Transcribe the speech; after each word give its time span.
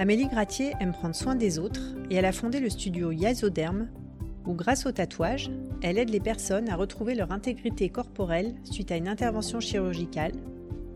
Amélie 0.00 0.28
Gratier 0.28 0.74
aime 0.78 0.92
prendre 0.92 1.16
soin 1.16 1.34
des 1.34 1.58
autres 1.58 1.82
et 2.08 2.14
elle 2.14 2.24
a 2.24 2.30
fondé 2.30 2.60
le 2.60 2.70
studio 2.70 3.10
Yasoderm 3.10 3.88
où 4.46 4.54
grâce 4.54 4.86
au 4.86 4.92
tatouage, 4.92 5.50
elle 5.82 5.98
aide 5.98 6.10
les 6.10 6.20
personnes 6.20 6.68
à 6.68 6.76
retrouver 6.76 7.16
leur 7.16 7.32
intégrité 7.32 7.88
corporelle 7.88 8.54
suite 8.62 8.92
à 8.92 8.96
une 8.96 9.08
intervention 9.08 9.58
chirurgicale, 9.58 10.34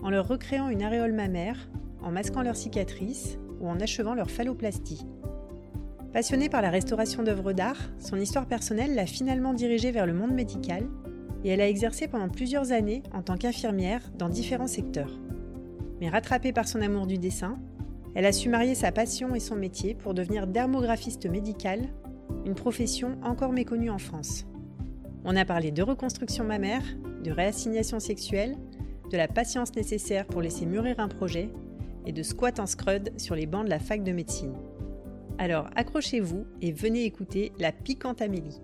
en 0.04 0.10
leur 0.10 0.28
recréant 0.28 0.68
une 0.68 0.84
aréole 0.84 1.14
mammaire, 1.14 1.68
en 2.00 2.12
masquant 2.12 2.42
leurs 2.42 2.54
cicatrices 2.54 3.38
ou 3.60 3.68
en 3.68 3.80
achevant 3.80 4.14
leur 4.14 4.30
phalloplastie. 4.30 5.04
Passionnée 6.12 6.48
par 6.48 6.62
la 6.62 6.70
restauration 6.70 7.24
d'œuvres 7.24 7.52
d'art, 7.52 7.90
son 7.98 8.20
histoire 8.20 8.46
personnelle 8.46 8.94
l'a 8.94 9.06
finalement 9.06 9.52
dirigée 9.52 9.90
vers 9.90 10.06
le 10.06 10.14
monde 10.14 10.32
médical 10.32 10.86
et 11.42 11.48
elle 11.48 11.60
a 11.60 11.68
exercé 11.68 12.06
pendant 12.06 12.28
plusieurs 12.28 12.70
années 12.70 13.02
en 13.12 13.22
tant 13.22 13.36
qu'infirmière 13.36 14.12
dans 14.16 14.28
différents 14.28 14.68
secteurs. 14.68 15.18
Mais 16.00 16.08
rattrapée 16.08 16.52
par 16.52 16.68
son 16.68 16.80
amour 16.80 17.08
du 17.08 17.18
dessin, 17.18 17.58
elle 18.14 18.26
a 18.26 18.32
su 18.32 18.48
marier 18.48 18.74
sa 18.74 18.92
passion 18.92 19.34
et 19.34 19.40
son 19.40 19.56
métier 19.56 19.94
pour 19.94 20.14
devenir 20.14 20.46
dermographiste 20.46 21.26
médicale 21.26 21.88
une 22.44 22.54
profession 22.54 23.18
encore 23.22 23.52
méconnue 23.52 23.90
en 23.90 23.98
France. 23.98 24.44
On 25.24 25.36
a 25.36 25.44
parlé 25.44 25.70
de 25.70 25.82
reconstruction 25.82 26.44
mammaire, 26.44 26.82
de 27.22 27.30
réassignation 27.30 28.00
sexuelle, 28.00 28.56
de 29.10 29.16
la 29.16 29.28
patience 29.28 29.74
nécessaire 29.74 30.26
pour 30.26 30.42
laisser 30.42 30.66
mûrir 30.66 30.98
un 30.98 31.08
projet 31.08 31.50
et 32.06 32.12
de 32.12 32.22
squat 32.22 32.58
en 32.58 32.66
scrud 32.66 33.12
sur 33.18 33.34
les 33.34 33.46
bancs 33.46 33.64
de 33.64 33.70
la 33.70 33.78
fac 33.78 34.02
de 34.02 34.12
médecine. 34.12 34.54
Alors 35.38 35.68
accrochez-vous 35.76 36.46
et 36.60 36.72
venez 36.72 37.04
écouter 37.04 37.52
la 37.58 37.72
piquante 37.72 38.20
Amélie. 38.20 38.60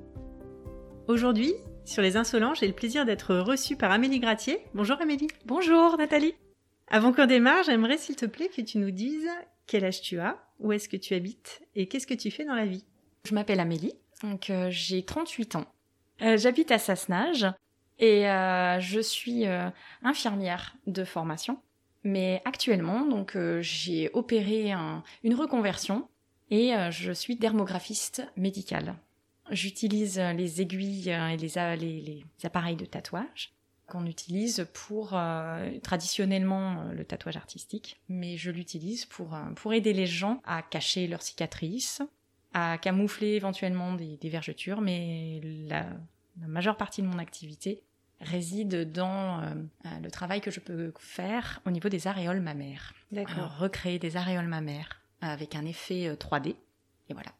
Aujourd'hui, 1.07 1.55
sur 1.85 2.03
Les 2.03 2.17
Insolents, 2.17 2.55
j'ai 2.55 2.67
le 2.67 2.75
plaisir 2.75 3.07
d'être 3.07 3.35
reçue 3.37 3.77
par 3.77 3.91
Amélie 3.91 4.21
Gratier. 4.21 4.59
Bonjour 4.75 5.01
Amélie. 5.01 5.29
Bonjour 5.47 5.97
Nathalie. 5.97 6.35
Avant 6.91 7.13
qu'on 7.13 7.27
démarre, 7.27 7.65
j'aimerais 7.65 7.99
s'il 7.99 8.17
te 8.17 8.25
plaît 8.25 8.49
que 8.49 8.63
tu 8.63 8.79
nous 8.79 8.91
dises 8.91 9.29
quel 9.67 9.85
âge 9.85 10.01
tu 10.01 10.19
as, 10.21 10.43
où 10.59 10.73
est-ce 10.73 10.89
que 10.89 10.97
tu 10.97 11.15
habites 11.15 11.63
et 11.75 11.87
qu'est-ce 11.87 12.07
que 12.07 12.15
tu 12.15 12.31
fais 12.31 12.47
dans 12.47 12.55
la 12.55 12.65
vie. 12.65 12.85
Je 13.25 13.35
m'appelle 13.35 13.61
Amélie, 13.61 13.93
donc 14.23 14.49
euh, 14.49 14.69
j'ai 14.71 15.03
38 15.03 15.57
ans. 15.57 15.67
Euh, 16.23 16.39
j'habite 16.39 16.71
à 16.71 16.79
Sassenage 16.79 17.47
et 17.99 18.29
euh, 18.29 18.81
je 18.81 19.01
suis 19.01 19.45
infirmière 20.03 20.77
de 20.87 21.05
formation. 21.05 21.61
Mais 22.05 22.41
actuellement, 22.47 23.05
donc 23.05 23.37
j'ai 23.61 24.09
opéré 24.15 24.73
une 25.25 25.35
reconversion 25.35 26.09
et 26.51 26.73
je 26.91 27.13
suis 27.13 27.37
dermographiste 27.37 28.23
médicale. 28.37 28.95
J'utilise 29.51 30.19
les 30.19 30.63
aiguilles 30.63 31.11
et 31.11 31.37
les, 31.37 32.25
appareils 32.45 32.77
de 32.77 32.87
tatouage 32.87 33.53
qu'on 33.89 34.07
utilise 34.07 34.67
pour 34.73 35.19
traditionnellement 35.83 36.85
le 36.93 37.05
tatouage 37.05 37.37
artistique, 37.37 38.01
mais 38.09 38.37
je 38.37 38.51
l'utilise 38.51 39.07
pour, 39.07 39.37
pour 39.57 39.73
aider 39.73 39.93
les 39.93 40.07
gens 40.07 40.41
à 40.45 40.63
cacher 40.63 41.07
leurs 41.07 41.23
cicatrices, 41.23 42.03
à 42.55 42.79
camoufler 42.79 43.35
éventuellement 43.35 43.95
des, 43.95 44.19
vergetures, 44.25 44.81
mais 44.81 45.41
la, 45.69 45.87
majeure 46.47 46.77
partie 46.77 47.03
de 47.03 47.07
mon 47.07 47.19
activité 47.19 47.83
réside 48.21 48.93
dans 48.93 49.41
euh, 49.41 49.55
le 50.03 50.11
travail 50.11 50.41
que 50.41 50.51
je 50.51 50.61
peux 50.61 50.93
faire 50.99 51.61
au 51.67 51.71
niveau 51.71 51.89
des 51.89 52.07
aréoles 52.07 52.41
mammaires. 52.41 52.95
D'accord. 53.13 53.57
recréer 53.59 53.99
des 53.99 54.17
aréoles 54.17 54.49
mammaires 54.49 55.01
avec 55.21 55.55
un 55.55 55.65
effet 55.65 56.15
3D. 56.15 56.51
Euh, 56.51 56.53
et 57.11 57.15
voilà. 57.15 57.31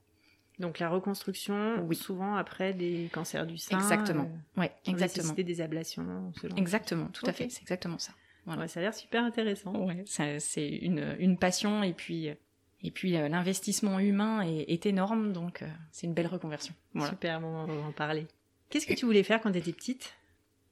Donc 0.59 0.81
la 0.81 0.89
reconstruction, 0.89 1.85
oui. 1.87 1.95
souvent 1.95 2.35
après 2.35 2.73
des 2.73 3.09
cancers 3.13 3.47
du 3.47 3.59
sein. 3.59 3.79
Exactement. 3.79 4.29
Euh, 4.57 4.61
ouais, 4.61 4.73
exactement. 4.87 5.33
des 5.33 5.61
ablations. 5.61 6.33
exactement, 6.57 7.07
tout 7.07 7.27
à 7.27 7.33
fait. 7.33 7.49
C'est 7.49 7.63
exactement 7.63 7.99
ça. 7.99 8.13
Voilà. 8.47 8.67
ça 8.67 8.81
a 8.81 8.83
l'air 8.83 8.95
super 8.95 9.25
intéressant. 9.25 9.73
Ouais, 9.75 10.05
c'est 10.07 10.69
une, 10.69 11.17
une 11.19 11.39
passion 11.39 11.83
et 11.83 11.93
puis 11.93 12.31
et 12.83 12.91
puis 12.91 13.17
euh, 13.17 13.29
l'investissement 13.29 13.99
humain 13.99 14.43
est, 14.43 14.87
énorme, 14.87 15.33
donc 15.33 15.63
euh, 15.63 15.69
c'est 15.91 16.07
une 16.07 16.15
belle 16.15 16.29
reconversion. 16.29 16.75
Super, 17.09 17.41
on 17.45 17.67
va 17.67 17.89
en 17.89 17.93
parler. 17.93 18.27
Qu'est-ce 18.71 18.87
que 18.87 18.95
tu 18.95 19.05
voulais 19.05 19.23
faire 19.23 19.41
quand 19.41 19.51
tu 19.51 19.59
étais 19.59 19.73
petite? 19.73 20.15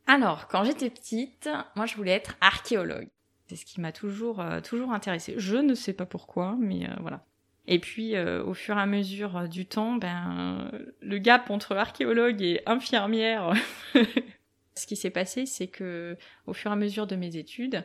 Alors, 0.06 0.46
quand 0.46 0.62
j'étais 0.64 0.90
petite, 0.90 1.48
moi 1.74 1.86
je 1.86 1.96
voulais 1.96 2.12
être 2.12 2.36
archéologue. 2.40 3.08
C'est 3.48 3.56
ce 3.56 3.64
qui 3.64 3.80
m'a 3.80 3.92
toujours, 3.92 4.40
euh, 4.40 4.60
toujours 4.60 4.92
intéressée. 4.92 5.34
Je 5.36 5.56
ne 5.56 5.74
sais 5.74 5.92
pas 5.92 6.06
pourquoi, 6.06 6.56
mais 6.60 6.88
voilà. 7.00 7.24
Et 7.66 7.78
puis, 7.78 8.18
au 8.18 8.54
fur 8.54 8.76
et 8.78 8.80
à 8.80 8.86
mesure 8.86 9.48
du 9.48 9.66
temps, 9.66 9.96
ben, 9.96 10.70
le 11.00 11.18
gap 11.18 11.50
entre 11.50 11.76
archéologue 11.76 12.40
et 12.42 12.62
infirmière, 12.66 13.52
ce 14.76 14.86
qui 14.86 14.96
s'est 14.96 15.10
passé, 15.10 15.46
c'est 15.46 15.66
que 15.66 16.16
au 16.46 16.52
fur 16.52 16.70
et 16.70 16.74
à 16.74 16.76
mesure 16.76 17.06
de 17.06 17.16
mes 17.16 17.36
études, 17.36 17.84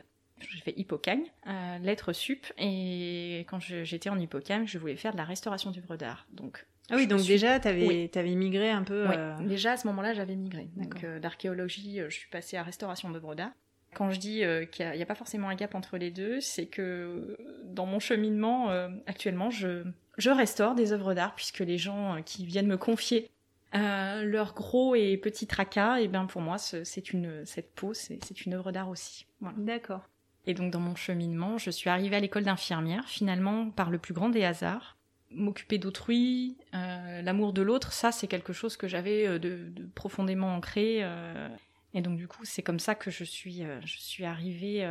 j'ai 0.50 0.60
fait 0.60 0.74
Hippocagne, 0.76 1.24
euh, 1.46 1.78
lettres 1.78 2.12
sup, 2.12 2.46
et 2.58 3.44
quand 3.48 3.60
j'étais 3.60 4.10
en 4.10 4.18
Hippocagne, 4.18 4.66
je 4.66 4.78
voulais 4.78 4.96
faire 4.96 5.12
de 5.12 5.18
la 5.18 5.24
restauration 5.24 5.70
d'œuvres 5.70 5.96
d'art. 5.96 6.26
Donc, 6.32 6.66
ah 6.90 6.96
oui, 6.96 7.06
donc 7.06 7.22
déjà, 7.22 7.60
tu 7.60 7.68
avais, 7.68 8.34
migré 8.34 8.70
un 8.70 8.82
peu. 8.82 9.06
Oui. 9.08 9.14
Euh, 9.16 9.36
déjà 9.46 9.72
à 9.72 9.76
ce 9.76 9.86
moment-là, 9.86 10.14
j'avais 10.14 10.34
migré. 10.34 10.68
Donc 10.76 11.04
euh, 11.04 11.20
d'archéologie, 11.20 12.00
je 12.08 12.14
suis 12.14 12.28
passée 12.28 12.56
à 12.56 12.62
restauration 12.62 13.10
d'œuvres 13.10 13.34
d'art. 13.34 13.52
Quand 13.94 14.10
je 14.10 14.18
dis 14.18 14.42
qu'il 14.70 14.90
n'y 14.90 15.02
a, 15.02 15.06
pas 15.06 15.14
forcément 15.14 15.48
un 15.48 15.54
gap 15.54 15.74
entre 15.74 15.98
les 15.98 16.10
deux, 16.10 16.40
c'est 16.40 16.66
que 16.66 17.36
dans 17.64 17.86
mon 17.86 18.00
cheminement, 18.00 18.70
actuellement, 19.06 19.50
je, 19.50 19.84
je 20.16 20.30
restaure 20.30 20.74
des 20.74 20.92
œuvres 20.92 21.12
d'art, 21.14 21.34
puisque 21.34 21.58
les 21.58 21.76
gens 21.78 22.22
qui 22.24 22.46
viennent 22.46 22.66
me 22.66 22.78
confier 22.78 23.28
leurs 23.74 24.54
gros 24.54 24.94
et 24.94 25.16
petits 25.18 25.46
tracas, 25.46 26.00
et 26.00 26.08
ben 26.08 26.24
pour 26.24 26.40
moi, 26.40 26.56
c'est 26.58 27.12
une 27.12 27.44
cette 27.44 27.74
peau, 27.74 27.92
c'est 27.92 28.46
une 28.46 28.54
œuvre 28.54 28.72
d'art 28.72 28.88
aussi. 28.88 29.26
Voilà. 29.40 29.56
D'accord. 29.58 30.08
Et 30.46 30.54
donc 30.54 30.72
dans 30.72 30.80
mon 30.80 30.96
cheminement, 30.96 31.58
je 31.58 31.70
suis 31.70 31.88
arrivée 31.88 32.16
à 32.16 32.20
l'école 32.20 32.44
d'infirmière, 32.44 33.04
finalement 33.06 33.70
par 33.70 33.90
le 33.90 33.98
plus 33.98 34.14
grand 34.14 34.28
des 34.28 34.44
hasards. 34.44 34.96
M'occuper 35.30 35.78
d'autrui, 35.78 36.58
euh, 36.74 37.22
l'amour 37.22 37.52
de 37.52 37.62
l'autre, 37.62 37.92
ça 37.92 38.12
c'est 38.12 38.26
quelque 38.26 38.52
chose 38.52 38.76
que 38.76 38.88
j'avais 38.88 39.26
euh, 39.26 39.38
de, 39.38 39.72
profondément 39.94 40.54
ancré. 40.54 40.98
Euh. 41.02 41.48
Et 41.94 42.00
donc 42.00 42.16
du 42.16 42.28
coup, 42.28 42.44
c'est 42.44 42.62
comme 42.62 42.78
ça 42.78 42.94
que 42.94 43.10
je 43.10 43.24
suis, 43.24 43.62
je 43.84 43.98
suis 43.98 44.24
arrivée 44.24 44.88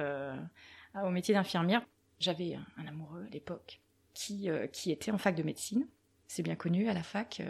au 0.96 1.10
métier 1.10 1.34
d'infirmière. 1.34 1.82
J'avais 2.20 2.58
un, 2.78 2.88
amoureux 2.88 3.26
à 3.28 3.30
l'époque 3.30 3.82
qui, 4.14 4.50
qui 4.72 4.92
était 4.92 5.12
en 5.12 5.18
fac 5.18 5.36
de 5.36 5.44
médecine. 5.44 5.88
C'est 6.28 6.44
bien 6.44 6.56
connu 6.56 6.90
à 6.90 6.94
la 6.94 7.04
fac 7.04 7.42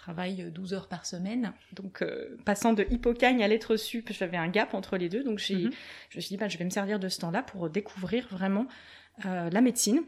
travaille 0.00 0.50
12 0.50 0.72
heures 0.74 0.88
par 0.88 1.04
semaine. 1.04 1.52
Donc, 1.72 2.02
euh, 2.02 2.36
passant 2.44 2.72
de 2.72 2.86
Hippocagne 2.90 3.42
à 3.42 3.48
lettres 3.48 3.76
sup, 3.76 4.10
j'avais 4.12 4.38
un 4.38 4.48
gap 4.48 4.72
entre 4.74 4.96
les 4.96 5.08
deux. 5.08 5.22
Donc, 5.22 5.38
j'ai, 5.38 5.56
mhm. 5.56 5.72
je 6.08 6.16
me 6.16 6.20
suis 6.20 6.28
dit, 6.30 6.36
bah, 6.36 6.48
je 6.48 6.56
vais 6.56 6.64
me 6.64 6.70
servir 6.70 6.98
de 6.98 7.08
ce 7.08 7.20
temps-là 7.20 7.42
pour 7.42 7.68
découvrir 7.68 8.26
vraiment 8.30 8.66
euh, 9.26 9.50
la 9.50 9.60
médecine. 9.60 10.02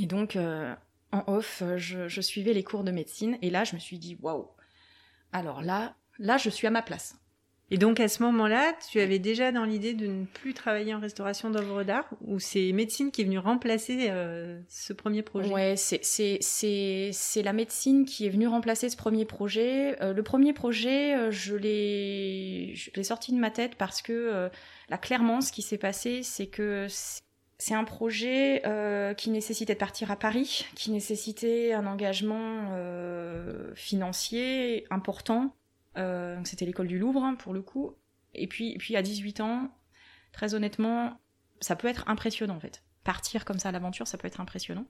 Et 0.00 0.06
donc, 0.06 0.36
euh, 0.36 0.74
en 1.10 1.24
off, 1.26 1.62
je, 1.76 2.08
je, 2.08 2.20
suivais 2.20 2.52
les 2.52 2.62
cours 2.62 2.84
de 2.84 2.92
médecine. 2.92 3.38
Et 3.42 3.50
là, 3.50 3.64
je 3.64 3.74
me 3.74 3.80
suis 3.80 3.98
dit, 3.98 4.16
waouh! 4.22 4.48
Alors 5.32 5.62
là, 5.62 5.96
là, 6.18 6.36
je 6.36 6.48
suis 6.48 6.66
à 6.66 6.70
ma 6.70 6.82
place. 6.82 7.18
Et 7.70 7.78
donc 7.78 8.00
à 8.00 8.08
ce 8.08 8.22
moment-là, 8.22 8.72
tu 8.90 9.00
avais 9.00 9.18
déjà 9.18 9.52
dans 9.52 9.64
l'idée 9.64 9.94
de 9.94 10.06
ne 10.06 10.24
plus 10.24 10.54
travailler 10.54 10.94
en 10.94 11.00
restauration 11.00 11.50
d'œuvres 11.50 11.82
d'art 11.82 12.08
ou 12.22 12.38
c'est 12.38 12.72
médecine 12.72 13.10
qui 13.10 13.22
est 13.22 13.24
venue 13.24 13.38
remplacer 13.38 14.06
euh, 14.08 14.60
ce 14.68 14.92
premier 14.92 15.22
projet? 15.22 15.52
Ouais, 15.52 15.76
c'est 15.76 16.02
c'est 16.02 16.38
c'est 16.40 17.10
c'est 17.12 17.42
la 17.42 17.52
médecine 17.52 18.04
qui 18.04 18.26
est 18.26 18.30
venue 18.30 18.48
remplacer 18.48 18.88
ce 18.88 18.96
premier 18.96 19.24
projet. 19.24 20.00
Euh, 20.02 20.12
le 20.12 20.22
premier 20.22 20.52
projet, 20.52 21.14
euh, 21.14 21.30
je 21.30 21.54
l'ai 21.56 22.72
je 22.74 22.90
l'ai 22.94 23.04
sorti 23.04 23.32
de 23.32 23.38
ma 23.38 23.50
tête 23.50 23.74
parce 23.74 24.02
que 24.02 24.48
là 24.88 24.98
clairement 24.98 25.40
ce 25.40 25.52
qui 25.52 25.62
s'est 25.62 25.78
passé, 25.78 26.22
c'est 26.22 26.46
que 26.46 26.86
c'est 27.58 27.74
un 27.74 27.84
projet 27.84 28.62
euh, 28.66 29.14
qui 29.14 29.30
nécessitait 29.30 29.74
de 29.74 29.78
partir 29.78 30.12
à 30.12 30.16
Paris, 30.16 30.66
qui 30.76 30.92
nécessitait 30.92 31.72
un 31.72 31.86
engagement 31.86 32.70
euh, 32.72 33.74
financier 33.74 34.86
important. 34.90 35.56
Euh, 35.98 36.38
C'était 36.44 36.64
l'école 36.64 36.88
du 36.88 36.98
Louvre, 36.98 37.22
hein, 37.24 37.34
pour 37.34 37.52
le 37.52 37.62
coup. 37.62 37.94
Et 38.34 38.46
puis, 38.46 38.76
puis, 38.78 38.96
à 38.96 39.02
18 39.02 39.40
ans, 39.40 39.70
très 40.32 40.54
honnêtement, 40.54 41.18
ça 41.60 41.76
peut 41.76 41.88
être 41.88 42.08
impressionnant, 42.08 42.56
en 42.56 42.60
fait. 42.60 42.82
Partir 43.04 43.44
comme 43.44 43.58
ça 43.58 43.70
à 43.70 43.72
l'aventure, 43.72 44.06
ça 44.06 44.18
peut 44.18 44.26
être 44.26 44.40
impressionnant. 44.40 44.86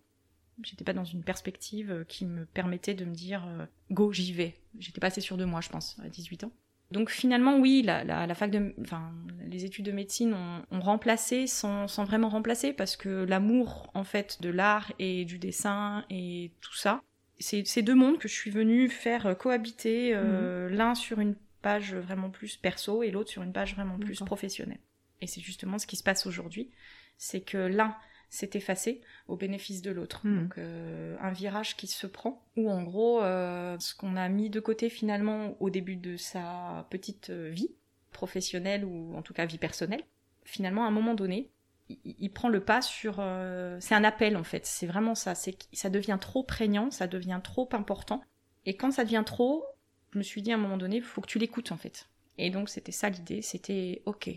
J'étais 0.62 0.84
pas 0.84 0.92
dans 0.92 1.04
une 1.04 1.22
perspective 1.22 2.04
qui 2.08 2.24
me 2.24 2.44
permettait 2.44 2.94
de 2.94 3.04
me 3.04 3.14
dire 3.14 3.46
euh, 3.46 3.66
go, 3.90 4.12
j'y 4.12 4.32
vais. 4.32 4.54
J'étais 4.78 5.00
pas 5.00 5.06
assez 5.06 5.20
sûre 5.20 5.36
de 5.36 5.44
moi, 5.44 5.60
je 5.60 5.68
pense, 5.68 5.96
à 6.04 6.08
18 6.08 6.44
ans. 6.44 6.52
Donc 6.90 7.10
finalement, 7.10 7.58
oui, 7.58 7.82
la, 7.82 8.34
fac 8.34 8.50
de, 8.50 8.74
enfin, 8.80 9.12
les 9.46 9.64
études 9.64 9.84
de 9.84 9.92
médecine 9.92 10.34
ont, 10.34 10.80
remplacé 10.80 11.46
sans, 11.46 11.86
sans, 11.86 12.04
vraiment 12.04 12.30
remplacer 12.30 12.72
parce 12.72 12.96
que 12.96 13.24
l'amour 13.24 13.90
en 13.92 14.04
fait 14.04 14.40
de 14.40 14.48
l'art 14.48 14.92
et 14.98 15.26
du 15.26 15.38
dessin 15.38 16.04
et 16.08 16.50
tout 16.62 16.74
ça, 16.74 17.02
ces 17.40 17.82
deux 17.82 17.94
mondes 17.94 18.18
que 18.18 18.28
je 18.28 18.34
suis 18.34 18.50
venue 18.50 18.88
faire 18.88 19.36
cohabiter 19.38 20.12
euh, 20.14 20.68
mmh. 20.68 20.74
l'un 20.74 20.94
sur 20.94 21.20
une 21.20 21.36
page 21.62 21.94
vraiment 21.94 22.30
plus 22.30 22.56
perso 22.56 23.02
et 23.02 23.10
l'autre 23.10 23.30
sur 23.30 23.42
une 23.42 23.52
page 23.52 23.74
vraiment 23.74 23.98
plus 23.98 24.18
professionnelle. 24.20 24.80
Et 25.20 25.26
c'est 25.26 25.40
justement 25.40 25.78
ce 25.78 25.86
qui 25.86 25.96
se 25.96 26.02
passe 26.02 26.26
aujourd'hui, 26.26 26.70
c'est 27.16 27.40
que 27.40 27.58
l'un 27.58 27.96
s'est 28.30 28.50
effacé 28.54 29.00
au 29.26 29.36
bénéfice 29.36 29.82
de 29.82 29.90
l'autre. 29.90 30.26
Mmh. 30.26 30.42
Donc 30.42 30.58
euh, 30.58 31.16
un 31.20 31.32
virage 31.32 31.76
qui 31.76 31.86
se 31.86 32.06
prend, 32.06 32.44
où 32.56 32.70
en 32.70 32.82
gros, 32.82 33.22
euh, 33.22 33.76
ce 33.78 33.94
qu'on 33.94 34.16
a 34.16 34.28
mis 34.28 34.50
de 34.50 34.60
côté 34.60 34.90
finalement 34.90 35.56
au 35.60 35.70
début 35.70 35.96
de 35.96 36.16
sa 36.16 36.86
petite 36.90 37.30
euh, 37.30 37.50
vie 37.50 37.70
professionnelle 38.12 38.84
ou 38.84 39.16
en 39.16 39.22
tout 39.22 39.32
cas 39.32 39.46
vie 39.46 39.58
personnelle, 39.58 40.02
finalement 40.44 40.84
à 40.84 40.88
un 40.88 40.92
moment 40.92 41.14
donné, 41.14 41.50
il, 41.88 42.16
il 42.18 42.30
prend 42.30 42.48
le 42.48 42.60
pas 42.60 42.82
sur... 42.82 43.16
Euh, 43.18 43.78
c'est 43.80 43.94
un 43.94 44.04
appel 44.04 44.36
en 44.36 44.44
fait, 44.44 44.66
c'est 44.66 44.86
vraiment 44.86 45.14
ça, 45.14 45.34
c'est 45.34 45.56
ça 45.72 45.90
devient 45.90 46.18
trop 46.20 46.42
prégnant, 46.42 46.90
ça 46.90 47.06
devient 47.06 47.40
trop 47.42 47.68
important. 47.72 48.22
Et 48.66 48.76
quand 48.76 48.90
ça 48.90 49.04
devient 49.04 49.22
trop, 49.24 49.64
je 50.12 50.18
me 50.18 50.22
suis 50.22 50.42
dit 50.42 50.52
à 50.52 50.54
un 50.54 50.58
moment 50.58 50.76
donné, 50.76 50.96
il 50.96 51.02
faut 51.02 51.20
que 51.20 51.28
tu 51.28 51.38
l'écoutes 51.38 51.72
en 51.72 51.76
fait. 51.76 52.08
Et 52.36 52.50
donc 52.50 52.68
c'était 52.68 52.92
ça 52.92 53.08
l'idée, 53.08 53.42
c'était 53.42 54.02
ok, 54.06 54.30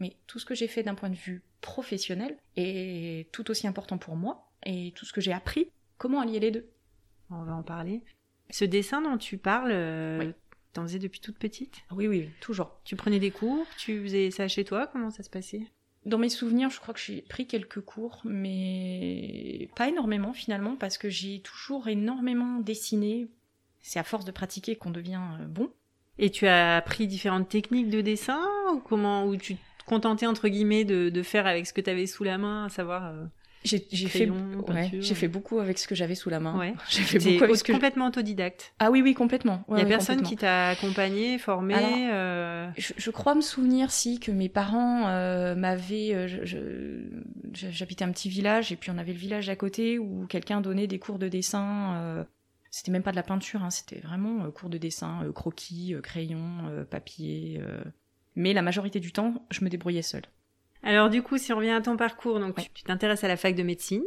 mais 0.00 0.16
tout 0.26 0.38
ce 0.38 0.44
que 0.44 0.54
j'ai 0.54 0.68
fait 0.68 0.82
d'un 0.82 0.94
point 0.94 1.10
de 1.10 1.14
vue 1.14 1.42
professionnel 1.60 2.36
est 2.56 3.30
tout 3.32 3.50
aussi 3.50 3.66
important 3.66 3.98
pour 3.98 4.16
moi 4.16 4.50
et 4.64 4.92
tout 4.96 5.04
ce 5.04 5.12
que 5.12 5.20
j'ai 5.20 5.32
appris, 5.32 5.70
comment 5.98 6.20
allier 6.20 6.40
les 6.40 6.50
deux? 6.50 6.68
On 7.30 7.42
va 7.42 7.54
en 7.54 7.62
parler. 7.62 8.02
Ce 8.50 8.64
dessin 8.64 9.00
dont 9.00 9.16
tu 9.16 9.38
parles, 9.38 9.72
euh, 9.72 10.18
oui. 10.20 10.32
t'en 10.72 10.82
faisais 10.82 10.98
depuis 10.98 11.20
toute 11.20 11.38
petite? 11.38 11.78
Oui, 11.90 12.06
oui, 12.06 12.28
toujours. 12.40 12.78
Tu 12.84 12.96
prenais 12.96 13.18
des 13.18 13.30
cours 13.30 13.66
Tu 13.78 14.02
faisais 14.02 14.30
ça 14.30 14.48
chez 14.48 14.64
toi? 14.64 14.86
Comment 14.86 15.10
ça 15.10 15.22
se 15.22 15.30
passait? 15.30 15.62
Dans 16.06 16.18
mes 16.18 16.28
souvenirs, 16.28 16.70
je 16.70 16.80
crois 16.80 16.94
que 16.94 17.00
j'ai 17.00 17.22
pris 17.22 17.46
quelques 17.46 17.80
cours, 17.80 18.20
mais 18.24 19.68
pas 19.76 19.88
énormément 19.88 20.32
finalement, 20.32 20.76
parce 20.76 20.98
que 20.98 21.08
j'ai 21.08 21.40
toujours 21.40 21.88
énormément 21.88 22.60
dessiné. 22.60 23.28
C'est 23.80 23.98
à 23.98 24.04
force 24.04 24.24
de 24.24 24.30
pratiquer 24.30 24.76
qu'on 24.76 24.90
devient 24.90 25.20
euh, 25.40 25.46
bon. 25.46 25.70
Et 26.18 26.30
tu 26.30 26.46
as 26.46 26.76
appris 26.76 27.06
différentes 27.06 27.48
techniques 27.48 27.90
de 27.90 28.00
dessin 28.00 28.40
ou 28.72 28.80
comment 28.80 29.26
ou 29.26 29.36
tu 29.36 29.56
contenté 29.86 30.26
entre 30.26 30.48
guillemets 30.48 30.84
de, 30.84 31.10
de 31.10 31.22
faire 31.22 31.46
avec 31.46 31.66
ce 31.66 31.72
que 31.72 31.80
tu 31.80 31.90
avais 31.90 32.06
sous 32.06 32.24
la 32.24 32.38
main, 32.38 32.66
à 32.66 32.68
savoir 32.68 33.06
euh, 33.06 33.24
j'ai 33.64 33.78
fait 34.08 34.28
ouais, 34.28 34.90
j'ai 35.00 35.14
fait 35.14 35.28
beaucoup 35.28 35.58
avec 35.58 35.78
ce 35.78 35.88
que 35.88 35.94
j'avais 35.94 36.14
sous 36.14 36.28
la 36.28 36.38
main. 36.38 36.58
Ouais. 36.58 36.74
J'ai 36.90 37.02
fait 37.02 37.18
beaucoup 37.18 37.44
avec 37.44 37.56
ce 37.56 37.64
que 37.64 37.72
complètement 37.72 38.08
autodidacte. 38.08 38.74
Ah 38.78 38.90
oui 38.90 39.00
oui 39.00 39.14
complètement. 39.14 39.64
Il 39.70 39.78
y 39.78 39.80
a 39.80 39.86
personne 39.86 40.22
qui 40.22 40.36
t'a 40.36 40.68
accompagné, 40.68 41.38
formé. 41.38 41.74
Alors, 41.74 41.90
euh... 42.12 42.70
je, 42.76 42.92
je, 42.96 43.10
crois 43.10 43.34
me 43.34 43.40
souvenir 43.40 43.90
si 43.90 44.20
que 44.20 44.30
mes 44.30 44.50
parents 44.50 45.08
euh, 45.08 45.54
m'avaient. 45.54 46.28
J'habitais 47.52 48.04
un 48.04 48.12
petit 48.12 48.28
village 48.28 48.70
et 48.70 48.76
puis 48.76 48.90
on 48.90 48.98
avait 48.98 49.12
le 49.12 49.18
village 49.18 49.48
à 49.48 49.56
côté 49.56 49.98
où 49.98 50.26
quelqu'un 50.26 50.60
donnait 50.60 50.86
des 50.86 50.98
cours 50.98 51.18
de 51.18 51.28
dessin. 51.28 51.94
Euh, 51.96 52.24
c'était 52.70 52.92
même 52.92 53.02
pas 53.02 53.12
de 53.12 53.16
la 53.16 53.22
peinture, 53.22 53.62
hein, 53.62 53.70
c'était 53.70 54.00
vraiment 54.00 54.50
cours 54.50 54.68
de 54.68 54.78
dessin, 54.78 55.24
croquis, 55.34 55.94
crayon, 56.02 56.84
papier. 56.90 57.62
Mais 58.36 58.52
la 58.52 58.62
majorité 58.62 59.00
du 59.00 59.12
temps, 59.12 59.46
je 59.50 59.64
me 59.64 59.70
débrouillais 59.70 60.02
seule. 60.02 60.24
Alors 60.84 61.08
du 61.08 61.22
coup, 61.22 61.38
si 61.38 61.52
on 61.52 61.56
revient 61.56 61.70
à 61.70 61.80
ton 61.80 61.96
parcours, 61.96 62.38
donc 62.38 62.58
ouais. 62.58 62.70
tu 62.74 62.84
t'intéresses 62.84 63.24
à 63.24 63.28
la 63.28 63.38
fac 63.38 63.54
de 63.54 63.62
médecine. 63.62 64.04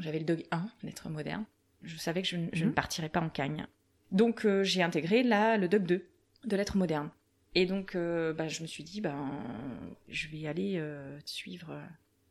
J'avais 0.00 0.18
le 0.18 0.24
DOG 0.24 0.44
1, 0.50 0.66
lettres 0.82 1.08
modernes. 1.08 1.44
Je 1.82 1.96
savais 1.96 2.22
que 2.22 2.28
je, 2.28 2.36
je 2.52 2.64
mmh. 2.64 2.68
ne 2.68 2.72
partirais 2.72 3.08
pas 3.08 3.20
en 3.20 3.28
cagne. 3.28 3.66
Donc 4.10 4.44
euh, 4.44 4.64
j'ai 4.64 4.82
intégré 4.82 5.22
là 5.22 5.56
le 5.56 5.68
DOG 5.68 5.84
2 5.84 6.06
de 6.44 6.56
lettres 6.56 6.76
modernes. 6.76 7.10
Et 7.54 7.66
donc 7.66 7.94
euh, 7.94 8.32
bah, 8.32 8.48
je 8.48 8.62
me 8.62 8.66
suis 8.66 8.82
dit, 8.82 9.00
ben, 9.00 9.30
je 10.08 10.26
vais 10.28 10.48
aller 10.48 10.74
euh, 10.76 11.18
suivre 11.24 11.80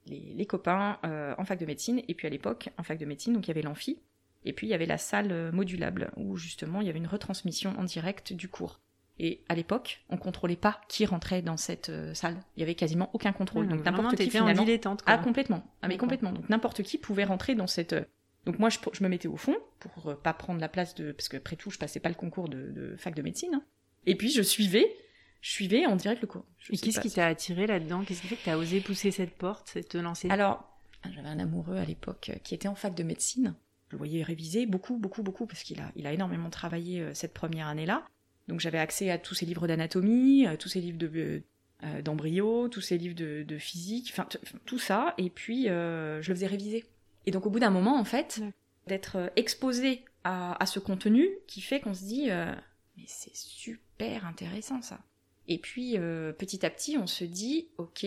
les, 0.05 0.33
les 0.35 0.45
copains 0.45 0.99
en 1.37 1.45
fac 1.45 1.57
de 1.57 1.65
médecine. 1.65 2.01
Et 2.09 2.13
puis 2.13 2.27
à 2.27 2.29
l'époque, 2.29 2.69
en 2.77 2.83
fac 2.83 2.97
de 2.97 3.05
médecine, 3.05 3.33
donc 3.33 3.47
il 3.47 3.49
y 3.49 3.51
avait 3.51 3.61
l'amphi. 3.61 3.99
Et 4.43 4.51
puis 4.51 4.67
il 4.67 4.69
y 4.69 4.73
avait 4.73 4.85
la 4.85 4.97
salle 4.97 5.51
modulable 5.53 6.11
où 6.17 6.35
justement 6.35 6.81
il 6.81 6.87
y 6.87 6.89
avait 6.89 6.99
une 6.99 7.07
retransmission 7.07 7.73
en 7.79 7.85
direct 7.85 8.33
du 8.33 8.49
cours. 8.49 8.81
Et 9.19 9.41
à 9.49 9.55
l'époque, 9.55 10.03
on 10.09 10.17
contrôlait 10.17 10.55
pas 10.55 10.79
qui 10.87 11.05
rentrait 11.05 11.41
dans 11.41 11.57
cette 11.57 11.89
euh, 11.89 12.13
salle. 12.13 12.37
Il 12.55 12.59
y 12.59 12.63
avait 12.63 12.75
quasiment 12.75 13.09
aucun 13.13 13.33
contrôle. 13.33 13.67
Donc 13.67 13.83
n'importe 13.83 14.15
qui 14.15 14.29
finalement. 14.29 14.61
En 14.61 14.65
dilettante, 14.65 15.01
quoi. 15.01 15.13
Ah 15.13 15.17
complètement. 15.17 15.63
Ah 15.81 15.87
mais 15.87 15.97
complètement. 15.97 16.31
Donc 16.31 16.49
n'importe 16.49 16.83
qui 16.83 16.97
pouvait 16.97 17.23
rentrer 17.23 17.55
dans 17.55 17.67
cette. 17.67 17.93
euh, 17.93 18.05
Donc 18.45 18.59
moi 18.59 18.69
je, 18.69 18.77
je, 18.93 19.03
me 19.03 19.09
mettais 19.09 19.27
au 19.27 19.37
fond 19.37 19.55
pour 19.79 20.09
euh, 20.09 20.15
pas 20.15 20.33
prendre 20.33 20.61
la 20.61 20.69
place 20.69 20.93
de 20.95 21.11
parce 21.11 21.29
que 21.29 21.37
après 21.37 21.55
tout 21.55 21.71
je 21.71 21.79
passais 21.79 21.99
pas 21.99 22.09
le 22.09 22.15
concours 22.15 22.47
de, 22.47 22.69
de 22.71 22.95
fac 22.97 23.15
de 23.15 23.21
médecine. 23.23 23.55
Hein. 23.55 23.63
Et 24.05 24.15
puis 24.15 24.29
je 24.29 24.41
suivais, 24.43 24.95
je 25.41 25.49
suivais 25.51 25.85
en 25.87 25.95
direct 25.95 26.21
le 26.21 26.27
cours. 26.27 26.45
Je 26.59 26.73
Et 26.73 26.77
qu'est-ce 26.77 26.99
qui 26.99 27.09
t'a 27.11 27.25
attiré 27.25 27.65
là-dedans? 27.65 28.03
Qu'est-ce 28.05 28.21
qui 28.21 28.27
fait 28.27 28.35
que 28.35 28.45
t'as 28.45 28.55
osé 28.55 28.81
pousser 28.81 29.09
cette 29.11 29.35
porte, 29.35 29.77
te 29.89 29.97
lancer 29.97 30.29
Alors 30.29 30.63
j'avais 31.11 31.27
un 31.29 31.39
amoureux 31.39 31.77
à 31.77 31.85
l'époque 31.85 32.31
qui 32.43 32.53
était 32.53 32.67
en 32.67 32.75
fac 32.75 32.93
de 32.93 33.03
médecine. 33.03 33.55
Je 33.87 33.93
le 33.93 33.97
voyais 33.97 34.21
réviser 34.21 34.65
beaucoup, 34.65 34.97
beaucoup, 34.97 35.23
beaucoup 35.23 35.45
parce 35.47 35.63
qu'il 35.63 35.79
a, 35.79 35.91
il 35.95 36.05
a 36.05 36.11
énormément 36.13 36.49
travaillé 36.49 36.99
euh, 37.01 37.13
cette 37.13 37.33
première 37.33 37.67
année-là. 37.67 38.03
Donc 38.47 38.59
j'avais 38.59 38.79
accès 38.79 39.09
à 39.09 39.17
tous 39.17 39.35
ces 39.35 39.45
livres 39.45 39.67
d'anatomie, 39.67 40.45
à 40.45 40.57
tous 40.57 40.69
ces 40.69 40.81
livres 40.81 40.97
de 40.97 41.41
euh, 41.83 42.01
d'embryo, 42.01 42.69
tous 42.69 42.81
ces 42.81 42.97
livres 42.97 43.15
de, 43.15 43.43
de 43.43 43.57
physique, 43.57 44.09
enfin 44.11 44.27
tout 44.65 44.79
ça, 44.79 45.13
et 45.17 45.29
puis 45.29 45.69
euh, 45.69 46.21
je 46.21 46.29
le 46.29 46.35
faisais 46.35 46.47
réviser. 46.47 46.85
Et 47.25 47.31
donc 47.31 47.45
au 47.45 47.49
bout 47.49 47.59
d'un 47.59 47.69
moment, 47.69 47.99
en 47.99 48.05
fait, 48.05 48.39
ouais. 48.41 48.53
d'être 48.87 49.31
exposé 49.35 50.03
à, 50.23 50.61
à, 50.61 50.65
ce 50.65 50.79
contenu 50.79 51.29
qui 51.45 51.61
fait 51.61 51.79
qu'on 51.79 51.93
se 51.93 52.05
dit 52.05 52.31
euh, 52.31 52.53
mais 52.97 53.03
c'est 53.05 53.35
super 53.35 54.25
intéressant 54.25 54.81
ça. 54.81 54.99
Et 55.47 55.59
puis 55.59 55.97
euh, 55.97 56.33
petit 56.33 56.65
à 56.65 56.69
petit, 56.69 56.97
on 56.97 57.07
se 57.07 57.23
dit 57.23 57.69
ok, 57.77 58.05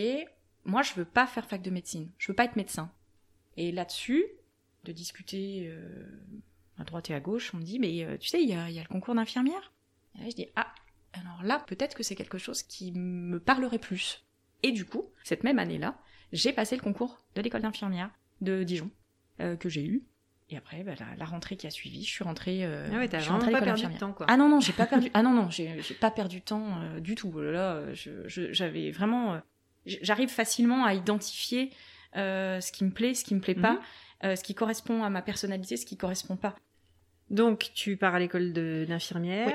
moi 0.64 0.82
je 0.82 0.94
veux 0.94 1.04
pas 1.04 1.26
faire 1.26 1.46
fac 1.46 1.62
de 1.62 1.70
médecine, 1.70 2.10
je 2.18 2.28
veux 2.28 2.36
pas 2.36 2.44
être 2.44 2.56
médecin. 2.56 2.92
Et 3.56 3.72
là-dessus, 3.72 4.24
de 4.84 4.92
discuter 4.92 5.68
euh, 5.68 6.04
à 6.78 6.84
droite 6.84 7.10
et 7.10 7.14
à 7.14 7.20
gauche, 7.20 7.52
on 7.54 7.58
me 7.58 7.62
dit 7.62 7.78
mais 7.78 8.04
euh, 8.04 8.16
tu 8.18 8.28
sais, 8.28 8.42
il 8.42 8.48
y 8.48 8.54
a, 8.54 8.68
y 8.70 8.78
a 8.78 8.82
le 8.82 8.88
concours 8.88 9.14
d'infirmière. 9.14 9.72
Et 10.14 10.22
là, 10.22 10.30
je 10.30 10.34
dis 10.34 10.48
ah, 10.56 10.72
alors 11.12 11.42
là, 11.42 11.62
peut-être 11.66 11.94
que 11.94 12.02
c'est 12.02 12.14
quelque 12.14 12.38
chose 12.38 12.62
qui 12.62 12.92
me 12.92 13.38
parlerait 13.40 13.78
plus. 13.78 14.24
Et 14.62 14.72
du 14.72 14.84
coup, 14.84 15.06
cette 15.24 15.44
même 15.44 15.58
année-là, 15.58 15.98
j'ai 16.32 16.52
passé 16.52 16.76
le 16.76 16.82
concours 16.82 17.18
de 17.34 17.42
l'école 17.42 17.62
d'infirmière 17.62 18.10
de 18.40 18.62
Dijon 18.62 18.90
euh, 19.40 19.56
que 19.56 19.68
j'ai 19.68 19.84
eu. 19.84 20.02
Et 20.50 20.56
après, 20.56 20.82
bah, 20.82 20.92
la, 20.98 21.16
la, 21.16 21.24
rentrée 21.24 21.56
qui 21.56 21.66
a 21.66 21.70
suivi, 21.70 22.04
je 22.04 22.10
suis 22.10 22.24
rentrée. 22.24 22.64
Euh, 22.64 22.88
ah 22.92 22.96
ouais, 22.96 23.08
t'as 23.08 23.18
vraiment 23.18 23.38
pas 23.38 23.60
perdu 23.60 23.86
de 23.86 23.98
temps, 23.98 24.12
quoi. 24.12 24.26
Ah 24.28 24.36
non, 24.36 24.48
non, 24.48 24.60
j'ai 24.60 24.72
pas 24.72 24.86
perdu. 24.86 25.08
Ah 25.14 25.22
non, 25.22 25.32
non, 25.32 25.48
j'ai 25.48 25.80
pas 26.00 26.10
perdu 26.10 26.40
de 26.40 26.44
temps 26.44 26.80
euh, 26.80 27.00
du 27.00 27.14
tout. 27.14 27.32
Là, 27.40 27.84
j'avais 28.26 28.90
vraiment. 28.90 29.40
J'arrive 29.86 30.28
facilement 30.28 30.84
à 30.84 30.94
identifier 30.94 31.70
ce 32.14 32.72
qui 32.72 32.84
me 32.84 32.90
plaît, 32.90 33.14
ce 33.14 33.24
qui 33.24 33.34
me 33.34 33.40
plaît 33.40 33.54
mm 33.54 33.58
-hmm. 33.58 33.76
pas, 33.76 33.80
euh, 34.24 34.36
ce 34.36 34.42
qui 34.42 34.54
correspond 34.54 35.02
à 35.02 35.08
ma 35.08 35.22
personnalité, 35.22 35.76
ce 35.76 35.86
qui 35.86 35.96
correspond 35.96 36.36
pas. 36.36 36.54
Donc, 37.30 37.70
tu 37.74 37.96
pars 37.96 38.14
à 38.14 38.18
l'école 38.18 38.52
d'infirmière. 38.52 39.46
Oui. 39.46 39.54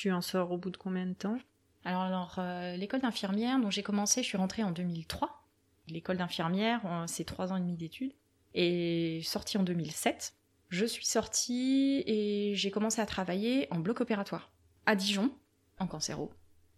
Tu 0.00 0.12
en 0.12 0.20
sors 0.20 0.52
au 0.52 0.58
bout 0.58 0.70
de 0.70 0.76
combien 0.76 1.06
de 1.06 1.12
temps? 1.12 1.38
Alors, 1.84 2.02
alors 2.02 2.36
euh, 2.38 2.76
l'école 2.76 3.00
d'infirmière, 3.00 3.58
dont 3.58 3.68
j'ai 3.68 3.82
commencé, 3.82 4.22
je 4.22 4.28
suis 4.28 4.38
rentrée 4.38 4.62
en 4.62 4.70
2003. 4.70 5.44
L'école 5.88 6.18
d'infirmière, 6.18 6.82
c'est 7.08 7.24
trois 7.24 7.52
ans 7.52 7.56
et 7.56 7.60
demi 7.60 7.74
d'études. 7.74 8.12
Et 8.54 9.20
sortie 9.24 9.58
en 9.58 9.64
2007. 9.64 10.34
Je 10.68 10.86
suis 10.86 11.04
sortie 11.04 12.04
et 12.06 12.52
j'ai 12.54 12.70
commencé 12.70 13.00
à 13.00 13.06
travailler 13.06 13.66
en 13.72 13.80
bloc 13.80 14.00
opératoire 14.00 14.52
à 14.86 14.94
Dijon, 14.94 15.32
en 15.80 15.88
cancéro. 15.88 16.30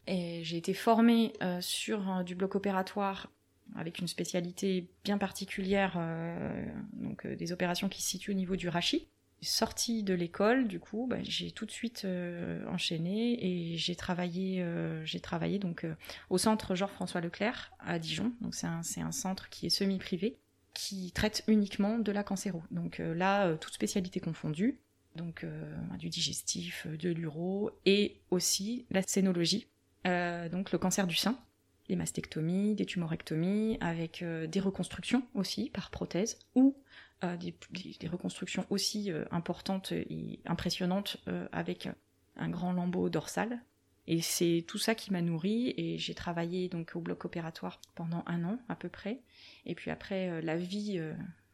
Et 0.07 0.43
j'ai 0.43 0.57
été 0.57 0.73
formée 0.73 1.35
euh, 1.43 1.61
sur 1.61 2.11
euh, 2.11 2.23
du 2.23 2.35
bloc 2.35 2.55
opératoire 2.55 3.31
avec 3.77 3.99
une 3.99 4.09
spécialité 4.09 4.89
bien 5.05 5.19
particulière, 5.19 5.97
euh, 5.99 6.65
donc 6.95 7.27
des 7.27 7.53
opérations 7.53 7.91
qui 7.91 8.01
se 8.01 8.09
situent 8.09 8.31
au 8.31 8.35
niveau 8.35 8.57
du 8.57 8.71
rachis 8.71 9.09
sortie 9.43 10.03
de 10.03 10.15
l'école, 10.15 10.69
du 10.69 10.81
coup, 10.81 11.07
bah, 11.09 11.19
j'ai 11.23 11.51
tout 11.51 11.67
de 11.67 11.71
suite 11.71 12.03
euh, 12.05 12.67
enchaîné 12.69 13.39
et 13.45 13.77
j'ai 13.77 13.97
travaillé, 13.97 14.63
euh, 14.63 15.05
j'ai 15.05 15.21
travaillé 15.21 15.59
donc 15.59 15.85
euh, 15.85 15.95
au 16.29 16.39
centre 16.39 16.75
Georges-François 16.75 17.21
Leclerc 17.21 17.73
à 17.81 17.99
Dijon. 17.99 18.33
Donc 18.41 18.55
c'est 18.55 18.67
un, 18.67 19.13
centre 19.13 19.49
qui 19.49 19.67
est 19.67 19.71
semi-privé 19.71 20.39
qui 20.75 21.11
traite 21.13 21.43
uniquement 21.49 21.99
de 21.99 22.13
la 22.13 22.23
cancéro. 22.23 22.63
Donc 22.71 22.99
là, 22.99 23.57
toute 23.57 23.75
spécialité 23.75 24.21
confondue, 24.21 24.79
donc 25.17 25.45
du 25.99 26.09
digestif, 26.09 26.87
de 26.87 27.11
l'uro 27.11 27.73
et 27.87 28.21
aussi 28.31 28.87
la 28.91 29.03
scénologie, 29.03 29.67
donc 30.05 30.71
le 30.71 30.79
cancer 30.79 31.09
du 31.09 31.17
sein. 31.17 31.37
Des 31.91 31.97
mastectomies, 31.97 32.77
des 32.77 32.87
tumorectomies, 32.87 33.77
avec 33.81 34.25
des 34.25 34.61
reconstructions 34.61 35.25
aussi 35.35 35.71
par 35.71 35.91
prothèse, 35.91 36.39
ou 36.55 36.77
des, 37.23 37.53
des, 37.99 38.07
reconstructions 38.07 38.65
aussi 38.71 39.11
importantes 39.33 39.91
et 39.93 40.39
impressionnantes 40.47 41.17
avec 41.51 41.89
un 42.37 42.49
grand 42.49 42.73
lambeau 42.73 43.09
dorsal. 43.09 43.61
Et 44.07 44.23
c'est 44.23 44.65
tout 44.69 44.79
ça 44.79 44.95
qui 44.95 45.13
m'a 45.13 45.21
nourri 45.21 45.75
et 45.77 45.99
j'ai 45.99 46.15
travaillé 46.15 46.69
donc 46.69 46.93
au 46.95 47.01
bloc 47.01 47.25
opératoire 47.25 47.81
pendant 47.97 48.23
un 48.27 48.45
an 48.45 48.59
à 48.69 48.77
peu 48.77 48.89
près. 48.89 49.21
Et 49.67 49.75
puis 49.75 49.91
après, 49.91 50.41
la 50.43 50.57
vie, 50.57 51.01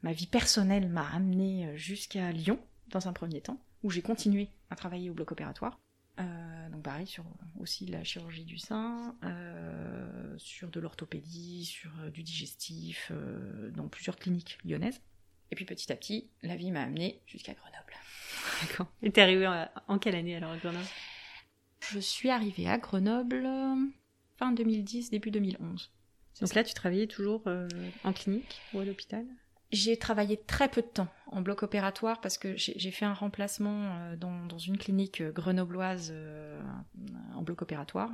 ma 0.02 0.12
vie 0.12 0.26
personnelle 0.26 0.88
m'a 0.90 1.09
amené 1.14 1.76
jusqu'à 1.78 2.31
Lyon 2.31 2.61
dans 2.90 3.09
un 3.09 3.14
premier 3.14 3.40
temps, 3.40 3.59
où 3.83 3.90
j'ai 3.90 4.02
continué 4.02 4.50
à 4.69 4.76
travailler 4.76 5.09
au 5.09 5.14
bloc 5.14 5.33
opératoire. 5.33 5.81
Euh, 6.18 6.68
donc 6.70 6.82
pareil 6.82 7.06
sur 7.06 7.25
aussi 7.58 7.87
la 7.87 8.02
chirurgie 8.04 8.44
du 8.44 8.58
sein, 8.58 9.14
euh, 9.25 10.35
sur 10.38 10.70
de 10.70 10.80
l'orthopédie, 10.80 11.64
sur 11.64 11.90
euh, 12.00 12.11
du 12.11 12.23
digestif, 12.23 13.12
dans 13.75 13.88
plusieurs 13.88 14.16
cliniques 14.16 14.58
lyonnaises. 14.64 15.00
Et 15.50 15.54
puis 15.54 15.64
petit 15.64 15.92
à 15.92 15.96
petit, 15.96 16.28
la 16.42 16.56
vie 16.56 16.70
m'a 16.70 16.82
amené 16.82 17.20
jusqu'à 17.26 17.54
Grenoble. 17.54 17.92
D'accord. 18.62 18.88
Et 19.02 19.11
t'es 19.11 19.20
arrivée 19.20 19.46
en, 19.88 19.99
quelle 19.99 20.16
année 20.16 20.37
alors 20.37 20.52
à 20.52 20.56
Grenoble? 20.56 20.87
Je 21.80 21.99
suis 22.00 22.30
arrivée 22.30 22.68
à 22.68 22.78
Grenoble 22.78 23.46
fin 24.37 24.52
2010, 24.52 25.11
début 25.11 25.30
2011. 25.30 25.92
Donc 26.40 26.54
là, 26.54 26.64
tu 26.64 26.75
travaillais 26.75 27.06
toujours 27.06 27.44
en 28.04 28.12
clinique 28.12 28.61
ou 28.75 28.80
à 28.80 28.85
l'hôpital? 28.85 29.25
J'ai 29.73 29.96
travaillé 29.96 30.37
très 30.37 30.68
peu 30.68 30.80
de 30.80 30.87
temps 30.87 31.08
en 31.26 31.40
bloc 31.40 31.62
opératoire 31.62 32.20
parce 32.20 32.38
que 32.38 32.56
j'ai 32.56 32.90
fait 32.90 33.04
un 33.04 33.14
remplacement 33.14 33.96
euh, 33.96 34.16
dans, 34.16 34.58
une 34.58 34.78
clinique 34.78 35.20
euh, 35.20 35.32
grenobloise 35.32 36.11
euh, 36.12 36.61
en 37.35 37.42
bloc 37.42 37.62
opératoire. 37.62 38.11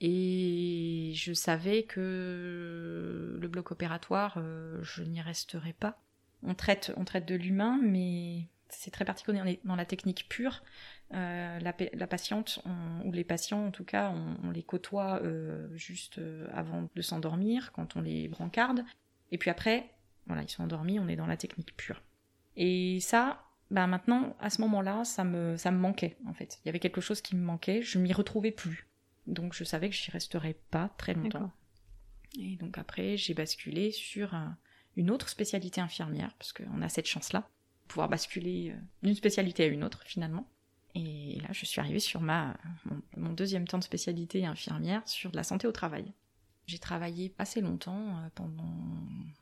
Et 0.00 1.12
je 1.14 1.32
savais 1.32 1.84
que 1.84 3.38
le 3.40 3.48
bloc 3.48 3.70
opératoire, 3.70 4.42
je 4.82 5.02
n'y 5.04 5.22
resterai 5.22 5.72
pas. 5.72 6.02
On 6.42 6.54
traite, 6.54 6.92
on 6.96 7.04
traite 7.04 7.26
de 7.26 7.36
l'humain, 7.36 7.78
mais 7.80 8.48
c'est 8.68 8.90
très 8.90 9.04
particulier. 9.04 9.40
On 9.40 9.46
est 9.46 9.60
dans 9.64 9.76
la 9.76 9.86
technique 9.86 10.26
pure. 10.28 10.64
la, 11.12 11.72
patiente, 12.08 12.58
ou 13.04 13.12
les 13.12 13.22
patients 13.22 13.66
en 13.66 13.70
tout 13.70 13.84
cas, 13.84 14.12
on, 14.42 14.50
les 14.50 14.64
côtoie 14.64 15.22
juste 15.74 16.20
avant 16.52 16.88
de 16.94 17.00
s'endormir, 17.00 17.70
quand 17.72 17.94
on 17.94 18.02
les 18.02 18.26
brancarde. 18.26 18.84
Et 19.30 19.38
puis 19.38 19.48
après, 19.48 19.93
voilà, 20.26 20.42
ils 20.42 20.50
sont 20.50 20.62
endormis, 20.62 20.98
on 20.98 21.08
est 21.08 21.16
dans 21.16 21.26
la 21.26 21.36
technique 21.36 21.76
pure. 21.76 22.02
Et 22.56 23.00
ça, 23.00 23.44
bah 23.70 23.86
maintenant, 23.86 24.36
à 24.40 24.50
ce 24.50 24.60
moment-là, 24.62 25.04
ça 25.04 25.24
me, 25.24 25.56
ça 25.56 25.70
me 25.70 25.78
manquait, 25.78 26.16
en 26.26 26.34
fait. 26.34 26.60
Il 26.64 26.66
y 26.66 26.68
avait 26.68 26.78
quelque 26.78 27.00
chose 27.00 27.20
qui 27.20 27.36
me 27.36 27.44
manquait, 27.44 27.82
je 27.82 27.98
m'y 27.98 28.12
retrouvais 28.12 28.52
plus. 28.52 28.88
Donc 29.26 29.54
je 29.54 29.64
savais 29.64 29.88
que 29.88 29.96
j'y 29.96 30.10
resterais 30.10 30.56
pas 30.70 30.90
très 30.98 31.14
longtemps. 31.14 31.50
Et 32.38 32.56
donc 32.56 32.78
après, 32.78 33.16
j'ai 33.16 33.34
basculé 33.34 33.90
sur 33.90 34.34
une 34.96 35.10
autre 35.10 35.28
spécialité 35.28 35.80
infirmière, 35.80 36.34
parce 36.38 36.52
qu'on 36.52 36.82
a 36.82 36.88
cette 36.88 37.06
chance-là, 37.06 37.48
pouvoir 37.88 38.08
basculer 38.08 38.70
euh, 38.70 38.80
d'une 39.02 39.14
spécialité 39.14 39.64
à 39.64 39.66
une 39.66 39.84
autre, 39.84 40.02
finalement. 40.04 40.48
Et 40.94 41.40
là, 41.40 41.48
je 41.50 41.64
suis 41.64 41.80
arrivée 41.80 42.00
sur 42.00 42.20
ma, 42.20 42.56
mon, 43.16 43.32
deuxième 43.32 43.66
temps 43.66 43.78
de 43.78 43.84
spécialité 43.84 44.46
infirmière 44.46 45.02
sur 45.08 45.32
la 45.32 45.42
santé 45.42 45.66
au 45.66 45.72
travail. 45.72 46.12
J'ai 46.66 46.78
travaillé 46.78 47.34
assez 47.38 47.60
longtemps, 47.60 48.18
euh, 48.18 48.28
pendant 48.34 48.74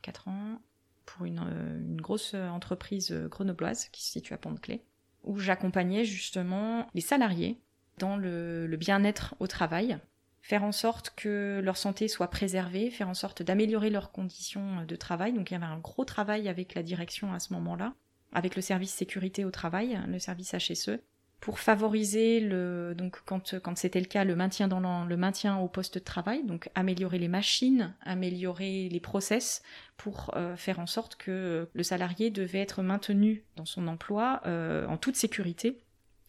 4 0.01 0.27
ans, 0.27 0.61
pour 1.05 1.25
une, 1.25 1.39
euh, 1.39 1.95
grosse 1.97 2.33
entreprise 2.33 3.11
grenobloise 3.29 3.89
qui 3.89 4.03
se 4.03 4.11
situe 4.11 4.33
à 4.33 4.37
Pont-de-Clé, 4.37 4.83
où 5.23 5.39
j'accompagnais 5.39 6.05
justement 6.05 6.87
les 6.93 7.01
salariés 7.01 7.59
dans 7.97 8.17
le, 8.17 8.67
le 8.67 8.77
bien-être 8.77 9.35
au 9.39 9.47
travail, 9.47 9.99
faire 10.41 10.63
en 10.63 10.71
sorte 10.71 11.13
que 11.15 11.61
leur 11.63 11.77
santé 11.77 12.07
soit 12.07 12.29
préservée, 12.29 12.89
faire 12.89 13.09
en 13.09 13.13
sorte 13.13 13.41
d'améliorer 13.41 13.89
leurs 13.89 14.11
conditions 14.11 14.83
de 14.85 14.95
travail. 14.95 15.33
Donc 15.33 15.49
il 15.49 15.53
y 15.53 15.57
avait 15.57 15.65
un 15.65 15.79
gros 15.79 16.05
travail 16.05 16.49
avec 16.49 16.75
la 16.75 16.83
direction 16.83 17.33
à 17.33 17.39
ce 17.39 17.53
moment-là, 17.53 17.93
avec 18.33 18.55
le 18.55 18.61
service 18.61 18.93
sécurité 18.93 19.45
au 19.45 19.51
travail, 19.51 19.99
le 20.07 20.19
service 20.19 20.53
HSE, 20.53 20.99
pour 21.43 21.59
favoriser 21.59 22.39
le 22.39 22.95
donc 22.97 23.21
quand 23.25 23.75
c'était 23.75 23.99
le 23.99 24.05
cas 24.05 24.23
le 24.23 24.33
maintien 24.33 24.69
dans 24.69 25.03
le, 25.03 25.17
maintien 25.17 25.57
au 25.57 25.67
poste 25.67 25.95
de 25.95 25.99
travail 25.99 26.41
donc 26.45 26.69
améliorer 26.73 27.19
les 27.19 27.27
machines 27.27 27.93
améliorer 27.99 28.87
les 28.87 29.01
process 29.01 29.61
pour 29.97 30.31
euh, 30.37 30.55
faire 30.55 30.79
en 30.79 30.87
sorte 30.87 31.17
que 31.17 31.67
le 31.73 31.83
salarié 31.83 32.29
devait 32.29 32.61
être 32.61 32.81
maintenu 32.81 33.43
dans 33.57 33.65
son 33.65 33.89
emploi 33.89 34.39
euh, 34.45 34.87
en 34.87 34.95
toute 34.95 35.17
sécurité 35.17 35.83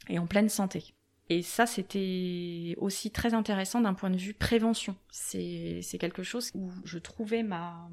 et 0.09 0.19
en 0.19 0.27
pleine 0.27 0.49
santé. 0.49 0.95
Et 1.29 1.43
ça 1.43 1.65
c'était 1.65 2.75
aussi 2.79 3.13
très 3.13 3.35
intéressant 3.35 3.81
d'un 3.81 3.95
point 3.95 4.11
de 4.11 4.17
vue 4.17 4.35
prévention. 4.35 4.97
C'est 5.13 5.81
quelque 6.01 6.25
chose 6.25 6.51
où 6.55 6.73
je 6.85 6.99
trouvais 6.99 7.45
ma 7.45 7.89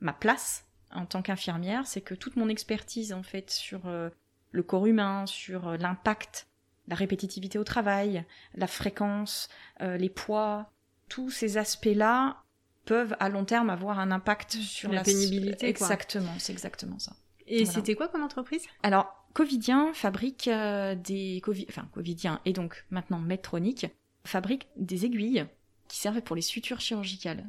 ma 0.00 0.12
place 0.12 0.66
en 0.90 1.06
tant 1.06 1.22
qu'infirmière 1.22 1.86
c'est 1.86 2.00
que 2.00 2.16
toute 2.16 2.34
mon 2.34 2.48
expertise 2.48 3.12
en 3.12 3.22
fait 3.22 3.48
sur 3.48 3.86
euh, 3.86 4.10
le 4.50 4.62
corps 4.62 4.86
humain, 4.86 5.26
sur 5.26 5.76
l'impact 5.76 6.48
la 6.88 6.96
répétitivité 6.96 7.58
au 7.58 7.64
travail, 7.64 8.24
la 8.54 8.66
fréquence, 8.66 9.48
euh, 9.80 9.96
les 9.96 10.08
poids, 10.08 10.70
tous 11.08 11.30
ces 11.30 11.58
aspects-là 11.58 12.42
peuvent 12.84 13.14
à 13.20 13.28
long 13.28 13.44
terme 13.44 13.70
avoir 13.70 13.98
un 13.98 14.10
impact 14.10 14.52
sur 14.52 14.90
la, 14.90 15.02
pénibilité. 15.02 15.68
Exactement, 15.68 16.32
c'est 16.38 16.52
exactement 16.52 16.98
ça. 16.98 17.12
Et 17.46 17.64
c'était 17.64 17.94
quoi 17.94 18.08
comme 18.08 18.22
entreprise? 18.22 18.64
Alors, 18.82 19.14
Covidien 19.34 19.92
fabrique 19.92 20.48
euh, 20.48 20.94
des 20.94 21.40
enfin 21.68 21.86
Covidien 21.92 22.40
et 22.44 22.52
donc 22.52 22.84
maintenant 22.90 23.18
Medtronic 23.18 23.86
fabrique 24.24 24.68
des 24.76 25.04
aiguilles 25.04 25.46
qui 25.86 25.98
servent 25.98 26.22
pour 26.22 26.34
les 26.34 26.42
sutures 26.42 26.80
chirurgicales. 26.80 27.46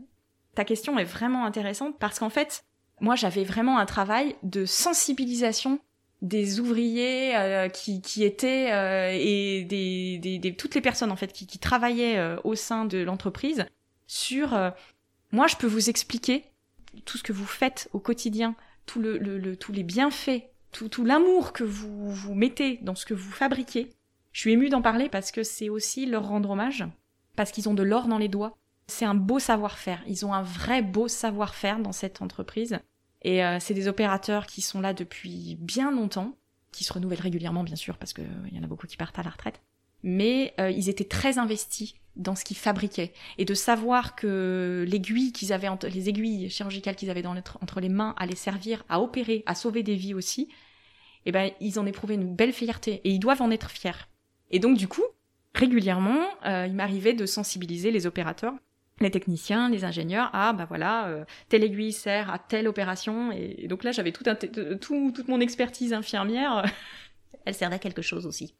Ta 0.55 0.65
question 0.65 0.99
est 0.99 1.05
vraiment 1.05 1.45
intéressante 1.45 1.97
parce 1.97 2.19
qu'en 2.19 2.29
fait, 2.29 2.63
moi 2.99 3.15
j'avais 3.15 3.43
vraiment 3.43 3.79
un 3.79 3.85
travail 3.85 4.35
de 4.43 4.65
sensibilisation 4.65 5.79
des 6.21 6.59
ouvriers 6.59 7.35
euh, 7.37 7.69
qui, 7.69 8.01
qui 8.01 8.23
étaient 8.23 8.71
euh, 8.73 9.17
et 9.17 9.63
des, 9.63 10.17
des, 10.37 10.53
toutes 10.55 10.75
les 10.75 10.81
personnes 10.81 11.11
en 11.11 11.15
fait 11.15 11.31
qui, 11.31 11.47
qui 11.47 11.59
travaillaient 11.59 12.17
euh, 12.17 12.37
au 12.43 12.55
sein 12.55 12.85
de 12.85 12.97
l'entreprise 12.97 13.65
sur 14.05 14.49
moi 15.31 15.47
je 15.47 15.55
peux 15.55 15.67
vous 15.67 15.89
expliquer 15.89 16.43
tout 17.05 17.17
ce 17.17 17.23
que 17.23 17.31
vous 17.31 17.45
faites 17.45 17.89
au 17.93 17.99
quotidien 17.99 18.55
tout 18.85 18.99
le, 18.99 19.17
le, 19.17 19.55
tous 19.55 19.71
les 19.71 19.83
bienfaits 19.83 20.41
tout, 20.71 20.89
tout 20.89 21.05
l'amour 21.05 21.53
que 21.53 21.63
vous 21.63 22.11
vous 22.11 22.35
mettez 22.35 22.77
dans 22.81 22.95
ce 22.95 23.05
que 23.05 23.13
vous 23.13 23.31
fabriquez. 23.31 23.89
Je 24.31 24.41
suis 24.41 24.51
émue 24.51 24.69
d'en 24.69 24.81
parler 24.81 25.09
parce 25.09 25.31
que 25.31 25.43
c'est 25.43 25.69
aussi 25.69 26.05
leur 26.05 26.27
rendre 26.27 26.51
hommage 26.51 26.85
parce 27.35 27.51
qu'ils 27.51 27.69
ont 27.69 27.73
de 27.73 27.83
l'or 27.83 28.07
dans 28.07 28.17
les 28.17 28.27
doigts. 28.27 28.57
C'est 28.87 29.05
un 29.05 29.15
beau 29.15 29.39
savoir-faire. 29.39 30.01
Ils 30.07 30.25
ont 30.25 30.33
un 30.33 30.41
vrai 30.41 30.81
beau 30.81 31.07
savoir-faire 31.07 31.79
dans 31.79 31.91
cette 31.91 32.21
entreprise 32.21 32.79
et 33.21 33.43
euh, 33.43 33.57
c'est 33.59 33.73
des 33.73 33.87
opérateurs 33.87 34.45
qui 34.45 34.61
sont 34.61 34.81
là 34.81 34.93
depuis 34.93 35.57
bien 35.59 35.91
longtemps, 35.91 36.37
qui 36.71 36.83
se 36.83 36.93
renouvellent 36.93 37.21
régulièrement 37.21 37.63
bien 37.63 37.75
sûr 37.75 37.97
parce 37.97 38.13
qu'il 38.13 38.25
y 38.51 38.59
en 38.59 38.63
a 38.63 38.67
beaucoup 38.67 38.87
qui 38.87 38.97
partent 38.97 39.19
à 39.19 39.23
la 39.23 39.29
retraite. 39.29 39.61
Mais 40.03 40.53
euh, 40.59 40.71
ils 40.71 40.87
étaient 40.87 41.03
très 41.03 41.37
investis 41.37 41.95
dans 42.15 42.35
ce 42.35 42.45
qu'ils 42.45 42.57
fabriquaient 42.57 43.13
et 43.37 43.45
de 43.45 43.53
savoir 43.53 44.15
que 44.15 44.85
l'aiguille 44.87 45.31
qu'ils 45.31 45.51
avaient 45.51 45.67
entre, 45.67 45.87
les 45.87 46.09
aiguilles 46.09 46.49
chirurgicales 46.49 46.95
qu'ils 46.95 47.09
avaient 47.09 47.21
dans 47.21 47.35
entre 47.35 47.79
les 47.79 47.89
mains 47.89 48.15
allaient 48.17 48.35
servir 48.35 48.83
à 48.89 49.01
opérer, 49.01 49.43
à 49.45 49.55
sauver 49.55 49.83
des 49.83 49.95
vies 49.95 50.13
aussi. 50.13 50.49
Eh 51.25 51.31
ben 51.31 51.51
ils 51.59 51.79
en 51.79 51.85
éprouvaient 51.85 52.15
une 52.15 52.33
belle 52.33 52.53
fierté 52.53 53.01
et 53.03 53.11
ils 53.11 53.19
doivent 53.19 53.41
en 53.41 53.51
être 53.51 53.69
fiers. 53.69 54.07
Et 54.51 54.59
donc 54.59 54.77
du 54.77 54.87
coup, 54.87 55.03
régulièrement, 55.53 56.21
euh, 56.45 56.65
il 56.67 56.73
m'arrivait 56.73 57.13
de 57.13 57.25
sensibiliser 57.25 57.91
les 57.91 58.05
opérateurs 58.05 58.53
les 58.99 59.11
techniciens, 59.11 59.69
les 59.69 59.85
ingénieurs, 59.85 60.29
ah 60.33 60.53
bah 60.53 60.65
voilà, 60.67 61.07
euh, 61.07 61.25
telle 61.47 61.63
aiguille 61.63 61.93
sert 61.93 62.29
à 62.31 62.39
telle 62.39 62.67
opération, 62.67 63.31
et, 63.31 63.67
donc 63.67 63.83
là 63.83 63.91
j'avais 63.91 64.11
tout 64.11 64.23
tout, 64.81 65.11
toute 65.11 65.27
mon 65.27 65.39
expertise 65.39 65.93
infirmière, 65.93 66.65
elle 67.45 67.53
servait 67.53 67.75
à 67.75 67.79
quelque 67.79 68.01
chose 68.01 68.25
aussi. 68.25 68.55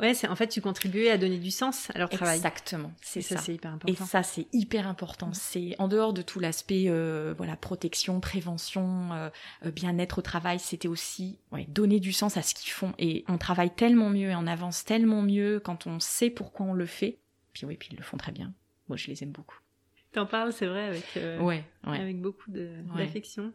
Ouais, 0.00 0.14
c'est 0.14 0.26
en 0.26 0.34
fait 0.34 0.48
tu 0.48 0.60
contribuais 0.60 1.10
à 1.10 1.18
donner 1.18 1.38
du 1.38 1.52
sens 1.52 1.90
à 1.94 1.98
leur 1.98 2.08
travail. 2.08 2.36
Exactement, 2.36 2.92
c'est 3.00 3.20
ça. 3.20 3.36
c'est 3.36 3.54
hyper 3.54 3.72
important. 3.72 4.04
Et 4.04 4.06
ça 4.06 4.22
c'est 4.24 4.46
hyper 4.52 4.88
important. 4.88 5.30
C'est 5.32 5.76
en 5.78 5.86
dehors 5.86 6.12
de 6.12 6.22
tout 6.22 6.40
l'aspect 6.40 6.86
euh, 6.88 7.34
voilà 7.36 7.56
protection, 7.56 8.18
prévention, 8.18 9.10
euh, 9.12 9.70
bien-être 9.70 10.18
au 10.18 10.22
travail, 10.22 10.58
c'était 10.58 10.88
aussi 10.88 11.38
ouais, 11.52 11.66
donner 11.68 12.00
du 12.00 12.12
sens 12.12 12.36
à 12.36 12.42
ce 12.42 12.54
qu'ils 12.54 12.72
font. 12.72 12.94
Et 12.98 13.24
on 13.28 13.38
travaille 13.38 13.70
tellement 13.70 14.10
mieux 14.10 14.30
et 14.30 14.34
on 14.34 14.46
avance 14.48 14.84
tellement 14.84 15.22
mieux 15.22 15.60
quand 15.60 15.86
on 15.86 16.00
sait 16.00 16.30
pourquoi 16.30 16.66
on 16.66 16.72
le 16.72 16.86
fait. 16.86 17.20
Puis 17.52 17.64
oui, 17.64 17.76
puis 17.76 17.90
ils 17.92 17.96
le 17.96 18.02
font 18.02 18.16
très 18.16 18.32
bien. 18.32 18.52
Moi 18.88 18.96
je 18.96 19.06
les 19.06 19.22
aime 19.22 19.30
beaucoup. 19.30 19.58
T'en 20.12 20.26
parles, 20.26 20.52
c'est 20.52 20.66
vrai, 20.66 20.84
avec, 20.84 21.04
euh, 21.16 21.40
ouais, 21.40 21.64
avec 21.84 22.20
beaucoup 22.20 22.50
d'affection. 22.50 23.52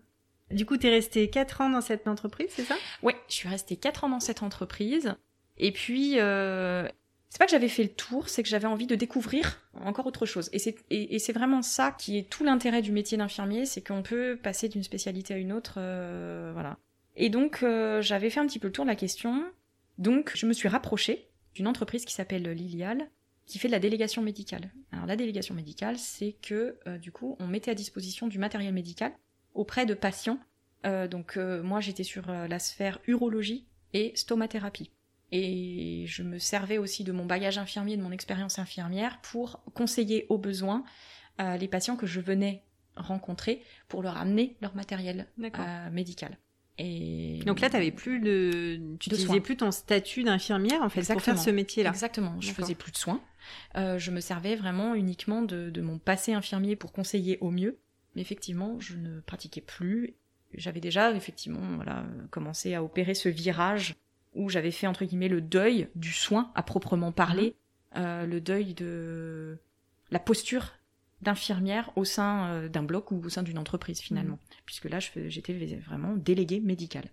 Du 0.52 0.66
coup, 0.66 0.78
t'es 0.78 0.90
resté 0.90 1.30
4 1.30 1.62
ans 1.62 1.70
dans 1.70 1.82
cette 1.82 2.08
entreprise, 2.08 2.48
c'est 2.52 2.64
ça? 2.64 2.76
Oui, 3.04 3.14
je 3.28 3.34
suis 3.34 3.50
restée 3.50 3.76
4 3.76 4.06
ans 4.06 4.10
dans 4.10 4.20
cette 4.20 4.44
entreprise. 4.44 5.16
Et 5.58 5.72
puis, 5.72 6.20
euh, 6.20 6.88
c'est 7.30 7.40
pas 7.40 7.46
que 7.46 7.52
j'avais 7.52 7.68
fait 7.68 7.84
le 7.84 7.90
tour, 7.90 8.30
c'est 8.30 8.44
que 8.44 8.50
j'avais 8.50 8.68
envie 8.68 8.88
de 8.88 8.96
découvrir 8.96 9.60
encore 9.84 10.08
autre 10.08 10.26
chose. 10.26 10.50
Et 10.54 10.60
c'est 10.60 10.76
et, 10.90 11.20
c'est 11.20 11.34
vraiment 11.34 11.62
ça 11.62 11.92
qui 11.92 12.18
est 12.18 12.30
tout 12.30 12.44
l'intérêt 12.44 12.82
du 12.82 12.92
métier 12.92 13.18
d'infirmier, 13.18 13.66
c'est 13.66 13.86
qu'on 13.86 14.04
peut 14.04 14.40
passer 14.42 14.70
d'une 14.70 14.84
spécialité 14.84 15.34
à 15.34 15.38
une 15.38 15.52
autre, 15.52 15.76
euh, 15.78 16.52
voilà. 16.54 16.78
Et 17.16 17.30
donc, 17.30 17.64
euh, 17.64 18.02
j'avais 18.02 18.30
fait 18.30 18.40
un 18.40 18.48
petit 18.48 18.60
peu 18.60 18.68
le 18.68 18.74
tour 18.74 18.86
de 18.86 18.90
la 18.90 18.96
question. 18.96 19.44
Donc, 19.98 20.32
je 20.36 20.46
me 20.46 20.54
suis 20.54 20.70
rapprochée 20.70 21.28
d'une 21.56 21.68
entreprise 21.68 22.06
qui 22.06 22.14
s'appelle 22.14 22.44
Lilial, 22.44 23.10
qui 23.48 23.60
fait 23.60 23.70
de 23.70 23.74
la 23.74 23.80
délégation 23.80 24.22
médicale. 24.22 24.72
Alors 24.92 25.06
la 25.06 25.16
délégation 25.16 25.56
médicale, 25.56 25.98
c'est 25.98 26.34
que 26.34 26.78
euh, 26.86 26.98
du 26.98 27.12
coup, 27.12 27.38
on 27.40 27.48
mettait 27.48 27.72
à 27.72 27.76
disposition 27.76 28.28
du 28.28 28.38
matériel 28.38 28.74
médical 28.74 29.14
auprès 29.54 29.86
de 29.86 29.94
patients. 29.94 30.38
Euh, 30.86 31.08
donc 31.08 31.38
euh, 31.38 31.64
moi, 31.64 31.80
j'étais 31.80 32.04
sur 32.04 32.28
la 32.28 32.60
sphère 32.60 33.00
urologie 33.08 33.66
et 33.94 34.12
stomathérapie. 34.16 34.92
Et 35.32 36.06
je 36.08 36.24
me 36.24 36.40
servais 36.40 36.78
aussi 36.78 37.04
de 37.04 37.12
mon 37.12 37.26
bagage 37.26 37.58
infirmier, 37.58 37.98
de 37.98 38.02
mon 38.02 38.12
expérience 38.12 38.60
infirmière, 38.60 39.20
pour 39.22 39.64
conseiller 39.74 40.26
aux 40.30 40.38
besoins 40.38 40.86
les 41.40 41.68
patients 41.68 41.98
que 41.98 42.08
je 42.08 42.20
venais 42.22 42.64
rencontrer 42.96 43.62
pour 43.90 44.02
leur 44.02 44.18
amener 44.18 44.58
leur 44.62 44.74
matériel 44.74 45.28
médical. 45.92 46.38
Et 46.80 47.40
donc 47.46 47.60
là, 47.60 47.70
tu 47.70 47.92
plus 47.92 48.20
de, 48.20 48.76
tu 49.00 49.10
n'utilisais 49.10 49.40
plus 49.40 49.58
ton 49.58 49.72
statut 49.72 50.24
d'infirmière 50.24 50.82
en 50.84 50.90
fait 50.90 51.12
pour 51.12 51.22
faire 51.22 51.40
ce 51.40 51.50
métier-là. 51.50 51.90
Exactement. 51.90 52.36
Je 52.40 52.52
faisais 52.52 52.76
plus 52.76 52.92
de 52.92 52.98
soins. 52.98 53.22
Euh, 53.76 53.98
je 53.98 54.12
me 54.12 54.20
servais 54.20 54.56
vraiment 54.56 54.94
uniquement 54.94 55.42
de, 55.42 55.70
de, 55.70 55.82
mon 55.82 55.98
passé 55.98 56.34
infirmier 56.34 56.76
pour 56.76 56.92
conseiller 56.92 57.38
au 57.42 57.50
mieux. 57.50 57.80
Mais 58.16 58.22
effectivement, 58.22 58.80
je 58.80 58.96
ne 58.96 59.20
pratiquais 59.22 59.62
plus. 59.62 60.16
J'avais 60.54 60.80
déjà 60.80 61.12
effectivement 61.12 61.76
voilà 61.76 62.06
commencé 62.30 62.74
à 62.74 62.84
opérer 62.84 63.14
ce 63.14 63.30
virage 63.30 63.96
où 64.36 64.50
j'avais 64.50 64.72
fait 64.72 64.88
entre 64.88 65.04
guillemets 65.04 65.28
le 65.28 65.42
deuil 65.42 65.90
du 65.96 66.14
soin 66.14 66.52
à 66.56 66.64
proprement 66.64 67.12
parler, 67.12 67.56
mhm. 67.96 68.04
euh, 68.04 68.26
le 68.26 68.40
deuil 68.40 68.74
de 68.74 69.58
la 70.12 70.20
posture 70.20 70.74
d'infirmière 71.22 71.92
au 71.96 72.06
sein 72.06 72.48
euh, 72.50 72.70
d'un 72.70 72.84
bloc 72.84 73.12
ou 73.12 73.22
au 73.24 73.30
sein 73.30 73.44
d'une 73.44 73.58
entreprise 73.58 74.00
finalement, 74.00 74.36
mhm. 74.36 74.58
puisque 74.66 74.90
là 74.90 75.00
j'étais 75.00 75.54
vraiment 75.86 76.16
déléguée 76.16 76.60
médicale. 76.60 77.10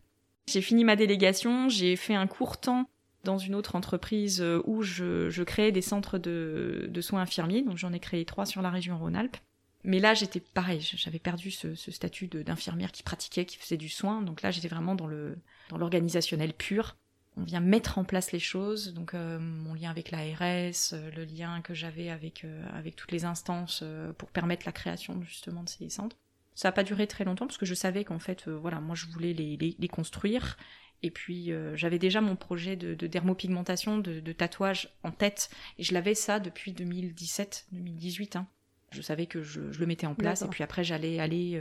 J'ai 0.47 0.61
fini 0.61 0.85
ma 0.85 0.97
délégation, 0.97 1.69
j'ai 1.69 1.97
fait 1.97 2.15
un 2.15 2.27
court 2.27 2.61
temps 2.61 2.89
dans 3.25 3.39
une 3.39 3.55
autre 3.55 3.77
entreprise 3.77 4.43
euh, 4.43 4.61
où 4.67 4.83
je, 4.83 5.31
je 5.31 5.43
créais 5.43 5.73
des 5.73 5.81
centres 5.81 6.19
de, 6.19 6.87
de 6.91 7.01
soins 7.01 7.23
infirmiers, 7.23 7.63
donc 7.63 7.79
j'en 7.79 7.93
ai 7.93 8.01
créé 8.01 8.25
trois 8.27 8.45
sur 8.45 8.61
la 8.61 8.71
région 8.71 8.99
Rhône-Alpes. 8.99 9.39
Mais 9.85 10.01
là, 10.01 10.15
j'étais 10.15 10.41
pareil, 10.41 10.81
j'avais 10.81 11.19
perdu 11.19 11.51
ce, 11.51 11.75
ce 11.75 11.91
statut 11.91 12.27
d'infirmière 12.27 12.91
qui 12.91 13.03
pratiquait, 13.03 13.45
qui 13.45 13.59
faisait 13.59 13.77
du 13.77 13.91
soin. 13.91 14.23
Donc 14.23 14.41
là, 14.41 14.51
j'étais 14.51 14.69
vraiment 14.69 14.95
dans 14.95 15.07
le 15.07 15.37
dans 15.69 15.77
l'organisationnel 15.77 16.55
pur 16.55 16.97
on 17.37 17.43
vient 17.43 17.61
mettre 17.61 17.99
en 17.99 18.05
place 18.05 18.33
les 18.33 18.39
choses. 18.39 18.95
Donc 18.95 19.15
euh, 19.15 19.39
mon 19.39 19.75
lien 19.75 19.91
avec 19.91 20.11
l'ARS, 20.11 20.93
euh, 20.93 21.11
le 21.17 21.25
lien 21.25 21.61
que 21.63 21.75
j'avais 21.75 22.11
avec 22.11 22.45
euh, 22.45 22.65
avec 22.73 22.97
toutes 22.97 23.13
les 23.13 23.25
instances 23.25 23.85
pour 24.19 24.31
permettre 24.31 24.67
la 24.67 24.73
création 24.73 25.21
justement 25.23 25.63
de 25.63 25.69
ces 25.69 25.89
centres. 25.89 26.17
Ça 26.55 26.69
n'a 26.69 26.73
pas 26.73 26.85
duré 26.85 27.07
très 27.07 27.25
longtemps 27.25 27.47
parce 27.47 27.59
que 27.59 27.67
je 27.67 27.75
savais 27.75 28.05
qu'en 28.05 28.21
fait, 28.21 28.49
voilà, 28.49 28.81
moi 28.81 28.95
je 28.95 29.07
voulais 29.07 29.33
les, 29.33 29.57
les, 29.57 29.89
construire. 29.89 30.57
Et 31.03 31.11
puis 31.11 31.51
j'avais 31.75 31.99
déjà 31.99 32.21
mon 32.21 32.37
projet 32.37 32.77
de, 32.77 32.95
de 32.95 33.07
dermopigmentation, 33.09 33.99
de, 33.99 34.21
de, 34.21 34.33
tatouage 34.33 34.89
en 35.03 35.11
tête. 35.11 35.51
Et 35.79 35.83
je 35.83 35.93
l'avais 35.93 36.15
ça 36.15 36.39
depuis 36.39 36.73
2017, 36.73 37.67
2018. 37.73 38.37
Hein. 38.37 38.47
Je 38.93 39.03
savais 39.03 39.27
que 39.27 39.43
je, 39.43 39.73
je, 39.73 39.81
le 39.81 39.87
mettais 39.87 40.07
en 40.07 40.15
place. 40.15 40.43
Et 40.43 40.47
puis 40.47 40.63
après, 40.63 40.85
j'allais 40.85 41.19
aller 41.19 41.61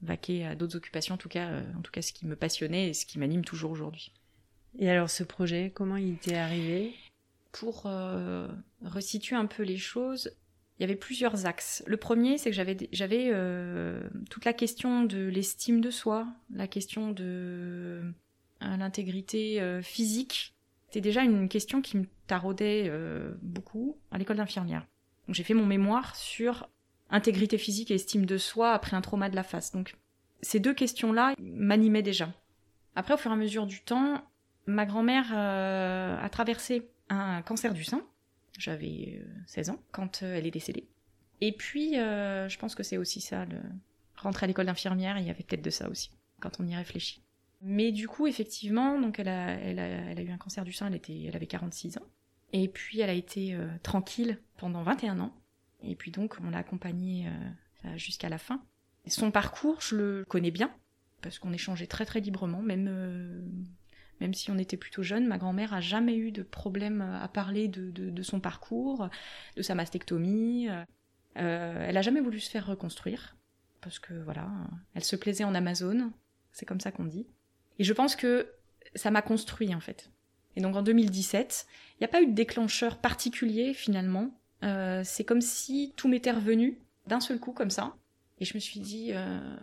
vaquer 0.00 0.46
à 0.46 0.54
d'autres 0.54 0.76
occupations, 0.76 1.16
en 1.16 1.18
tout 1.18 1.28
cas, 1.28 1.60
en 1.76 1.82
tout 1.82 1.92
cas 1.92 2.00
ce 2.00 2.14
qui 2.14 2.24
me 2.24 2.34
passionnait 2.34 2.88
et 2.88 2.94
ce 2.94 3.04
qui 3.04 3.18
m'anime 3.18 3.44
toujours 3.44 3.70
aujourd'hui. 3.70 4.12
Et 4.78 4.90
alors 4.90 5.10
ce 5.10 5.22
projet, 5.22 5.70
comment 5.74 5.96
il 5.96 6.16
t'est 6.16 6.36
arrivé? 6.36 6.94
Pour 7.52 7.84
euh, 7.86 8.48
resituer 8.82 9.36
un 9.36 9.46
peu 9.46 9.62
les 9.62 9.76
choses, 9.76 10.34
il 10.78 10.82
y 10.82 10.84
avait 10.84 10.96
plusieurs 10.96 11.46
axes. 11.46 11.82
Le 11.86 11.96
premier, 11.96 12.38
c'est 12.38 12.50
que 12.50 12.56
j'avais 12.56 12.76
j'avais 12.92 13.28
euh, 13.30 14.08
toute 14.30 14.44
la 14.44 14.52
question 14.52 15.04
de 15.04 15.26
l'estime 15.26 15.80
de 15.80 15.90
soi, 15.90 16.26
la 16.54 16.66
question 16.66 17.12
de 17.12 17.22
euh, 17.22 18.10
l'intégrité 18.60 19.80
physique. 19.82 20.54
C'était 20.86 21.02
déjà 21.02 21.22
une 21.22 21.48
question 21.48 21.82
qui 21.82 21.96
me 21.96 22.06
taraudait 22.26 22.90
beaucoup 23.40 23.96
à 24.10 24.18
l'école 24.18 24.36
d'infirmière. 24.36 24.86
Donc 25.26 25.34
j'ai 25.34 25.42
fait 25.42 25.54
mon 25.54 25.66
mémoire 25.66 26.16
sur 26.16 26.68
intégrité 27.10 27.58
physique 27.58 27.90
et 27.90 27.94
estime 27.94 28.26
de 28.26 28.38
soi 28.38 28.72
après 28.72 28.96
un 28.96 29.00
trauma 29.00 29.30
de 29.30 29.36
la 29.36 29.42
face. 29.42 29.72
Donc 29.72 29.96
ces 30.42 30.60
deux 30.60 30.74
questions-là 30.74 31.34
m'animaient 31.40 32.02
déjà. 32.02 32.32
Après, 32.94 33.14
au 33.14 33.16
fur 33.16 33.30
et 33.30 33.34
à 33.34 33.36
mesure 33.36 33.66
du 33.66 33.80
temps, 33.80 34.22
ma 34.66 34.86
grand-mère 34.86 35.30
euh, 35.34 36.16
a 36.18 36.28
traversé 36.28 36.88
un 37.08 37.42
cancer 37.42 37.74
du 37.74 37.84
sein. 37.84 38.02
J'avais 38.58 39.22
16 39.46 39.68
euh, 39.68 39.72
ans 39.72 39.82
quand 39.92 40.22
euh, 40.22 40.36
elle 40.36 40.46
est 40.46 40.52
décédée. 40.52 40.88
Et 41.40 41.52
puis, 41.52 41.94
je 41.94 42.58
pense 42.58 42.76
que 42.76 42.84
c'est 42.84 42.98
aussi 42.98 43.20
ça, 43.20 43.44
le... 43.46 43.58
rentrer 44.14 44.44
à 44.44 44.46
l'école 44.46 44.66
d'infirmière, 44.66 45.18
il 45.18 45.26
y 45.26 45.30
avait 45.30 45.42
peut-être 45.42 45.64
de 45.64 45.70
ça 45.70 45.88
aussi, 45.88 46.12
quand 46.38 46.60
on 46.60 46.66
y 46.68 46.76
réfléchit. 46.76 47.20
Mais 47.62 47.90
du 47.90 48.06
coup, 48.06 48.28
effectivement, 48.28 49.00
donc 49.00 49.18
elle 49.18 49.28
a, 49.28 50.22
eu 50.22 50.30
un 50.30 50.36
cancer 50.36 50.64
du 50.64 50.72
sein, 50.72 50.86
elle, 50.86 51.00
elle 51.08 51.34
avait 51.34 51.48
46 51.48 51.98
ans. 51.98 52.06
Et 52.52 52.68
puis, 52.68 53.00
elle 53.00 53.10
a 53.10 53.14
été 53.14 53.58
tranquille 53.82 54.38
pendant 54.56 54.84
21 54.84 55.18
ans. 55.18 55.34
Et 55.82 55.96
puis 55.96 56.12
donc, 56.12 56.36
on 56.44 56.50
l'a 56.50 56.58
accompagnée 56.58 57.28
jusqu'à 57.96 58.28
la 58.28 58.38
fin. 58.38 58.62
Son 59.08 59.32
parcours, 59.32 59.80
je 59.80 59.96
le 59.96 60.24
connais 60.28 60.52
bien, 60.52 60.72
parce 61.22 61.40
qu'on 61.40 61.52
échangeait 61.52 61.88
très 61.88 62.06
très 62.06 62.20
librement, 62.20 62.62
même 62.62 62.88
même 64.22 64.34
si 64.34 64.52
on 64.52 64.58
était 64.58 64.76
plutôt 64.76 65.02
jeune, 65.02 65.26
ma 65.26 65.36
grand-mère 65.36 65.74
a 65.74 65.80
jamais 65.80 66.16
eu 66.16 66.30
de 66.30 66.44
problème 66.44 67.00
à 67.00 67.26
parler 67.26 67.66
de, 67.66 68.22
son 68.22 68.38
parcours, 68.38 69.08
de 69.56 69.62
sa 69.62 69.74
mastectomie. 69.74 70.68
Euh, 70.68 71.86
elle 71.88 71.96
a 71.96 72.02
jamais 72.02 72.20
voulu 72.20 72.38
se 72.38 72.48
faire 72.48 72.66
reconstruire 72.66 73.36
parce 73.80 73.98
que 73.98 74.14
voilà, 74.14 74.48
elle 74.94 75.02
se 75.02 75.16
plaisait 75.16 75.42
en 75.42 75.56
Amazon, 75.56 76.12
c'est 76.52 76.66
comme 76.66 76.78
ça 76.78 76.92
qu'on 76.92 77.04
dit. 77.04 77.26
Et 77.80 77.84
je 77.84 77.92
pense 77.92 78.14
que 78.14 78.46
ça 78.94 79.10
m'a 79.10 79.22
construit 79.22 79.74
en 79.74 79.80
fait. 79.80 80.08
Et 80.54 80.60
donc 80.60 80.76
en 80.76 80.82
2017, 80.82 81.66
il 81.94 82.02
n'y 82.02 82.04
a 82.04 82.08
pas 82.08 82.22
eu 82.22 82.26
de 82.26 82.32
déclencheur 82.32 82.98
particulier 82.98 83.74
finalement. 83.74 84.38
Euh, 84.62 85.02
c'est 85.04 85.24
comme 85.24 85.40
si 85.40 85.94
tout 85.96 86.06
m'était 86.06 86.30
revenu 86.30 86.78
d'un 87.08 87.18
seul 87.18 87.40
coup 87.40 87.52
comme 87.52 87.70
ça. 87.70 87.96
Et 88.38 88.44
je 88.44 88.54
me 88.54 88.60
suis 88.60 88.78
dit, 88.78 89.10
euh, 89.14 89.56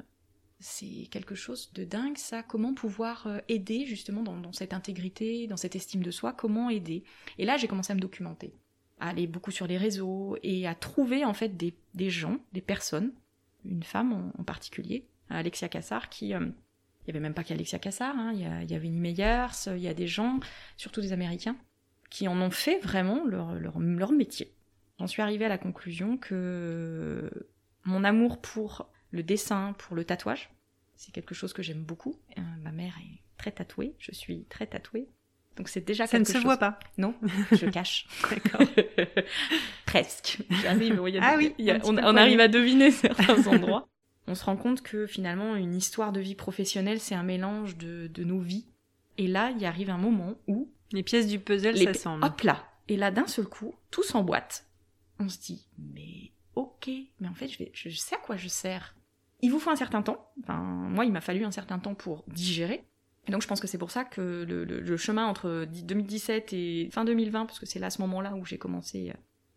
c'est 0.60 1.08
quelque 1.10 1.36
chose 1.36 1.72
de 1.74 1.84
dingue 1.86 2.18
ça. 2.18 2.44
Comment 2.44 2.74
pouvoir 2.74 3.28
euh, 3.28 3.40
aider 3.48 3.86
justement 3.86 4.24
dans, 4.24 4.52
cette 4.52 4.74
intégrité, 4.74 5.48
dans 5.48 5.58
cette 5.58 5.76
estime 5.76 6.04
de 6.04 6.12
soi, 6.12 6.34
comment 6.34 6.70
aider? 6.70 7.04
Et 7.38 7.46
là 7.46 7.58
j'ai 7.58 7.68
commencé 7.68 7.92
à 7.92 7.96
me 7.96 8.02
documenter, 8.02 8.54
à 9.00 9.10
aller 9.10 9.28
beaucoup 9.28 9.52
sur 9.52 9.68
les 9.68 9.78
réseaux 9.78 10.38
et 10.44 10.68
à 10.68 10.76
trouver 10.76 11.24
en 11.26 11.34
fait 11.34 11.56
des, 11.58 12.10
gens, 12.10 12.40
des 12.54 12.62
personnes, 12.62 13.14
une 13.66 13.84
femme 13.84 14.32
en, 14.38 14.44
particulier, 14.44 15.06
Alexia 15.30 15.70
Cassar, 15.70 16.10
qui... 16.10 16.34
Euh, 16.34 16.48
il 17.08 17.14
n'y 17.14 17.18
avait 17.18 17.24
même 17.24 17.34
pas 17.34 17.44
qu'Alexia 17.44 17.80
Cassar, 17.80 18.16
hein, 18.16 18.34
il, 18.34 18.42
y, 18.42 18.76
avait 18.76 18.88
Winnie 18.88 19.00
Meyers, 19.00 19.48
il 19.68 19.80
y 19.80 19.88
a 19.88 19.96
des 19.96 20.06
gens, 20.06 20.40
surtout 20.78 21.02
des 21.02 21.12
Américains, 21.12 21.56
qui 22.12 22.28
en 22.28 22.40
ont 22.40 22.52
fait 22.52 22.78
vraiment 22.82 23.26
leur, 23.26 23.56
leur, 23.56 23.80
leur 23.80 24.12
métier. 24.12 24.54
J'en 25.00 25.08
suis 25.08 25.24
arrivée 25.24 25.46
à 25.46 25.50
la 25.50 25.58
conclusion 25.58 26.18
que 26.18 27.32
mon 27.84 28.04
amour 28.04 28.40
pour 28.40 28.92
le 29.12 29.24
dessin, 29.24 29.74
pour 29.78 29.96
le 29.96 30.04
tatouage. 30.04 30.50
C'est 30.96 31.12
quelque 31.12 31.34
chose 31.34 31.54
que 31.54 31.64
j'aime 31.64 31.84
beaucoup. 31.84 32.16
Euh, 32.38 32.42
ma 32.62 32.72
mère 32.72 32.94
est 33.02 33.22
très 33.38 33.52
tatouée, 33.52 33.96
je 34.00 34.12
suis 34.12 34.46
très 34.50 34.68
tatouée. 34.68 35.08
Donc 35.56 35.68
c'est 35.68 35.82
déjà 35.82 36.08
ça 36.08 36.18
quelque 36.18 36.28
chose. 36.28 36.34
Ça 36.34 36.40
ne 36.40 36.44
se 36.44 36.48
voit 36.48 36.58
pas. 36.58 36.80
Non, 36.98 37.16
je 37.52 37.66
cache. 37.70 38.08
D'accord. 38.30 38.62
Presque. 39.86 40.40
J'arrive. 40.62 41.02
ah 41.22 41.36
oui. 41.38 41.54
on, 41.84 41.98
arrive 41.98 42.40
à 42.40 42.48
deviner 42.48 42.92
certains 42.92 43.46
endroits. 43.48 43.88
On 44.28 44.36
se 44.36 44.46
rend 44.46 44.56
compte 44.56 44.82
que 44.82 45.06
finalement 45.06 45.56
une 45.56 45.76
histoire 45.76 46.12
de 46.12 46.22
vie 46.22 46.36
professionnelle 46.36 47.00
c'est 47.00 47.16
un 47.16 47.24
mélange 47.24 47.78
de, 47.78 48.08
de, 48.08 48.24
nos 48.24 48.40
vies. 48.40 48.68
Et 49.18 49.28
là 49.28 49.52
il 49.52 49.66
arrive 49.66 49.90
un 49.90 49.98
moment 49.98 50.36
où 50.48 50.72
les 50.92 51.04
pièces 51.04 51.28
du 51.28 51.40
puzzle 51.40 51.78
s'assemblent. 51.78 52.24
Hop 52.24 52.42
là. 52.42 52.64
Et 52.88 52.96
là 52.96 53.12
d'un 53.12 53.28
seul 53.28 53.46
coup 53.46 53.76
tout 53.92 54.04
s'emboîte. 54.04 54.66
On 55.20 55.28
se 55.28 55.40
dit 55.40 55.68
mais 55.78 56.32
ok, 56.56 56.90
mais 57.20 57.28
en 57.28 57.34
fait 57.34 57.50
je, 57.50 57.58
vais, 57.58 57.72
je 57.74 57.90
sais 57.90 58.16
à 58.16 58.20
quoi 58.20 58.38
je 58.38 58.48
sers. 58.48 58.96
Il 59.42 59.52
vous 59.52 59.60
faut 59.60 59.70
un 59.70 59.76
certain 59.76 60.02
temps. 60.02 60.32
Enfin, 60.44 60.58
moi, 60.58 61.06
il 61.06 61.12
m'a 61.12 61.22
fallu 61.22 61.46
un 61.46 61.52
certain 61.52 61.80
temps 61.80 61.96
pour 61.96 62.24
digérer. 62.28 62.84
Et 63.28 63.32
donc, 63.32 63.42
je 63.42 63.48
pense 63.48 63.60
que 63.60 63.68
c'est 63.68 63.78
pour 63.78 63.92
ça 63.92 64.04
que 64.04 64.46
le, 64.48 64.98
chemin 64.98 65.26
entre 65.26 65.66
2017 65.66 66.54
et 66.54 66.90
fin 66.92 67.06
2020, 67.06 67.46
parce 67.46 67.60
que 67.60 67.66
c'est 67.66 67.80
là 67.80 67.88
à 67.88 67.90
ce 67.90 68.02
moment-là 68.02 68.36
où 68.36 68.46
j'ai 68.46 68.58
commencé 68.58 69.14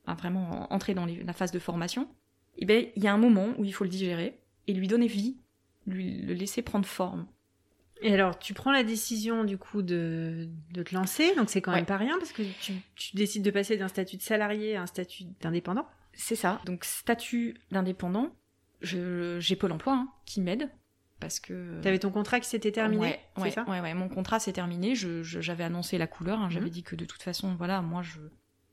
à 0.07 0.15
vraiment 0.15 0.73
entrer 0.73 0.95
dans 0.95 1.07
la 1.07 1.33
phase 1.33 1.53
de 1.53 1.59
formation, 1.59 2.09
eh 2.59 2.67
ben, 2.67 2.87
il 2.97 3.03
y 3.03 3.09
a 3.09 3.13
un 3.13 3.19
moment 3.19 3.55
où 3.59 3.65
il 3.65 3.73
faut 3.73 3.85
le 3.85 3.91
digérer 3.91 4.39
et 4.67 4.75
lui 4.75 4.89
donner 4.89 5.07
vie, 5.07 5.37
lui 5.87 6.23
le 6.23 6.35
laisser 6.35 6.63
prendre 6.63 6.87
forme. 6.87 7.27
Et 8.03 8.13
alors, 8.13 8.39
tu 8.39 8.53
prends 8.53 8.73
la 8.73 8.83
décision 8.83 9.45
du 9.45 9.59
coup 9.59 9.81
de, 9.81 10.49
te 10.75 10.95
lancer, 10.95 11.35
donc 11.37 11.51
c'est 11.51 11.63
quand 11.63 11.73
même 11.73 11.87
pas 11.87 11.97
rien 11.97 12.19
parce 12.19 12.33
que 12.33 12.43
tu, 12.61 12.75
tu 12.97 13.17
décides 13.17 13.45
de 13.45 13.51
passer 13.51 13.77
d'un 13.77 13.89
statut 13.89 14.17
de 14.17 14.23
salarié 14.23 14.77
à 14.77 14.83
un 14.83 14.87
statut 14.87 15.25
d'indépendant. 15.41 15.87
C'est 16.13 16.37
ça. 16.37 16.61
Donc 16.67 16.85
statut 16.85 17.57
d'indépendant, 17.71 18.35
j'ai 18.83 19.57
Pôle 19.57 19.73
emploi 19.73 19.95
hein, 19.95 20.09
qui 20.27 20.41
m'aide 20.41 20.71
parce 21.23 21.39
que. 21.39 21.81
T'avais 21.81 22.01
ton 22.01 22.11
contrat 22.11 22.41
qui 22.41 22.49
s'était 22.49 22.73
terminé, 22.73 23.03
ouais, 23.03 23.21
c'est 23.39 23.51
ça 23.53 23.65
ouais, 23.69 23.81
ouais, 23.81 23.95
mon 23.95 24.09
contrat 24.09 24.41
s'est 24.41 24.53
terminé. 24.53 24.95
j'avais 24.95 25.65
annoncé 25.65 25.97
la 25.97 26.07
couleur. 26.07 26.41
Hein, 26.41 26.51
j'avais 26.51 26.67
mhm. 26.67 26.73
dit 26.73 26.83
que 26.83 26.97
de 26.97 27.05
toute 27.05 27.23
façon, 27.23 27.55
voilà, 27.55 27.81
moi, 27.81 28.03
je, 28.03 28.19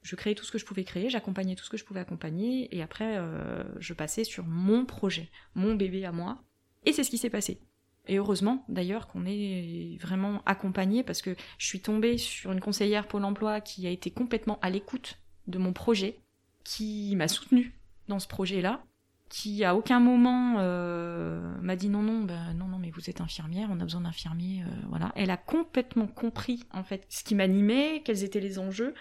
je 0.01 0.15
créais 0.15 0.35
tout 0.35 0.43
ce 0.43 0.51
que 0.51 0.57
je 0.57 0.65
pouvais 0.65 0.83
créer, 0.83 1.09
j'accompagnais 1.09 1.55
tout 1.55 1.63
ce 1.63 1.69
que 1.69 1.77
je 1.77 1.85
pouvais 1.85 1.99
accompagner, 1.99 2.75
et 2.75 2.81
après, 2.81 3.17
euh, 3.17 3.63
je 3.79 3.93
passais 3.93 4.23
sur 4.23 4.45
mon 4.45 4.85
projet, 4.85 5.29
mon 5.53 5.75
bébé 5.75 6.05
à 6.05 6.11
moi. 6.11 6.43
Et 6.85 6.93
c'est 6.93 7.03
ce 7.03 7.09
qui 7.09 7.17
s'est 7.17 7.29
passé. 7.29 7.61
Et 8.07 8.17
heureusement, 8.17 8.65
d'ailleurs, 8.69 9.07
qu'on 9.07 9.25
est 9.27 9.97
vraiment 10.01 10.41
accompagné 10.45 11.03
parce 11.03 11.21
que 11.21 11.35
je 11.59 11.67
suis 11.67 11.81
tombée 11.81 12.17
sur 12.17 12.51
une 12.51 12.61
conseillère 12.61 13.07
Pôle 13.07 13.25
emploi 13.25 13.61
qui 13.61 13.85
a 13.85 13.91
été 13.91 14.09
complètement 14.09 14.57
à 14.61 14.71
l'écoute 14.71 15.19
de 15.47 15.59
mon 15.59 15.73
projet, 15.73 16.19
qui 16.63 17.15
m'a 17.15 17.27
soutenue 17.27 17.79
dans 18.07 18.17
ce 18.17 18.27
projet-là, 18.27 18.83
qui 19.29 19.63
à 19.63 19.75
aucun 19.75 19.99
moment 19.99 20.55
euh, 20.57 21.39
m'a 21.61 21.75
dit 21.75 21.87
non 21.87 22.01
non 22.01 22.23
ben 22.23 22.53
non 22.55 22.65
non 22.65 22.79
mais 22.79 22.89
vous 22.89 23.09
êtes 23.09 23.21
infirmière 23.21 23.69
on 23.71 23.79
a 23.79 23.83
besoin 23.83 24.01
d'infirmiers 24.01 24.63
euh, 24.63 24.71
voilà. 24.89 25.11
Elle 25.15 25.29
a 25.29 25.37
complètement 25.37 26.07
compris 26.07 26.65
en 26.73 26.83
fait 26.83 27.05
ce 27.09 27.23
qui 27.23 27.35
m'animait 27.35 28.01
quels 28.03 28.23
étaient 28.23 28.39
les 28.39 28.59
enjeux. 28.59 28.93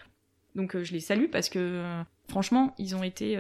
Donc 0.55 0.77
euh, 0.77 0.85
je 0.85 0.93
les 0.93 1.01
salue 1.01 1.31
parce 1.31 1.49
que 1.49 1.83
franchement 2.29 2.75
ils 2.79 2.95
ont 2.95 3.03
été 3.03 3.37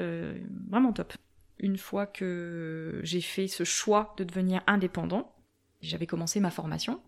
vraiment 0.68 0.92
top. 0.92 1.12
Une 1.60 1.76
fois 1.76 2.06
que 2.06 3.00
j'ai 3.02 3.20
fait 3.20 3.48
ce 3.48 3.64
choix 3.64 4.14
de 4.16 4.24
devenir 4.24 4.62
indépendant 4.66 5.34
j'avais 5.80 6.06
commencé 6.06 6.40
ma 6.40 6.50
formation. 6.50 7.00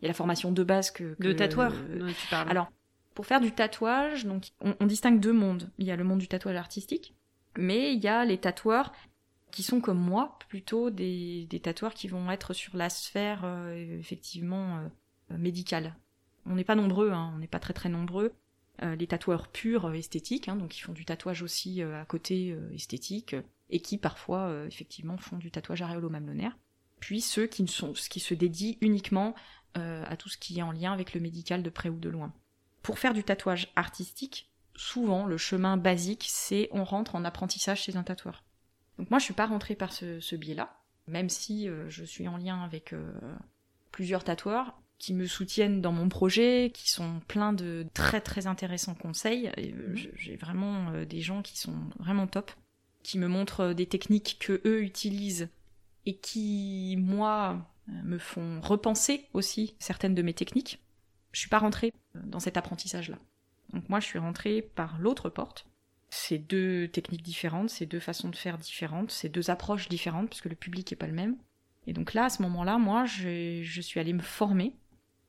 Il 0.00 0.04
y 0.04 0.08
a 0.08 0.08
la 0.08 0.14
formation 0.14 0.52
de 0.52 0.62
base 0.62 0.90
que, 0.90 1.16
de 1.18 1.32
tatoueur 1.32 1.72
tu 1.72 2.26
parles. 2.28 2.48
alors 2.50 2.70
pour 3.14 3.26
faire 3.26 3.40
du 3.40 3.50
tatouage 3.52 4.26
donc 4.26 4.50
on, 4.60 4.74
on 4.80 4.86
distingue 4.86 5.20
deux 5.20 5.32
mondes. 5.32 5.70
Il 5.78 5.86
y 5.86 5.92
a 5.92 5.96
le 5.96 6.04
monde 6.04 6.18
du 6.18 6.28
tatouage 6.28 6.56
artistique 6.56 7.14
mais 7.58 7.92
il 7.92 8.00
y 8.00 8.08
a 8.08 8.24
les 8.24 8.38
tatoueurs 8.38 8.92
qui 9.50 9.62
sont 9.62 9.80
comme 9.80 9.98
moi, 9.98 10.38
plutôt 10.48 10.90
des, 10.90 11.48
tatoueurs 11.62 11.94
qui 11.94 12.08
vont 12.08 12.30
être 12.30 12.52
sur 12.52 12.76
la 12.76 12.90
sphère 12.90 13.42
euh, 13.44 13.98
effectivement 13.98 14.78
euh, 14.78 15.38
médicale. 15.38 15.96
On 16.46 16.54
n'est 16.54 16.64
pas 16.64 16.74
nombreux, 16.74 17.10
hein, 17.10 17.32
on 17.34 17.38
n'est 17.38 17.46
pas 17.46 17.58
très 17.58 17.74
très 17.74 17.88
nombreux. 17.88 18.32
Euh, 18.82 18.94
les 18.94 19.06
tatoueurs 19.06 19.48
purs 19.48 19.92
esthétiques, 19.92 20.48
hein, 20.48 20.56
donc 20.56 20.70
qui 20.70 20.80
font 20.80 20.92
du 20.92 21.04
tatouage 21.04 21.42
aussi 21.42 21.82
à 21.82 22.04
côté 22.04 22.56
esthétique, 22.72 23.34
et 23.70 23.80
qui 23.80 23.98
parfois 23.98 24.64
effectivement 24.66 25.18
font 25.18 25.36
du 25.36 25.50
tatouage 25.50 25.82
aréolo-mamelonnaire. 25.82 26.56
Puis 27.00 27.20
ceux 27.20 27.46
qui 27.46 27.66
se 27.68 28.34
dédient 28.34 28.76
uniquement 28.80 29.34
à 29.74 30.16
tout 30.16 30.28
ce 30.28 30.38
qui 30.38 30.58
est 30.58 30.62
en 30.62 30.72
lien 30.72 30.92
avec 30.92 31.12
le 31.14 31.20
médical 31.20 31.62
de 31.62 31.70
près 31.70 31.88
ou 31.88 31.98
de 31.98 32.08
loin. 32.08 32.32
Pour 32.82 32.98
faire 32.98 33.12
du 33.12 33.24
tatouage 33.24 33.68
artistique, 33.76 34.50
souvent 34.74 35.26
le 35.26 35.36
chemin 35.36 35.76
basique, 35.76 36.26
c'est 36.28 36.68
on 36.72 36.84
rentre 36.84 37.14
en 37.14 37.24
apprentissage 37.24 37.82
chez 37.82 37.96
un 37.96 38.04
tatoueur. 38.04 38.44
Donc 38.98 39.10
moi, 39.10 39.18
je 39.18 39.24
suis 39.24 39.34
pas 39.34 39.46
rentrée 39.46 39.76
par 39.76 39.92
ce, 39.92 40.34
biais-là, 40.34 40.76
même 41.06 41.28
si 41.28 41.68
euh, 41.68 41.88
je 41.88 42.04
suis 42.04 42.28
en 42.28 42.36
lien 42.36 42.62
avec 42.62 42.92
euh, 42.92 43.12
plusieurs 43.92 44.24
tatoueurs 44.24 44.80
qui 44.98 45.14
me 45.14 45.26
soutiennent 45.26 45.80
dans 45.80 45.92
mon 45.92 46.08
projet, 46.08 46.72
qui 46.74 46.90
sont 46.90 47.20
pleins 47.28 47.52
de 47.52 47.86
très 47.94 48.20
très 48.20 48.48
intéressants 48.48 48.96
conseils. 48.96 49.52
Euh, 49.56 49.90
mhm. 49.90 49.96
J'ai 50.16 50.36
vraiment 50.36 50.92
des 51.04 51.20
gens 51.20 51.42
qui 51.42 51.56
sont 51.56 51.76
vraiment 52.00 52.26
top, 52.26 52.50
qui 53.04 53.18
me 53.18 53.28
montrent 53.28 53.72
des 53.72 53.86
techniques 53.86 54.38
que 54.40 54.60
eux 54.64 54.82
utilisent 54.82 55.48
et 56.04 56.16
qui, 56.16 56.96
moi, 56.98 57.64
me 57.86 58.18
font 58.18 58.60
repenser 58.60 59.28
aussi 59.32 59.76
certaines 59.78 60.16
de 60.16 60.22
mes 60.22 60.34
techniques. 60.34 60.82
Je 61.30 61.40
suis 61.40 61.48
pas 61.48 61.58
rentrée 61.58 61.92
dans 62.14 62.40
cet 62.40 62.56
apprentissage-là. 62.56 63.18
Donc 63.72 63.88
moi, 63.88 64.00
je 64.00 64.06
suis 64.06 64.18
rentrée 64.18 64.62
par 64.62 64.98
l'autre 64.98 65.28
porte, 65.28 65.66
c'est 66.10 66.38
deux 66.38 66.88
techniques 66.88 67.22
différentes, 67.22 67.70
c'est 67.70 67.86
deux 67.86 68.00
façons 68.00 68.28
de 68.28 68.36
faire 68.36 68.58
différentes, 68.58 69.10
c'est 69.10 69.28
deux 69.28 69.50
approches 69.50 69.88
différentes, 69.88 70.28
parce 70.28 70.40
que 70.40 70.48
le 70.48 70.56
public 70.56 70.90
n'est 70.90 70.96
pas 70.96 71.06
le 71.06 71.12
même. 71.12 71.36
Et 71.86 71.92
donc 71.92 72.14
là, 72.14 72.26
à 72.26 72.28
ce 72.30 72.42
moment-là, 72.42 72.78
moi, 72.78 73.04
je 73.06 73.80
suis 73.80 74.00
allée 74.00 74.12
me 74.12 74.22
former. 74.22 74.74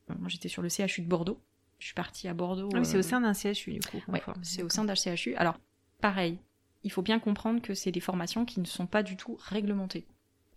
Moi, 0.08 0.28
j'étais 0.28 0.48
sur 0.48 0.62
le 0.62 0.68
CHU 0.68 1.02
de 1.02 1.08
Bordeaux. 1.08 1.40
Je 1.78 1.86
suis 1.86 1.94
partie 1.94 2.28
à 2.28 2.34
Bordeaux. 2.34 2.68
Ah 2.74 2.78
oui, 2.78 2.84
c'est 2.84 2.96
au 2.96 3.00
euh, 3.00 3.02
sein 3.02 3.20
d'un 3.20 3.32
CHU, 3.32 3.72
du 3.72 3.80
coup. 3.80 4.02
Ouais, 4.08 4.22
c'est 4.42 4.62
au 4.62 4.68
sein 4.68 4.84
d'un 4.84 4.94
CHU. 4.94 5.34
Alors, 5.36 5.58
pareil, 6.00 6.38
il 6.82 6.92
faut 6.92 7.02
bien 7.02 7.18
comprendre 7.18 7.62
que 7.62 7.74
c'est 7.74 7.90
des 7.90 8.00
formations 8.00 8.44
qui 8.44 8.60
ne 8.60 8.66
sont 8.66 8.86
pas 8.86 9.02
du 9.02 9.16
tout 9.16 9.38
réglementées. 9.40 10.06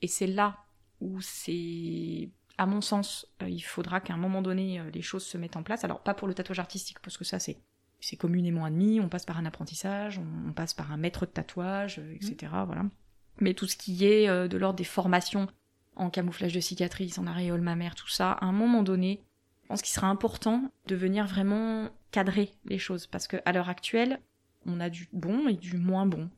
Et 0.02 0.08
c'est 0.08 0.28
là 0.28 0.66
où 1.00 1.22
c'est, 1.22 2.30
à 2.58 2.66
mon 2.66 2.82
sens, 2.82 3.26
euh, 3.42 3.50
il 3.50 3.62
faudra 3.62 4.02
qu'à 4.02 4.14
un 4.14 4.18
moment 4.18 4.42
donné, 4.42 4.80
euh, 4.80 4.90
les 4.92 5.02
choses 5.02 5.26
se 5.26 5.38
mettent 5.38 5.56
en 5.56 5.64
place. 5.64 5.86
Alors, 5.86 6.02
pas 6.02 6.14
pour 6.14 6.28
le 6.28 6.34
tatouage 6.34 6.60
artistique, 6.60 7.00
parce 7.00 7.18
que 7.18 7.24
ça, 7.24 7.40
c'est 7.40 7.58
c'est 8.04 8.18
communément 8.18 8.66
admis, 8.66 9.00
on 9.00 9.08
passe 9.08 9.26
par 9.26 9.38
un 9.38 9.46
apprentissage, 9.46 10.20
on, 10.20 10.52
passe 10.52 10.74
par 10.74 10.92
un 10.92 10.98
maître 10.98 11.26
de 11.26 11.32
tatouage, 11.32 12.00
euh, 12.00 12.16
etc. 12.16 12.52
Mmh. 12.52 12.66
Voilà. 12.66 12.86
Mais 13.40 13.54
tout 13.54 13.66
ce 13.66 13.78
qui 13.78 14.06
est 14.06 14.28
euh, 14.28 14.48
de 14.48 14.58
l'ordre 14.58 14.78
des 14.78 14.84
formations 14.84 15.48
en 15.96 16.10
camouflage 16.10 16.54
de 16.54 16.60
cicatrices, 16.60 17.18
en 17.18 17.28
aréole 17.28 17.62
mammaire, 17.62 17.96
tout 17.96 18.10
ça, 18.10 18.32
à 18.32 18.46
un 18.46 18.52
moment 18.52 18.84
donné, 18.84 19.22
je 19.64 19.68
pense 19.70 19.82
qu'il 19.82 19.94
sera 19.94 20.08
important 20.08 20.72
de 20.88 20.96
venir 20.96 21.26
vraiment 21.26 21.90
cadrer 22.12 22.52
les 22.66 22.78
choses. 22.78 23.08
Parce 23.08 23.28
qu'à 23.28 23.52
l'heure 23.54 23.70
actuelle, 23.70 24.20
on 24.66 24.80
a 24.80 24.90
du 24.90 25.08
bon 25.14 25.48
et 25.48 25.54
du 25.54 25.78
moins 25.78 26.06
bon. 26.06 26.30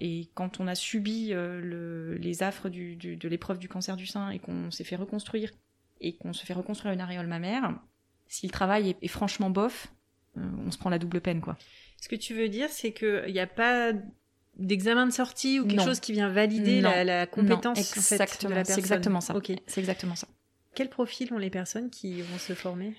Et 0.00 0.28
quand 0.34 0.58
on 0.58 0.66
a 0.66 0.74
subi 0.74 1.28
euh, 1.30 2.18
les 2.18 2.42
affres 2.42 2.68
de 2.68 3.28
l'épreuve 3.28 3.58
du 3.58 3.68
cancer 3.68 3.96
du 3.96 4.06
sein 4.06 4.30
et 4.30 4.40
qu'on 4.40 4.72
s'est 4.72 4.84
fait 4.84 4.96
reconstruire, 4.96 5.52
et 6.00 6.16
qu'on 6.16 6.32
se 6.32 6.44
fait 6.44 6.54
reconstruire 6.54 6.92
une 6.92 7.00
aréole 7.00 7.28
mammaire, 7.28 7.78
si 8.26 8.46
le 8.46 8.52
travail 8.52 8.96
est 9.00 9.08
franchement 9.08 9.50
bof, 9.50 9.92
on 10.36 10.70
se 10.70 10.78
prend 10.78 10.90
la 10.90 10.98
double 10.98 11.20
peine, 11.20 11.40
quoi. 11.40 11.56
Ce 12.00 12.08
que 12.08 12.16
tu 12.16 12.34
veux 12.34 12.48
dire, 12.48 12.68
c'est 12.70 12.92
qu'il 12.92 13.32
n'y 13.32 13.40
a 13.40 13.46
pas 13.46 13.92
d'examen 14.56 15.06
de 15.06 15.12
sortie 15.12 15.60
ou 15.60 15.66
quelque 15.66 15.84
chose 15.84 16.00
qui 16.00 16.12
vient 16.12 16.28
valider 16.28 16.80
la, 16.80 17.26
compétence 17.26 17.78
de 17.78 18.48
la 18.48 18.56
personne. 18.56 18.74
C'est 18.74 18.78
exactement 18.78 19.20
ça. 19.20 19.34
C'est 19.66 19.80
exactement 19.80 20.16
ça. 20.16 20.28
Quel 20.74 20.88
profil 20.88 21.32
ont 21.32 21.38
les 21.38 21.50
personnes 21.50 21.90
qui 21.90 22.22
vont 22.22 22.38
se 22.38 22.54
former? 22.54 22.94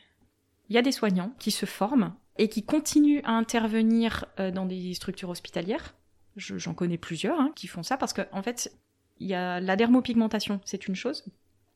Il 0.69 0.75
y 0.75 0.77
a 0.77 0.81
des 0.81 0.91
soignants 0.91 1.33
qui 1.39 1.51
se 1.51 1.65
forment 1.65 2.13
et 2.37 2.47
qui 2.47 2.63
continuent 2.63 3.21
à 3.23 3.31
intervenir 3.31 4.25
euh, 4.39 4.51
dans 4.51 4.65
des 4.65 4.93
structures 4.93 5.29
hospitalières. 5.29 5.95
J'en 6.35 6.73
connais 6.73 6.97
plusieurs 6.97 7.39
hein, 7.39 7.51
qui 7.55 7.67
font 7.67 7.83
ça 7.83 7.97
parce 7.97 8.13
qu'en 8.13 8.25
en 8.31 8.41
fait, 8.41 8.71
il 9.19 9.27
y 9.27 9.35
a 9.35 9.59
la 9.59 9.75
dermopigmentation, 9.75 10.59
c'est 10.65 10.87
une 10.87 10.95
chose, 10.95 11.25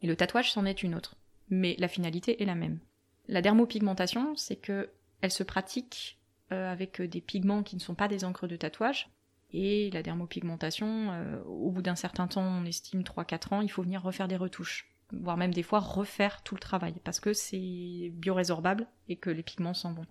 et 0.02 0.08
le 0.08 0.15
tatouage, 0.15 0.52
c'en 0.52 0.65
est 0.65 0.82
une 0.82 0.96
autre. 0.96 1.15
Mais 1.50 1.76
la 1.78 1.88
finalité 1.88 2.41
est 2.41 2.46
la 2.46 2.56
même. 2.56 2.80
La 3.28 3.41
dermopigmentation, 3.41 4.36
c'est 4.36 4.56
que 4.56 4.89
elle 5.21 5.32
se 5.32 5.43
pratique 5.43 6.19
euh, 6.51 6.71
avec 6.71 7.01
des 7.01 7.21
pigments 7.21 7.63
qui 7.63 7.75
ne 7.75 7.82
sont 7.82 7.95
pas 7.95 8.08
des 8.08 8.23
encres 8.23 8.47
de 8.47 8.56
tatouage. 8.56 9.10
Et 9.51 9.89
la 9.91 10.03
dermopigmentation, 10.03 11.12
euh, 11.12 11.41
au 11.43 11.71
bout 11.71 11.82
d'un 11.82 11.95
certain 11.95 12.27
temps, 12.27 12.43
on 12.43 12.65
estime 12.65 13.01
3-4 13.01 13.53
ans, 13.53 13.62
il 13.62 13.69
faut 13.69 13.84
venir 13.84 14.01
refaire 14.01 14.27
des 14.27 14.36
retouches. 14.36 14.89
Voire 15.13 15.38
même 15.38 15.53
des 15.53 15.63
fois 15.63 15.80
refaire 15.80 16.43
tout 16.43 16.56
le 16.56 16.60
travail, 16.60 16.95
parce 17.03 17.21
que 17.21 17.32
c'est 17.32 18.12
biorésorbable 18.13 18.88
et 19.08 19.15
que 19.15 19.30
les 19.30 19.43
pigments 19.43 19.73
sont 19.73 19.91
bons. 19.91 20.06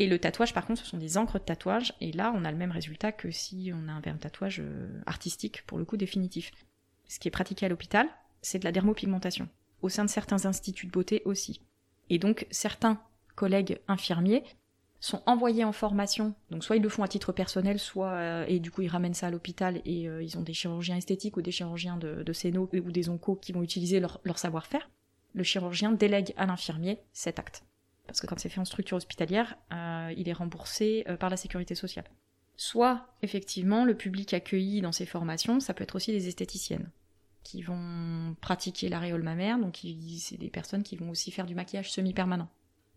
Et 0.00 0.08
le 0.08 0.18
tatouage, 0.18 0.54
par 0.54 0.66
contre, 0.66 0.80
ce 0.80 0.86
sont 0.86 0.98
des 0.98 1.18
encres 1.18 1.38
de 1.38 1.44
tatouage, 1.44 1.92
et 2.00 2.10
là, 2.10 2.32
on 2.34 2.44
a 2.44 2.50
le 2.50 2.56
même 2.56 2.72
résultat 2.72 3.12
que 3.12 3.30
si 3.30 3.70
on 3.74 3.88
a 3.88 3.92
un 3.92 4.00
verre 4.00 4.18
tatouage 4.18 4.60
euh, 4.60 5.00
artistique, 5.06 5.64
pour 5.66 5.78
le 5.78 5.84
coup 5.84 5.96
définitif. 5.96 6.50
Ce 7.06 7.18
qui 7.18 7.28
est 7.28 7.32
pratiqué 7.32 7.66
à 7.66 7.68
l'hôpital, 7.68 8.08
c'est 8.42 8.58
de 8.58 8.64
la 8.64 8.72
dermopigmentation. 8.72 9.48
Au 9.82 9.88
sein 9.88 10.04
de 10.04 10.10
certains 10.10 10.46
instituts 10.46 10.86
de 10.86 10.90
beauté 10.90 11.22
aussi. 11.26 11.60
Et 12.08 12.18
donc, 12.18 12.46
certains 12.50 13.00
collègues 13.40 13.80
infirmiers 13.88 14.44
sont 15.00 15.22
envoyés 15.24 15.64
en 15.64 15.72
formation. 15.72 16.34
Donc 16.50 16.62
soit 16.62 16.76
ils 16.76 16.82
le 16.82 16.90
font 16.90 17.02
à 17.02 17.08
titre 17.08 17.32
personnel, 17.32 17.78
soit 17.78 18.12
euh, 18.12 18.44
et 18.46 18.60
du 18.60 18.70
coup 18.70 18.82
ils 18.82 18.88
ramènent 18.88 19.14
ça 19.14 19.28
à 19.28 19.30
l'hôpital 19.30 19.80
et 19.86 20.06
euh, 20.06 20.22
ils 20.22 20.36
ont 20.36 20.42
des 20.42 20.52
chirurgiens 20.52 20.98
esthétiques 20.98 21.38
ou 21.38 21.42
des 21.42 21.50
chirurgiens 21.50 21.96
de, 21.96 22.22
de 22.22 22.58
ou 22.58 22.90
des 22.92 23.08
oncos 23.08 23.38
qui 23.40 23.52
vont 23.52 23.62
utiliser 23.62 23.98
leur, 23.98 24.38
savoir-faire. 24.38 24.90
Le 25.32 25.42
chirurgien 25.42 25.92
délègue 25.92 26.34
à 26.36 26.44
l'infirmier 26.44 26.98
cet 27.14 27.38
acte. 27.38 27.62
Parce 28.06 28.20
que 28.20 28.26
quand 28.26 28.38
c'est 28.38 28.50
fait 28.50 28.60
en 28.60 28.66
structure 28.66 28.98
hospitalière, 28.98 29.56
euh, 29.72 30.12
il 30.18 30.28
est 30.28 30.34
remboursé 30.34 31.06
par 31.18 31.30
la 31.30 31.38
sécurité 31.38 31.74
sociale. 31.74 32.04
Soit, 32.58 33.06
effectivement, 33.22 33.86
le 33.86 33.94
public 33.94 34.34
accueilli 34.34 34.82
dans 34.82 34.92
ces 34.92 35.06
formations, 35.06 35.60
ça 35.60 35.72
peut 35.72 35.84
être 35.84 35.96
aussi 35.96 36.12
des 36.12 36.28
esthéticiennes 36.28 36.90
qui 37.42 37.62
vont 37.62 38.36
pratiquer 38.42 38.90
l'aréole 38.90 39.22
mammaire, 39.22 39.58
donc 39.58 39.80
c'est 40.18 40.36
des 40.36 40.50
personnes 40.50 40.82
qui 40.82 40.96
vont 40.96 41.08
aussi 41.08 41.30
faire 41.30 41.46
du 41.46 41.54
maquillage 41.54 41.90
semi-permanent. 41.90 42.48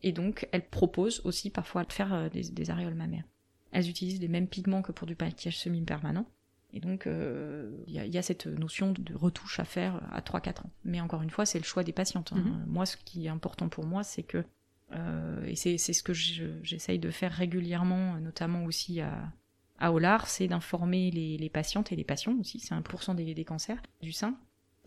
Et 0.03 0.11
donc, 0.11 0.47
elles 0.51 0.67
proposent 0.67 1.21
aussi 1.23 1.49
parfois 1.49 1.83
de 1.83 1.93
faire 1.93 2.13
euh, 2.13 2.29
des, 2.29 2.69
aréoles 2.69 2.93
mammaires. 2.93 3.23
Elles 3.71 3.89
utilisent 3.89 4.19
les 4.19 4.27
mêmes 4.27 4.47
pigments 4.47 4.81
que 4.81 4.91
pour 4.91 5.07
du 5.07 5.15
maquillage 5.19 5.57
semi-permanent. 5.57 6.25
Et 6.73 6.79
donc, 6.79 7.07
euh, 7.07 7.71
il 7.87 7.93
y, 7.93 8.17
a 8.17 8.21
cette 8.21 8.47
notion 8.47 8.93
de 8.93 9.13
retouche 9.13 9.59
à 9.59 9.63
faire 9.63 10.01
à 10.11 10.21
3-4 10.21 10.61
ans. 10.61 10.71
Mais 10.83 11.01
encore 11.01 11.21
une 11.21 11.29
fois, 11.29 11.45
c'est 11.45 11.59
le 11.59 11.63
choix 11.63 11.83
des 11.83 11.93
patientes. 11.93 12.33
Hein. 12.33 12.39
Mhm. 12.39 12.65
Moi, 12.67 12.85
ce 12.85 12.97
qui 12.97 13.27
est 13.27 13.29
important 13.29 13.69
pour 13.69 13.85
moi, 13.85 14.03
c'est 14.03 14.23
que, 14.23 14.43
euh, 14.91 15.45
et 15.45 15.55
c'est 15.55 15.77
ce 15.77 16.03
que 16.03 16.13
j'essaye 16.13 16.97
de 16.97 17.11
faire 17.11 17.31
régulièrement, 17.31 18.19
notamment 18.19 18.65
aussi 18.65 19.01
à, 19.01 19.31
à 19.77 19.91
Olar, 19.91 20.27
c'est 20.27 20.47
d'informer 20.47 21.11
les, 21.11 21.49
patientes 21.49 21.91
et 21.91 21.95
les 21.95 22.03
patients 22.03 22.35
aussi, 22.39 22.59
c'est 22.59 22.73
1% 22.73 23.15
des, 23.15 23.35
des 23.35 23.45
cancers 23.45 23.81
du 24.01 24.11
sein, 24.11 24.35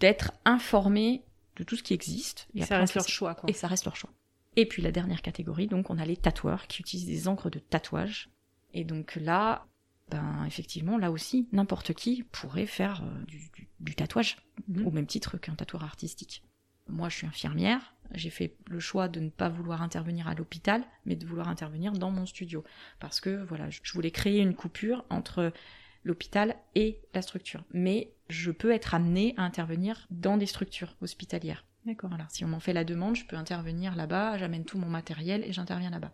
d'être 0.01 0.33
informés 0.45 1.23
de 1.55 1.63
tout 1.63 1.77
ce 1.77 1.85
qui 1.85 1.95
existe. 1.95 2.49
Et, 2.55 2.63
ça 2.63 2.79
reste 2.79 2.95
leur 2.95 3.09
choix. 3.09 3.37
Quoi. 3.37 3.49
Et 3.49 3.53
ça 3.53 3.69
reste 3.69 3.85
leur 3.85 3.95
choix. 3.95 4.11
Et 4.57 4.67
puis 4.67 4.83
la 4.83 4.91
dernière 4.91 5.23
catégorie, 5.23 5.67
donc 5.67 5.91
on 5.91 5.99
a 5.99 6.05
les 6.05 6.17
tatoueurs 6.17 6.67
qui 6.67 6.81
utilisent 6.81 7.07
des 7.07 7.29
encres 7.29 7.51
de 7.51 7.59
tatouage. 7.59 8.31
Et 8.73 8.85
donc 8.85 9.17
là, 9.17 9.67
ben 10.11 10.45
effectivement, 10.47 10.99
là 10.99 11.11
aussi, 11.11 11.49
n'importe 11.53 11.93
qui 11.93 12.23
pourrait 12.23 12.67
faire 12.67 13.03
euh, 13.05 13.25
du, 13.81 13.95
tatouage, 13.95 14.37
mhm. 14.69 14.87
au 14.87 14.91
même 14.91 15.07
titre 15.07 15.37
qu'un 15.37 15.55
tatoueur 15.55 15.85
artistique. 15.85 16.43
Moi, 16.89 17.09
je 17.09 17.17
suis 17.17 17.27
infirmière, 17.27 17.95
j'ai 18.13 18.31
fait 18.31 18.57
le 18.69 18.79
choix 18.79 19.09
de 19.09 19.19
ne 19.19 19.29
pas 19.29 19.49
vouloir 19.49 19.83
intervenir 19.83 20.29
à 20.29 20.35
l'hôpital, 20.35 20.85
mais 21.05 21.17
de 21.17 21.27
vouloir 21.27 21.49
intervenir 21.49 21.93
dans 21.93 22.13
mon 22.13 22.27
studio. 22.27 22.63
Parce 23.01 23.21
que 23.21 23.45
voilà, 23.45 23.69
je 23.71 23.93
voulais 23.93 24.13
créer 24.13 24.41
une 24.41 24.55
coupure 24.55 25.05
entre 25.11 25.53
l'hôpital 26.05 26.57
et 26.77 27.01
la 27.15 27.23
structure. 27.23 27.65
Mais 27.73 28.13
je 28.29 28.53
peux 28.53 28.71
être 28.71 28.95
amenée 28.95 29.35
à 29.37 29.43
intervenir 29.43 30.07
dans 30.11 30.37
des 30.37 30.47
structures 30.47 30.97
hospitalières. 31.01 31.65
D'accord. 31.87 32.11
Si 32.31 32.45
on 32.45 32.49
m'en 32.49 32.59
fait 32.59 32.73
la 32.73 32.83
demande, 32.83 33.15
je 33.15 33.25
peux 33.25 33.37
intervenir 33.37 33.95
là-bas, 33.95 34.39
j'amène 34.39 34.65
tout 34.65 34.77
mon 34.77 34.89
matériel 34.89 35.45
et 35.45 35.53
j'interviens 35.53 35.91
là-bas. 35.91 36.11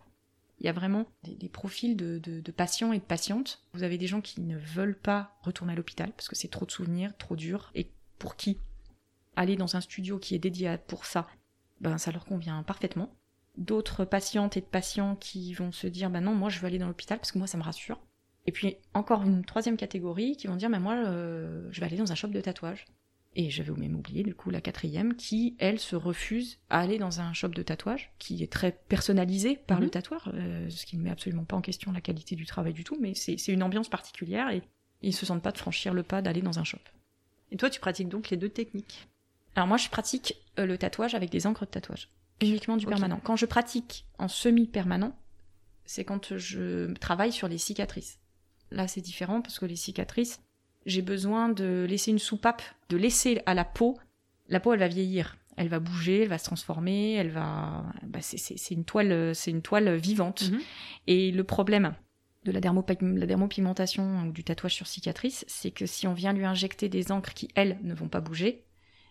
Il 0.59 0.67
y 0.67 0.69
a 0.69 0.71
vraiment 0.71 1.07
des, 1.23 1.49
profils 1.49 1.97
de, 1.97 2.51
patients 2.51 2.93
et 2.93 2.99
de 2.99 3.03
patientes. 3.03 3.63
Vous 3.73 3.81
avez 3.81 3.97
des 3.97 4.05
gens 4.05 4.21
qui 4.21 4.39
ne 4.41 4.57
veulent 4.57 4.97
pas 4.97 5.35
retourner 5.41 5.73
à 5.73 5.75
l'hôpital 5.75 6.11
parce 6.11 6.29
que 6.29 6.35
c'est 6.35 6.47
trop 6.47 6.65
de 6.65 6.71
souvenirs, 6.71 7.17
trop 7.17 7.35
dur. 7.35 7.71
Et 7.73 7.89
pour 8.19 8.35
qui 8.35 8.59
aller 9.35 9.55
dans 9.55 9.75
un 9.75 9.81
studio 9.81 10.19
qui 10.19 10.35
est 10.35 10.39
dédié 10.39 10.77
pour 10.87 11.05
ça, 11.05 11.27
ben 11.81 11.97
ça 11.97 12.11
leur 12.11 12.23
convient 12.23 12.61
parfaitement. 12.61 13.15
D'autres 13.57 14.05
patientes 14.05 14.55
et 14.55 14.61
de 14.61 14.65
patients 14.65 15.15
qui 15.15 15.53
vont 15.55 15.71
se 15.71 15.87
dire 15.87 16.11
ben 16.11 16.21
non, 16.21 16.35
moi 16.35 16.49
je 16.49 16.59
veux 16.59 16.67
aller 16.67 16.77
dans 16.77 16.87
l'hôpital 16.87 17.17
parce 17.17 17.31
que 17.31 17.39
moi 17.39 17.47
ça 17.47 17.57
me 17.57 17.63
rassure. 17.63 17.99
Et 18.45 18.51
puis 18.51 18.77
encore 18.93 19.23
une 19.23 19.43
troisième 19.43 19.75
catégorie 19.75 20.37
qui 20.37 20.45
vont 20.45 20.55
dire 20.55 20.69
ben 20.69 20.79
moi 20.79 20.93
euh, 20.93 21.67
je 21.71 21.79
vais 21.79 21.87
aller 21.87 21.97
dans 21.97 22.11
un 22.11 22.15
shop 22.15 22.27
de 22.27 22.41
tatouage. 22.41 22.85
Et 23.35 23.49
j'avais 23.49 23.71
même 23.71 23.95
oublié 23.95 24.23
du 24.23 24.35
coup 24.35 24.51
la 24.51 24.61
quatrième 24.61 25.15
qui, 25.15 25.55
elle, 25.57 25.79
se 25.79 25.95
refuse 25.95 26.59
à 26.69 26.79
aller 26.79 26.99
dans 26.99 27.19
un 27.19 27.33
shop 27.33 27.49
de 27.49 27.63
tatouage 27.63 28.11
qui 28.19 28.43
est 28.43 28.51
très 28.51 28.71
personnalisé 28.71 29.55
par 29.55 29.79
le 29.79 29.87
mhm. 29.87 29.91
tatoueur, 29.91 30.31
euh, 30.33 30.69
ce 30.69 30.85
qui 30.85 30.97
ne 30.97 31.03
met 31.03 31.09
absolument 31.09 31.43
pas 31.43 31.55
en 31.55 31.61
question 31.61 31.91
la 31.91 32.01
qualité 32.01 32.35
du 32.35 32.45
travail 32.45 32.73
du 32.73 32.83
tout, 32.83 32.97
mais 32.99 33.13
c'est 33.15 33.47
une 33.47 33.63
ambiance 33.63 33.89
particulière 33.89 34.49
et 34.49 34.61
ils 35.01 35.13
se 35.13 35.25
sentent 35.25 35.41
pas 35.41 35.51
de 35.51 35.57
franchir 35.57 35.93
le 35.93 36.03
pas 36.03 36.21
d'aller 36.21 36.41
dans 36.41 36.59
un 36.59 36.63
shop. 36.63 36.79
Et 37.51 37.57
toi, 37.57 37.69
tu 37.69 37.79
pratiques 37.79 38.09
donc 38.09 38.29
les 38.29 38.37
deux 38.37 38.49
techniques? 38.49 39.07
Alors 39.55 39.67
moi, 39.67 39.77
je 39.77 39.89
pratique 39.89 40.35
euh, 40.59 40.65
le 40.65 40.77
tatouage 40.77 41.15
avec 41.15 41.29
des 41.29 41.47
encres 41.47 41.65
de 41.65 41.71
tatouage, 41.71 42.09
uniquement 42.41 42.77
du 42.77 42.85
permanent. 42.85 43.19
Quand 43.23 43.35
je 43.35 43.45
pratique 43.45 44.05
en 44.19 44.27
semi-permanent, 44.27 45.15
c'est 45.85 46.05
quand 46.05 46.37
je 46.37 46.93
travaille 46.93 47.31
sur 47.31 47.47
les 47.47 47.57
cicatrices. 47.57 48.19
Là, 48.71 48.87
c'est 48.87 49.01
différent 49.01 49.41
parce 49.41 49.59
que 49.59 49.65
les 49.65 49.75
cicatrices, 49.75 50.39
j'ai 50.85 51.01
besoin 51.01 51.49
de 51.49 51.85
laisser 51.87 52.11
une 52.11 52.19
soupape, 52.19 52.61
de 52.89 52.97
laisser 52.97 53.41
à 53.45 53.53
la 53.53 53.65
peau. 53.65 53.97
La 54.49 54.59
peau, 54.59 54.73
elle 54.73 54.79
va 54.79 54.87
vieillir, 54.87 55.37
elle 55.57 55.69
va 55.69 55.79
bouger, 55.79 56.23
elle 56.23 56.29
va 56.29 56.37
se 56.37 56.45
transformer, 56.45 57.13
elle 57.13 57.29
va. 57.29 57.85
Bah, 58.03 58.19
c'est 58.21 58.71
une 58.71 58.85
toile, 58.85 59.33
c'est 59.35 59.51
une 59.51 59.61
toile 59.61 59.95
vivante. 59.95 60.51
Mhm. 60.51 60.59
Et 61.07 61.31
le 61.31 61.43
problème 61.43 61.93
de 62.45 62.51
la, 62.51 62.59
la 62.59 63.25
dermopigmentation 63.25 64.27
ou 64.27 64.31
du 64.31 64.43
tatouage 64.43 64.75
sur 64.75 64.87
cicatrice, 64.87 65.45
c'est 65.47 65.71
que 65.71 65.85
si 65.85 66.07
on 66.07 66.13
vient 66.13 66.33
lui 66.33 66.45
injecter 66.45 66.89
des 66.89 67.11
encres 67.11 67.33
qui 67.33 67.47
elles 67.55 67.79
ne 67.83 67.93
vont 67.93 68.09
pas 68.09 68.19
bouger, 68.19 68.65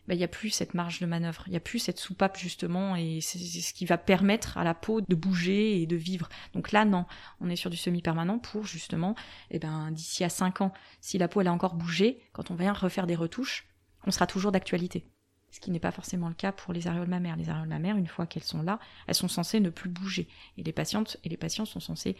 bah, 0.09 0.15
il 0.15 0.19
n'y 0.19 0.25
a 0.25 0.29
plus 0.29 0.51
cette 0.51 0.75
marge 0.75 1.01
de 1.01 1.07
manœuvre, 1.07 1.45
il 1.47 1.51
n'y 1.51 1.57
a 1.57 1.61
plus 1.61 1.79
cette 1.79 1.99
soupape 1.99 2.37
justement, 2.37 2.97
et 2.97 3.21
c'est 3.21 3.39
ce 3.39 3.73
qui 3.73 3.87
va 3.87 3.99
permettre 3.99 4.59
à 4.59 4.65
la 4.65 4.75
peau 4.75 5.01
de 5.01 5.15
bouger 5.15 5.81
et 5.81 5.87
de 5.87 5.97
vivre. 5.97 6.29
Donc 6.55 6.73
là, 6.73 6.85
non, 6.85 7.07
on 7.41 7.49
est 7.49 7.57
sur 7.57 7.71
du 7.71 7.77
semi-permanent 7.77 8.39
pour 8.39 8.65
justement, 8.67 9.15
eh 9.51 9.59
ben, 9.59 9.91
d'ici 9.91 10.25
à 10.25 10.29
5 10.29 10.61
ans, 10.61 10.73
si 11.01 11.19
la 11.19 11.29
peau 11.29 11.41
elle 11.41 11.49
a 11.49 11.53
encore 11.53 11.75
bougé, 11.75 12.21
quand 12.33 12.51
on 12.51 12.55
vient 12.55 12.73
refaire 12.73 13.07
des 13.07 13.15
retouches, 13.15 13.69
on 14.07 14.11
sera 14.11 14.27
toujours 14.27 14.53
d'actualité. 14.53 15.07
Ce 15.53 15.61
qui 15.61 15.71
n'est 15.71 15.81
pas 15.81 15.93
forcément 15.93 16.29
le 16.29 16.35
cas 16.35 16.51
pour 16.51 16.73
les 16.73 16.87
aréoles 16.87 17.09
mammaires. 17.09 17.37
Les 17.37 17.51
aréoles 17.51 17.69
mammaires, 17.69 17.99
une 17.99 18.07
fois 18.07 18.27
qu'elles 18.27 18.43
sont 18.43 18.63
là, 18.63 18.81
elles 19.07 19.15
sont 19.15 19.29
censées 19.29 19.61
ne 19.61 19.69
plus 19.69 19.91
bouger. 19.91 20.27
Et 20.57 20.63
les 20.63 20.73
patientes 20.73 21.19
et 21.25 21.29
les 21.29 21.37
patients 21.37 21.67
sont 21.67 21.79
censés 21.79 22.17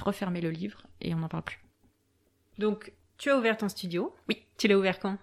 refermer 0.00 0.40
le 0.40 0.50
livre 0.50 0.86
et 1.02 1.14
on 1.14 1.18
n'en 1.18 1.28
parle 1.28 1.42
plus. 1.42 1.62
Donc, 2.58 2.92
tu 3.18 3.30
as 3.30 3.36
ouvert 3.36 3.58
ton 3.58 3.68
studio? 3.68 4.14
Oui. 4.28 4.46
Tu 4.56 4.66
l'as 4.66 4.78
ouvert 4.78 4.98
quand? 4.98 5.18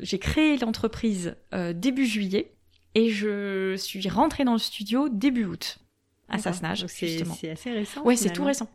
J'ai 0.00 0.18
créé 0.18 0.56
l'entreprise 0.58 1.36
euh, 1.54 1.72
début 1.72 2.06
juillet 2.06 2.52
et 2.94 3.10
je 3.10 3.76
suis 3.76 4.08
rentrée 4.08 4.44
dans 4.44 4.52
le 4.52 4.58
studio 4.58 5.08
début 5.08 5.44
août 5.44 5.78
à 6.28 6.38
Sassenage. 6.38 6.86
C'est 6.86 7.50
assez 7.50 7.70
récent. 7.70 8.02
Ouais, 8.02 8.16
c'est 8.16 8.32
tout 8.32 8.44
récent. 8.44 8.68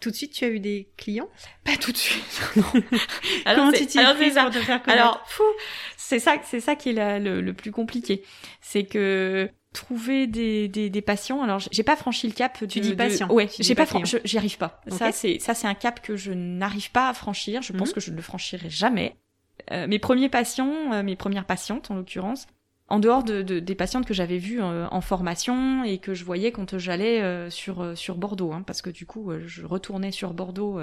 Tout 0.00 0.10
de 0.10 0.16
suite, 0.16 0.32
tu 0.32 0.44
as 0.44 0.48
eu 0.48 0.58
des 0.58 0.90
clients? 0.96 1.28
Pas 1.62 1.76
tout 1.76 1.92
de 1.92 1.96
suite. 1.96 2.42
alors, 3.44 3.66
Comment 3.66 3.72
tu 3.72 3.86
t'y 3.86 3.98
pour 3.98 4.50
te 4.50 4.58
faire 4.58 4.82
Alors, 4.88 5.24
c'est 5.96 6.18
ça, 6.18 6.34
c'est 6.42 6.58
ça 6.58 6.74
qui 6.74 6.88
est 6.88 7.20
le, 7.20 7.52
plus 7.52 7.70
compliqué. 7.70 8.24
C'est 8.60 8.82
que 8.82 9.48
trouver 9.72 10.26
des, 10.26 10.66
des, 10.68 11.02
patients. 11.02 11.40
Alors, 11.42 11.60
j'ai 11.70 11.84
pas 11.84 11.94
franchi 11.94 12.26
le 12.26 12.32
cap. 12.32 12.58
tu 12.68 12.80
dis 12.80 12.96
patient. 12.96 13.30
Ouais, 13.30 13.48
j'ai 13.60 13.76
pas, 13.76 13.86
j'y 14.24 14.38
arrive 14.38 14.58
pas. 14.58 14.80
Ça, 14.88 15.12
c'est 15.12 15.38
ça, 15.38 15.54
c'est 15.54 15.68
un 15.68 15.74
cap 15.74 16.02
que 16.02 16.16
je 16.16 16.32
n'arrive 16.32 16.90
pas 16.90 17.08
à 17.08 17.14
franchir. 17.14 17.62
Je 17.62 17.72
pense 17.72 17.90
mhm. 17.90 17.94
que 17.94 18.00
je 18.00 18.10
ne 18.10 18.16
le 18.16 18.22
franchirai 18.22 18.70
jamais. 18.70 19.16
Euh, 19.72 19.86
mes 19.86 19.98
premiers 19.98 20.28
patients, 20.28 20.92
euh, 20.92 21.02
mes 21.02 21.16
premières 21.16 21.46
patientes 21.46 21.90
en 21.90 21.94
l'occurrence, 21.94 22.46
en 22.88 22.98
dehors 22.98 23.24
de, 23.24 23.42
des 23.42 23.74
patientes 23.74 24.04
que 24.04 24.12
j'avais 24.12 24.38
vues 24.38 24.62
euh, 24.62 24.86
en 24.90 25.00
formation 25.00 25.82
et 25.82 25.98
que 25.98 26.12
je 26.12 26.24
voyais 26.24 26.52
quand 26.52 26.76
j'allais 26.76 27.48
sur, 27.50 27.94
Bordeaux, 28.16 28.52
hein, 28.52 28.62
parce 28.66 28.82
que 28.82 28.90
du 28.90 29.06
coup 29.06 29.32
je 29.46 29.64
retournais 29.64 30.12
sur 30.12 30.34
Bordeaux 30.34 30.80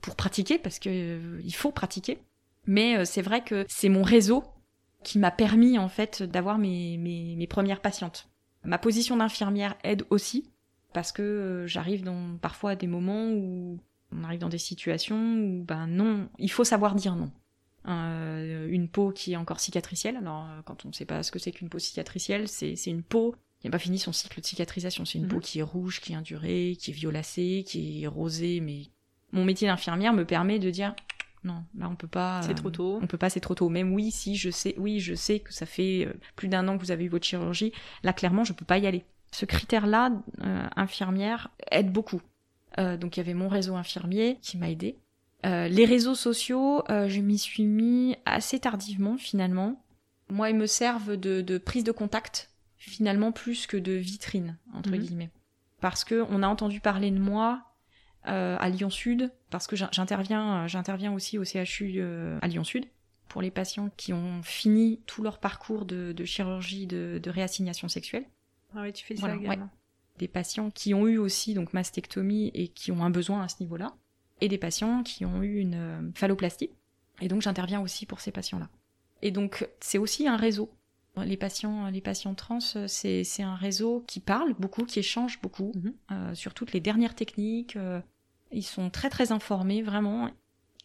pour 0.00 0.16
pratiquer, 0.16 0.58
parce 0.58 0.78
que 0.78 1.40
il 1.42 1.54
faut 1.54 1.70
pratiquer. 1.70 2.18
Mais 2.66 3.04
c'est 3.04 3.22
vrai 3.22 3.42
que 3.42 3.64
c'est 3.68 3.88
mon 3.88 4.02
réseau 4.02 4.42
qui 5.04 5.18
m'a 5.18 5.30
permis 5.30 5.78
en 5.78 5.88
fait 5.88 6.22
d'avoir 6.22 6.58
mes, 6.58 7.46
premières 7.48 7.80
patientes. 7.80 8.28
Ma 8.64 8.78
position 8.78 9.18
d'infirmière 9.18 9.76
aide 9.84 10.04
aussi, 10.10 10.50
parce 10.92 11.12
que 11.12 11.64
j'arrive 11.68 12.02
dans 12.02 12.36
parfois 12.40 12.74
des 12.74 12.88
moments 12.88 13.28
où 13.28 13.78
on 14.10 14.24
arrive 14.24 14.40
dans 14.40 14.48
des 14.48 14.58
situations 14.58 15.36
où 15.36 15.62
ben 15.62 15.86
non, 15.86 16.28
il 16.38 16.50
faut 16.50 16.64
savoir 16.64 16.96
dire 16.96 17.14
non. 17.14 17.30
Une 18.68 18.88
peau 18.88 19.10
qui 19.10 19.32
est 19.32 19.36
encore 19.36 19.60
cicatricielle. 19.60 20.16
Alors, 20.16 20.44
euh, 20.44 20.62
quand 20.64 20.84
on 20.84 20.88
ne 20.88 20.92
sait 20.92 21.04
pas 21.04 21.22
ce 21.22 21.30
que 21.30 21.38
c'est 21.38 21.52
qu'une 21.52 21.68
peau 21.68 21.78
cicatricielle, 21.78 22.48
c'est 22.48 22.74
une 22.86 23.02
peau 23.02 23.34
qui 23.60 23.66
n'a 23.66 23.70
pas 23.70 23.78
fini 23.78 23.98
son 23.98 24.12
cycle 24.12 24.40
de 24.40 24.46
cicatrisation. 24.46 25.04
C'est 25.04 25.18
une 25.18 25.28
peau 25.28 25.36
mhm. 25.36 25.42
qui 25.42 25.58
est 25.60 25.62
rouge, 25.62 26.00
qui 26.00 26.12
est 26.12 26.16
indurée, 26.16 26.76
qui 26.78 26.90
est 26.90 26.94
violacée, 26.94 27.64
qui 27.66 28.02
est 28.02 28.06
rosée. 28.06 28.60
Mais 28.60 28.82
mon 29.32 29.44
métier 29.44 29.68
d'infirmière 29.68 30.12
me 30.12 30.24
permet 30.24 30.58
de 30.58 30.70
dire 30.70 30.94
non, 31.44 31.62
là 31.76 31.88
on 31.90 31.96
peut 31.96 32.08
pas. 32.08 32.40
C'est 32.42 32.54
trop 32.54 32.70
tôt. 32.70 32.98
On 33.02 33.06
peut 33.06 33.18
pas, 33.18 33.30
c'est 33.30 33.40
trop 33.40 33.54
tôt. 33.54 33.68
Même 33.68 33.92
oui, 33.92 34.10
si 34.10 34.36
je 34.36 34.50
sais, 34.50 34.74
oui, 34.78 35.00
je 35.00 35.14
sais 35.14 35.40
que 35.40 35.52
ça 35.52 35.66
fait 35.66 36.06
euh, 36.06 36.14
plus 36.36 36.48
d'un 36.48 36.66
an 36.68 36.76
que 36.76 36.82
vous 36.82 36.90
avez 36.90 37.04
eu 37.04 37.08
votre 37.08 37.26
chirurgie. 37.26 37.72
Là, 38.02 38.12
clairement, 38.12 38.44
je 38.44 38.52
peux 38.52 38.64
pas 38.64 38.78
y 38.78 38.86
aller. 38.86 39.04
Ce 39.32 39.44
critère-là, 39.44 40.12
infirmière, 40.76 41.50
aide 41.72 41.90
beaucoup. 41.90 42.22
donc 42.78 43.16
il 43.16 43.18
y 43.18 43.20
avait 43.20 43.34
mon 43.34 43.48
réseau 43.48 43.74
infirmier 43.74 44.38
qui 44.40 44.56
m'a 44.56 44.70
aidé. 44.70 44.96
Euh, 45.44 45.68
les 45.68 45.84
réseaux 45.84 46.14
sociaux, 46.14 46.82
euh, 46.90 47.08
je 47.08 47.20
m'y 47.20 47.38
suis 47.38 47.64
mis 47.64 48.16
assez 48.24 48.58
tardivement 48.58 49.16
finalement. 49.16 49.84
Moi, 50.30 50.50
ils 50.50 50.56
me 50.56 50.66
servent 50.66 51.16
de, 51.16 51.58
prise 51.58 51.84
de 51.84 51.92
contact 51.92 52.50
finalement 52.76 53.32
plus 53.32 53.66
que 53.66 53.76
de 53.76 53.92
vitrine 53.92 54.58
entre 54.74 54.90
mhm. 54.90 54.98
guillemets, 54.98 55.30
parce 55.80 56.04
que 56.04 56.24
on 56.30 56.42
a 56.42 56.48
entendu 56.48 56.80
parler 56.80 57.10
de 57.10 57.18
moi 57.18 57.62
euh, 58.26 58.56
à 58.58 58.68
Lyon 58.68 58.90
Sud, 58.90 59.32
parce 59.50 59.66
que 59.66 59.76
j'interviens, 59.76 60.66
j'interviens 60.66 61.12
aussi 61.12 61.38
au 61.38 61.44
CHU 61.44 62.02
à 62.40 62.48
Lyon 62.48 62.64
Sud 62.64 62.86
pour 63.28 63.42
les 63.42 63.50
patients 63.50 63.90
qui 63.96 64.12
ont 64.12 64.42
fini 64.42 65.00
tout 65.06 65.22
leur 65.22 65.38
parcours 65.38 65.84
de, 65.84 66.14
chirurgie 66.24 66.86
de, 66.86 67.20
réassignation 67.26 67.88
sexuelle. 67.88 68.24
Ah 68.74 68.82
oui, 68.82 68.92
tu 68.92 69.04
fais 69.04 69.16
ça 69.16 69.34
également. 69.34 69.70
Des 70.18 70.28
patients 70.28 70.70
qui 70.70 70.94
ont 70.94 71.08
eu 71.08 71.18
aussi 71.18 71.54
donc 71.54 71.72
mastectomie 71.72 72.50
et 72.54 72.68
qui 72.68 72.92
ont 72.92 73.02
un 73.02 73.10
besoin 73.10 73.42
à 73.42 73.48
ce 73.48 73.56
niveau-là 73.60 73.94
et 74.40 74.48
des 74.48 74.58
patients 74.58 75.02
qui 75.02 75.24
ont 75.24 75.42
eu 75.42 75.58
une 75.58 75.74
euh, 75.74 76.10
phalloplastie. 76.14 76.70
Et 77.20 77.28
donc 77.28 77.42
j'interviens 77.42 77.80
aussi 77.80 78.06
pour 78.06 78.20
ces 78.20 78.32
patients-là. 78.32 78.68
Et 79.22 79.30
donc 79.30 79.68
c'est 79.80 79.98
aussi 79.98 80.26
un 80.28 80.36
réseau. 80.36 80.70
Les 81.16 81.36
patients, 81.36 81.88
les 81.90 82.00
patients 82.00 82.34
trans, 82.34 82.58
c'est, 82.58 83.24
un 83.38 83.54
réseau 83.54 84.02
qui 84.08 84.18
parle 84.18 84.52
beaucoup, 84.58 84.84
qui 84.84 84.98
échange 84.98 85.40
beaucoup 85.40 85.70
mhm. 85.76 85.94
euh, 86.10 86.34
sur 86.34 86.54
toutes 86.54 86.72
les 86.72 86.80
dernières 86.80 87.14
techniques. 87.14 87.76
Euh, 87.76 88.00
ils 88.50 88.64
sont 88.64 88.90
très 88.90 89.10
très 89.10 89.30
informés 89.30 89.80
vraiment. 89.80 90.28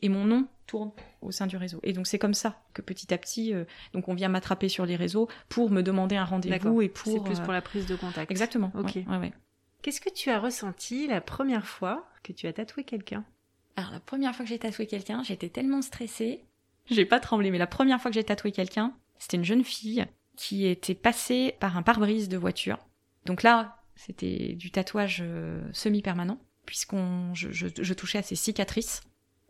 Et 0.02 0.08
mon 0.08 0.26
nom 0.26 0.48
tourne 0.68 0.92
au 1.22 1.32
sein 1.32 1.48
du 1.48 1.58
réseau. 1.58 1.80
Et 1.82 1.94
donc 1.94 2.06
c'est 2.06 2.20
comme 2.20 2.36
ça 2.36 2.62
que 2.74 2.84
petit 2.84 3.12
à 3.14 3.18
petit, 3.18 3.54
donc 3.92 4.08
on 4.08 4.14
vient 4.14 4.30
m'attraper 4.30 4.70
sur 4.70 4.86
les 4.86 4.96
réseaux 4.96 5.28
pour 5.50 5.72
me 5.72 5.82
demander 5.82 6.16
un 6.16 6.24
rendez-vous 6.24 6.82
et 6.82 6.88
pour. 6.88 7.12
C'est 7.12 7.24
plus 7.24 7.40
pour 7.40 7.52
la 7.52 7.62
prise 7.62 7.86
de 7.88 7.96
contact. 7.96 8.32
Exactement. 8.32 8.72
Ok. 8.76 8.96
ouais, 8.96 9.34
Qu'est-ce 9.82 10.00
que 10.00 10.10
tu 10.10 10.30
as 10.30 10.40
ressenti 10.40 11.08
la 11.08 11.22
première 11.22 11.66
fois 11.66 12.08
que 12.24 12.32
tu 12.32 12.48
as 12.48 12.54
tatoué 12.54 12.84
quelqu'un? 12.84 13.26
Alors 13.80 13.92
la 13.92 14.00
première 14.00 14.36
fois 14.36 14.44
que 14.44 14.50
j'ai 14.50 14.60
tatoué 14.60 14.88
quelqu'un, 14.88 15.24
j'étais 15.24 15.50
tellement 15.50 15.82
stressée. 15.82 16.44
J'ai 16.90 17.06
pas 17.06 17.20
tremblé, 17.20 17.50
mais 17.50 17.58
la 17.58 17.68
première 17.68 18.02
fois 18.02 18.12
que 18.12 18.16
j'ai 18.16 18.24
tatoué 18.24 18.52
quelqu'un, 18.52 18.94
c'était 19.18 19.38
une 19.38 19.46
jeune 19.46 19.64
fille 19.64 20.06
qui 20.36 20.66
était 20.66 20.96
passée 20.96 21.56
par 21.60 21.78
un 21.78 21.82
pare-brise 21.82 22.30
de 22.30 22.38
voiture. 22.38 22.78
Donc 23.26 23.44
là, 23.44 23.78
c'était 23.96 24.54
du 24.54 24.72
tatouage 24.72 25.20
euh, 25.22 25.62
semi-permanent, 25.72 26.40
puisqu'on 26.66 27.34
je, 27.34 27.94
touchais 27.94 28.18
à 28.18 28.24
ses 28.24 28.36
cicatrices, 28.36 29.02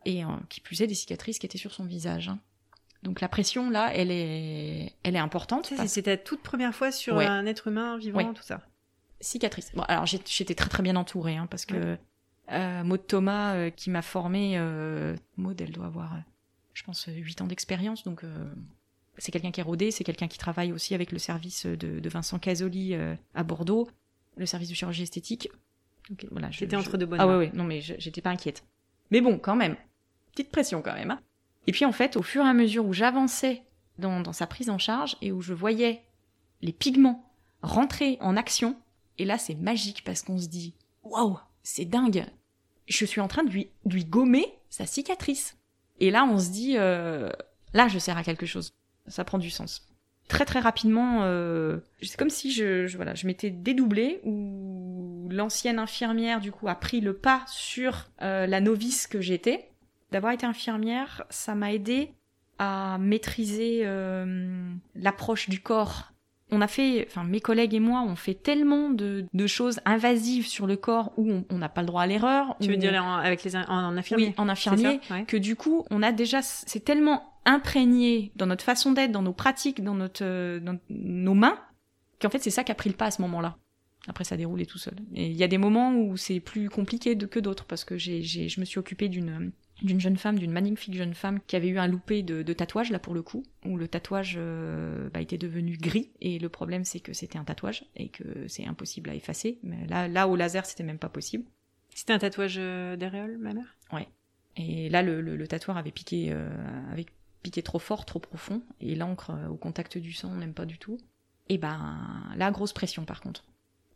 et 0.04 0.24
euh, 0.24 0.28
qui 0.48 0.60
plus 0.60 0.80
est 0.80 0.86
des 0.86 0.94
cicatrices 0.94 1.38
qui 1.38 1.46
étaient 1.46 1.58
sur 1.58 1.72
son 1.72 1.84
visage. 1.84 2.28
Hein. 2.28 2.38
Donc 3.02 3.20
la 3.20 3.28
pression 3.28 3.70
là, 3.70 3.90
elle 3.94 4.10
est, 4.10 4.94
elle 5.02 5.16
est 5.16 5.20
importante. 5.20 5.72
C'était 5.86 6.16
ta 6.16 6.22
toute 6.22 6.42
première 6.42 6.74
fois 6.74 6.92
sur 6.92 7.18
un 7.18 7.46
être 7.46 7.68
humain 7.68 7.96
vivant, 7.98 8.32
tout 8.32 8.42
ça. 8.42 8.60
Cicatrice. 9.20 9.72
Bon, 9.74 9.82
alors 9.82 10.06
j'étais 10.06 10.54
très 10.54 10.68
très 10.68 10.82
bien 10.82 10.96
entourée, 10.96 11.36
hein, 11.36 11.46
parce 11.50 11.66
que 11.66 11.98
euh, 12.52 12.84
Maud 12.84 13.06
Thomas 13.06 13.54
euh, 13.54 13.70
qui 13.70 13.90
m'a 13.90 14.02
formée. 14.02 14.54
Euh, 14.56 15.16
Maud, 15.36 15.60
elle 15.60 15.72
doit 15.72 15.86
avoir, 15.86 16.16
je 16.74 16.82
pense, 16.82 17.06
8 17.06 17.42
ans 17.42 17.46
d'expérience, 17.46 18.04
donc 18.04 18.22
c'est 19.18 19.32
quelqu'un 19.32 19.50
qui 19.50 19.60
est 19.60 19.64
rodé, 19.64 19.90
c'est 19.90 20.04
quelqu'un 20.04 20.28
qui 20.28 20.38
travaille 20.38 20.72
aussi 20.72 20.94
avec 20.94 21.12
le 21.12 21.18
service 21.18 21.66
de, 21.66 22.08
Vincent 22.08 22.38
Casoli 22.38 22.94
à 23.34 23.42
Bordeaux, 23.42 23.88
le 24.36 24.46
service 24.46 24.68
de 24.68 24.74
chirurgie 24.74 25.02
esthétique. 25.02 25.48
voilà, 26.30 26.50
j'étais 26.50 26.76
entre 26.76 26.96
deux 26.96 27.06
bonnes 27.06 27.20
Ah 27.20 27.26
ouais, 27.26 27.36
ouais, 27.36 27.50
non 27.54 27.64
mais 27.64 27.80
j'étais 27.80 28.22
pas 28.22 28.30
inquiète. 28.30 28.64
Mais 29.10 29.20
bon, 29.20 29.38
quand 29.38 29.56
même, 29.56 29.76
petite 30.32 30.50
pression 30.50 30.82
quand 30.82 30.94
même. 30.94 31.10
Hein. 31.10 31.20
Et 31.66 31.72
puis 31.72 31.84
en 31.84 31.92
fait, 31.92 32.16
au 32.16 32.22
fur 32.22 32.44
et 32.44 32.48
à 32.48 32.54
mesure 32.54 32.86
où 32.86 32.92
j'avançais 32.92 33.62
dans, 33.98 34.20
dans 34.20 34.32
sa 34.32 34.46
prise 34.46 34.70
en 34.70 34.78
charge 34.78 35.16
et 35.20 35.32
où 35.32 35.42
je 35.42 35.52
voyais 35.52 36.02
les 36.62 36.72
pigments 36.72 37.30
rentrer 37.62 38.16
en 38.20 38.36
action, 38.36 38.76
et 39.18 39.24
là 39.24 39.36
c'est 39.36 39.54
magique 39.54 40.02
parce 40.04 40.22
qu'on 40.22 40.38
se 40.38 40.48
dit 40.48 40.74
waouh, 41.02 41.38
c'est 41.62 41.84
dingue. 41.84 42.24
Je 42.90 43.06
suis 43.06 43.22
en 43.22 43.28
train 43.28 43.44
de 43.44 43.50
lui, 43.50 43.70
lui 43.86 44.04
gommer 44.04 44.44
sa 44.68 44.84
cicatrice. 44.84 45.56
Et 45.98 46.10
là, 46.10 46.24
on 46.24 46.38
se 46.38 46.50
dit, 46.50 46.74
euh, 46.76 47.30
là, 47.72 47.88
je 47.88 47.98
sers 47.98 48.18
à 48.18 48.22
quelque 48.22 48.46
chose. 48.46 48.74
Ça 49.06 49.24
prend 49.24 49.38
du 49.38 49.50
sens. 49.50 49.86
Très 50.28 50.44
très 50.44 50.60
rapidement, 50.60 51.22
euh, 51.22 51.78
c'est 52.02 52.16
comme 52.16 52.30
si 52.30 52.52
je, 52.52 52.86
je 52.86 52.96
voilà, 52.96 53.16
je 53.16 53.26
m'étais 53.26 53.50
dédoublée 53.50 54.20
ou 54.22 55.28
l'ancienne 55.28 55.80
infirmière 55.80 56.40
du 56.40 56.52
coup 56.52 56.68
a 56.68 56.76
pris 56.76 57.00
le 57.00 57.14
pas 57.14 57.42
sur 57.48 58.06
euh, 58.22 58.46
la 58.46 58.60
novice 58.60 59.08
que 59.08 59.20
j'étais. 59.20 59.70
D'avoir 60.12 60.32
été 60.32 60.46
infirmière, 60.46 61.24
ça 61.30 61.56
m'a 61.56 61.72
aidé 61.72 62.12
à 62.58 62.98
maîtriser 62.98 63.80
euh, 63.84 64.72
l'approche 64.94 65.48
du 65.48 65.60
corps. 65.60 66.12
On 66.52 66.60
a 66.60 66.66
fait, 66.66 67.06
enfin 67.08 67.24
mes 67.24 67.40
collègues 67.40 67.74
et 67.74 67.80
moi, 67.80 68.02
on 68.06 68.16
fait 68.16 68.34
tellement 68.34 68.90
de, 68.90 69.24
de 69.32 69.46
choses 69.46 69.80
invasives 69.84 70.46
sur 70.46 70.66
le 70.66 70.76
corps 70.76 71.12
où 71.16 71.44
on 71.50 71.58
n'a 71.58 71.68
pas 71.68 71.80
le 71.82 71.86
droit 71.86 72.02
à 72.02 72.06
l'erreur. 72.06 72.56
Tu 72.60 72.68
veux 72.68 72.76
dire 72.76 72.94
en, 73.04 73.16
avec 73.16 73.44
les 73.44 73.56
en, 73.56 73.62
en 73.68 73.96
infirmier 73.96 74.26
oui, 74.28 74.34
en 74.36 74.48
infirmier, 74.48 75.00
ça 75.08 75.14
Ouais. 75.14 75.24
que 75.24 75.36
du 75.36 75.56
coup, 75.56 75.84
on 75.90 76.02
a 76.02 76.12
déjà, 76.12 76.42
c'est 76.42 76.84
tellement 76.84 77.32
imprégné 77.46 78.32
dans 78.36 78.46
notre 78.46 78.64
façon 78.64 78.92
d'être, 78.92 79.12
dans 79.12 79.22
nos 79.22 79.32
pratiques, 79.32 79.82
dans 79.82 79.94
notre, 79.94 80.24
euh, 80.24 80.60
dans 80.60 80.78
nos 80.90 81.34
mains, 81.34 81.58
qu'en 82.20 82.30
fait, 82.30 82.38
c'est 82.40 82.50
ça 82.50 82.64
qui 82.64 82.72
a 82.72 82.74
pris 82.74 82.90
le 82.90 82.96
pas 82.96 83.06
à 83.06 83.10
ce 83.10 83.22
moment-là. 83.22 83.56
Après, 84.08 84.24
ça 84.24 84.36
déroulait 84.36 84.66
tout 84.66 84.78
seul. 84.78 84.94
Et 85.14 85.26
il 85.26 85.36
y 85.36 85.44
a 85.44 85.48
des 85.48 85.58
moments 85.58 85.92
où 85.94 86.16
c'est 86.16 86.40
plus 86.40 86.70
compliqué 86.70 87.14
de, 87.14 87.26
que 87.26 87.38
d'autres, 87.38 87.66
parce 87.66 87.84
que 87.84 87.98
j'ai, 87.98 88.22
j'ai, 88.22 88.48
je 88.48 88.58
me 88.60 88.64
suis 88.64 88.78
occupée 88.78 89.08
d'une, 89.08 89.52
d'une 89.82 90.00
jeune 90.00 90.16
femme, 90.16 90.38
d'une 90.38 90.52
magnifique 90.52 90.94
jeune 90.94 91.14
femme 91.14 91.40
qui 91.46 91.56
avait 91.56 91.68
eu 91.68 91.78
un 91.78 91.86
loupé 91.86 92.22
de, 92.22 92.42
de 92.42 92.52
tatouage, 92.52 92.90
là 92.90 92.98
pour 92.98 93.14
le 93.14 93.22
coup, 93.22 93.44
où 93.64 93.76
le 93.76 93.88
tatouage 93.88 94.34
euh, 94.38 95.08
bah, 95.10 95.20
était 95.20 95.38
devenu 95.38 95.76
gris, 95.76 96.10
et 96.20 96.38
le 96.38 96.48
problème 96.48 96.84
c'est 96.84 97.00
que 97.00 97.12
c'était 97.12 97.38
un 97.38 97.44
tatouage, 97.44 97.84
et 97.96 98.08
que 98.08 98.46
c'est 98.48 98.66
impossible 98.66 99.10
à 99.10 99.14
effacer. 99.14 99.58
Mais 99.62 99.86
là, 99.86 100.08
là 100.08 100.28
au 100.28 100.36
laser, 100.36 100.66
c'était 100.66 100.84
même 100.84 100.98
pas 100.98 101.08
possible. 101.08 101.44
C'était 101.94 102.12
un 102.12 102.18
tatouage 102.18 102.56
euh, 102.58 102.96
d'aréole, 102.96 103.38
ma 103.38 103.52
mère? 103.52 103.76
Et 104.56 104.88
là, 104.88 105.02
le, 105.02 105.20
le, 105.20 105.36
le 105.36 105.48
tatoueur 105.48 105.76
avait 105.76 105.92
piqué, 105.92 106.28
euh, 106.30 106.48
avait 106.92 107.06
piqué 107.42 107.62
trop 107.62 107.78
fort, 107.78 108.04
trop 108.04 108.18
profond, 108.18 108.62
et 108.80 108.94
l'encre 108.94 109.30
euh, 109.30 109.48
au 109.48 109.56
contact 109.56 109.96
du 109.96 110.12
sang, 110.12 110.30
on 110.32 110.36
n'aime 110.36 110.54
pas 110.54 110.66
du 110.66 110.76
tout. 110.76 110.98
Et 111.48 111.58
ben, 111.58 112.32
là, 112.36 112.50
grosse 112.50 112.72
pression 112.72 113.04
par 113.04 113.20
contre. 113.20 113.44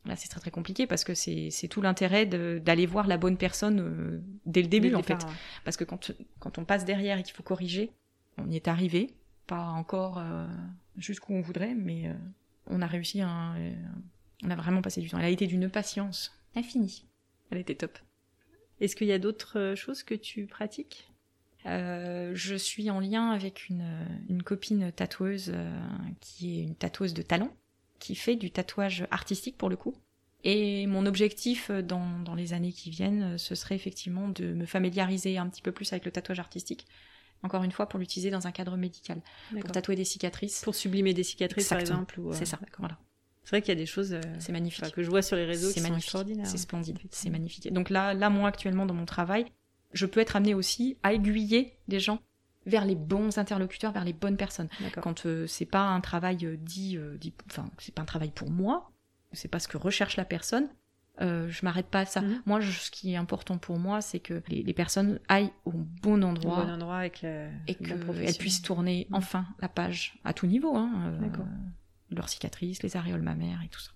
Là, 0.06 0.16
c'est 0.16 0.28
très 0.28 0.40
très 0.40 0.50
compliqué 0.50 0.86
parce 0.86 1.02
que 1.02 1.14
c'est 1.14 1.48
c'est 1.50 1.68
tout 1.68 1.80
l'intérêt 1.80 2.26
d'aller 2.26 2.86
voir 2.86 3.06
la 3.06 3.16
bonne 3.16 3.38
personne 3.38 3.80
euh, 3.80 4.20
dès 4.44 4.60
le 4.60 4.68
début 4.68 4.88
Dès 4.88 4.92
le 4.92 4.98
en 4.98 5.02
fait. 5.02 5.14
ouais. 5.14 5.30
Parce 5.64 5.76
que 5.76 5.84
quand, 5.84 6.12
quand 6.40 6.58
on 6.58 6.64
passe 6.64 6.84
derrière 6.84 7.18
et 7.18 7.22
qu'il 7.22 7.34
faut 7.34 7.42
corriger, 7.42 7.90
on 8.36 8.50
y 8.50 8.56
est 8.56 8.68
arrivé, 8.68 9.14
pas 9.46 9.64
encore 9.64 10.18
euh, 10.18 10.46
jusqu'où 10.98 11.32
on 11.32 11.40
voudrait, 11.40 11.74
mais 11.74 12.08
euh, 12.08 12.14
on 12.66 12.82
a 12.82 12.86
réussi, 12.86 13.22
on 13.22 14.50
a 14.50 14.56
vraiment 14.56 14.82
passé 14.82 15.00
du 15.00 15.08
temps. 15.08 15.18
Elle 15.18 15.24
a 15.24 15.30
été 15.30 15.46
d'une 15.46 15.70
patience 15.70 16.38
infinie. 16.54 17.06
Elle 17.50 17.58
était 17.58 17.74
top. 17.74 17.98
Est-ce 18.80 18.96
qu'il 18.96 19.06
y 19.06 19.12
a 19.12 19.18
d'autres 19.18 19.74
choses 19.76 20.02
que 20.02 20.14
tu 20.14 20.46
pratiques? 20.46 21.10
Euh, 21.66 22.32
je 22.34 22.54
suis 22.56 22.90
en 22.90 23.00
lien 23.00 23.30
avec 23.30 23.68
une, 23.70 23.86
une 24.28 24.42
copine 24.42 24.92
tatoueuse 24.92 25.50
euh, 25.54 25.70
qui 26.20 26.60
est 26.60 26.62
une 26.64 26.74
tatoueuse 26.74 27.14
de 27.14 27.22
talent, 27.22 27.50
qui 28.04 28.14
fait 28.14 28.36
du 28.36 28.50
tatouage 28.50 29.06
artistique 29.10 29.56
pour 29.56 29.68
le 29.70 29.76
coup. 29.76 29.94
Et 30.46 30.86
mon 30.86 31.06
objectif 31.06 31.70
euh, 31.70 31.80
dans, 31.80 32.18
dans 32.20 32.34
les 32.34 32.52
années 32.52 32.72
qui 32.72 32.90
viennent, 32.90 33.22
euh, 33.22 33.38
ce 33.38 33.54
serait 33.54 33.74
effectivement 33.76 34.28
de 34.28 34.52
me 34.52 34.66
familiariser 34.66 35.38
un 35.38 35.48
petit 35.48 35.62
peu 35.62 35.72
plus 35.72 35.90
avec 35.94 36.04
le 36.04 36.10
tatouage 36.12 36.38
artistique. 36.38 36.86
Encore 37.42 37.62
une 37.64 37.72
fois, 37.72 37.88
pour 37.88 37.98
l'utiliser 37.98 38.30
dans 38.30 38.46
un 38.46 38.52
cadre 38.52 38.76
médical, 38.76 39.22
pour 39.60 39.70
tatouer 39.72 39.96
des 39.96 40.04
cicatrices. 40.04 40.60
Pour 40.62 40.74
sublimer 40.74 41.14
des 41.14 41.22
cicatrices, 41.24 41.68
par 41.68 41.78
exemple 41.80 42.20
ou, 42.20 42.30
euh, 42.30 42.34
C'est 42.34 42.44
ça, 42.46 42.58
d'accord. 42.60 42.80
voilà. 42.80 42.98
C'est 43.42 43.50
vrai 43.50 43.62
qu'il 43.62 43.68
y 43.70 43.76
a 43.76 43.80
des 43.80 43.86
choses 43.86 44.18
C'est 44.38 44.52
magnifique. 44.52 44.84
enfin, 44.84 44.90
que 44.92 45.02
je 45.02 45.10
vois 45.10 45.20
sur 45.22 45.36
les 45.36 45.44
réseaux 45.44 45.68
qui 45.68 45.74
C'est 45.74 45.80
sont 45.80 45.84
magnifique. 45.88 46.04
extraordinaires. 46.08 46.46
C'est 46.46 46.56
splendide, 46.58 46.98
c'est 47.10 47.30
magnifique. 47.30 47.70
Donc 47.72 47.88
là, 47.90 48.12
là, 48.14 48.28
moi 48.30 48.48
actuellement 48.48 48.86
dans 48.86 48.94
mon 48.94 49.04
travail, 49.06 49.46
je 49.92 50.06
peux 50.06 50.20
être 50.20 50.36
amenée 50.36 50.54
aussi 50.54 50.96
à 51.02 51.12
aiguiller 51.14 51.76
des 51.88 52.00
gens 52.00 52.20
vers 52.66 52.84
les 52.84 52.94
bons 52.94 53.38
interlocuteurs, 53.38 53.92
vers 53.92 54.04
les 54.04 54.12
bonnes 54.12 54.36
personnes. 54.36 54.68
Quand 55.02 55.26
euh, 55.26 55.46
c'est 55.46 55.66
pas 55.66 55.82
un 55.88 56.00
travail 56.00 56.44
euh, 56.46 56.56
dit, 56.56 56.96
euh, 56.96 57.16
dit- 57.18 57.34
enfin 57.50 57.68
c'est 57.78 57.94
pas 57.94 58.02
un 58.02 58.06
travail 58.06 58.30
pour 58.30 58.50
moi, 58.50 58.90
c'est 59.32 59.48
pas 59.48 59.58
ce 59.58 59.68
que 59.68 59.76
recherche 59.76 60.16
la 60.16 60.24
personne. 60.24 60.68
je 61.20 61.64
m'arrête 61.64 61.86
pas 61.86 62.00
à 62.00 62.06
ça. 62.06 62.22
Mhm. 62.22 62.42
Moi, 62.46 62.58
je- 62.60 62.72
ce 62.72 62.90
qui 62.90 63.12
est 63.12 63.16
important 63.16 63.56
pour 63.58 63.78
moi, 63.78 64.00
c'est 64.00 64.18
que 64.18 64.42
les, 64.48 64.62
les 64.64 64.72
personnes 64.74 65.20
aillent 65.28 65.52
au 65.64 65.70
bon 65.72 66.20
Au 66.22 66.26
endroit 66.26 66.64
bon 66.64 66.72
endroit 66.72 66.96
avec 66.96 67.22
le, 67.22 67.48
et 67.68 67.74
qu'elles 67.76 68.36
puissent 68.36 68.62
tourner 68.62 69.06
Mhm. 69.10 69.16
enfin 69.16 69.46
la 69.60 69.68
page 69.68 70.18
à 70.24 70.32
tout 70.32 70.46
niveau. 70.48 70.74
Hein, 70.76 71.20
leurs 72.10 72.28
cicatrices, 72.28 72.82
les 72.82 72.96
aréoles 72.96 73.22
mammaires 73.22 73.60
et 73.64 73.68
tout 73.68 73.80
ça. 73.80 73.90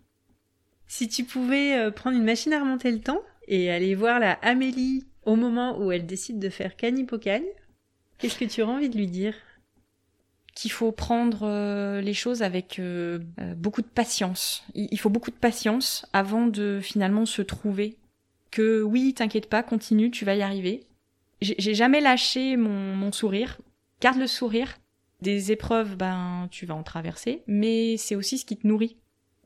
Si 0.86 1.08
tu 1.08 1.24
pouvais 1.24 1.90
prendre 1.92 2.16
une 2.16 2.24
machine 2.24 2.52
à 2.52 2.60
remonter 2.60 2.90
le 2.92 3.00
temps 3.00 3.20
et 3.46 3.70
aller 3.70 3.94
voir 3.94 4.18
la 4.20 4.32
Amélie 4.34 5.04
au 5.24 5.36
moment 5.36 5.78
où 5.78 5.90
elle 5.92 6.06
décide 6.06 6.38
de 6.38 6.48
faire 6.48 6.76
canipocagne, 6.76 7.44
qu'est-ce 8.18 8.38
que 8.38 8.44
tu 8.44 8.62
aurais 8.62 8.74
envie 8.74 8.88
de 8.88 8.96
lui 8.96 9.06
dire? 9.06 9.34
Qu'il 10.54 10.72
faut 10.72 10.90
prendre 10.90 11.44
euh, 11.44 12.00
les 12.00 12.14
choses 12.14 12.42
avec 12.42 12.78
euh, 12.78 13.20
euh, 13.40 13.54
beaucoup 13.54 13.82
de 13.82 13.86
patience. 13.86 14.64
Il, 14.74 14.98
faut 14.98 15.10
beaucoup 15.10 15.30
de 15.30 15.36
patience 15.36 16.04
avant 16.12 16.46
de 16.46 16.80
finalement 16.82 17.26
se 17.26 17.42
trouver. 17.42 17.96
Que 18.50 18.82
oui, 18.82 19.14
t'inquiète 19.14 19.48
pas, 19.48 19.62
continue, 19.62 20.10
tu 20.10 20.24
vas 20.24 20.34
y 20.34 20.42
arriver. 20.42 20.84
J'ai 21.40 21.74
jamais 21.74 22.00
lâché 22.00 22.56
mon, 22.56 22.96
mon 22.96 23.12
sourire. 23.12 23.58
Garde 24.00 24.18
le 24.18 24.26
sourire. 24.26 24.78
Des 25.20 25.50
épreuves, 25.50 25.96
ben, 25.96 26.48
tu 26.50 26.64
vas 26.64 26.74
en 26.74 26.84
traverser, 26.84 27.42
mais 27.48 27.96
c'est 27.96 28.14
aussi 28.14 28.38
ce 28.38 28.44
qui 28.44 28.56
te 28.56 28.66
nourrit. 28.66 28.96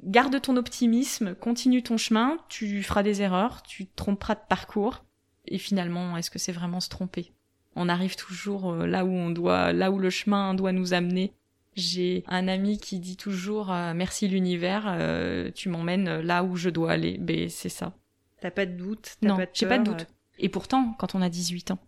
Garde 0.03 0.39
ton 0.41 0.57
optimisme, 0.57 1.35
continue 1.35 1.83
ton 1.83 1.97
chemin, 1.97 2.39
tu 2.49 2.83
feras 2.83 3.03
des 3.03 3.23
erreurs, 3.23 3.63
tu 3.63 3.87
tromperas 3.87 4.35
de 4.35 4.43
parcours. 4.49 5.05
Et 5.47 5.59
finalement, 5.59 6.17
est-ce 6.17 6.31
que 6.31 6.39
c'est 6.39 6.53
vraiment 6.53 6.81
se 6.81 6.89
tromper? 6.89 7.33
On 7.77 7.89
arrive 7.89 8.17
toujours 8.17 8.73
euh, 8.73 8.87
là 8.87 9.05
où 9.05 9.11
on 9.11 9.31
doit, 9.31 9.73
là 9.73 9.91
où 9.91 9.99
le 9.99 10.11
chemin 10.11 10.55
doit 10.55 10.73
nous 10.73 10.95
amener. 10.95 11.33
J'ai 11.75 12.23
un 12.27 12.49
ami 12.49 12.79
qui 12.79 12.99
dit 12.99 13.17
toujours 13.17 13.73
euh, 13.73 13.95
merci 13.95 14.29
l'univers, 14.29 14.85
euh, 14.87 15.51
tu 15.55 15.69
m'emmènes 15.71 16.21
là 16.21 16.45
où 16.45 16.57
je 16.57 16.69
dois 16.69 16.93
aller. 16.93 17.17
Ben 17.19 17.49
c'est 17.49 17.71
ça. 17.71 17.95
T'as 18.41 18.51
pas 18.51 18.67
de 18.67 18.73
doute? 18.73 19.17
Non, 19.23 19.39
j'ai 19.55 19.67
pas 19.67 19.79
de 19.79 19.85
doute. 19.85 20.07
Et 20.39 20.49
pourtant, 20.49 20.95
quand 20.99 21.15
on 21.15 21.23
a 21.23 21.31
18 21.31 21.71
ans, 21.71 21.79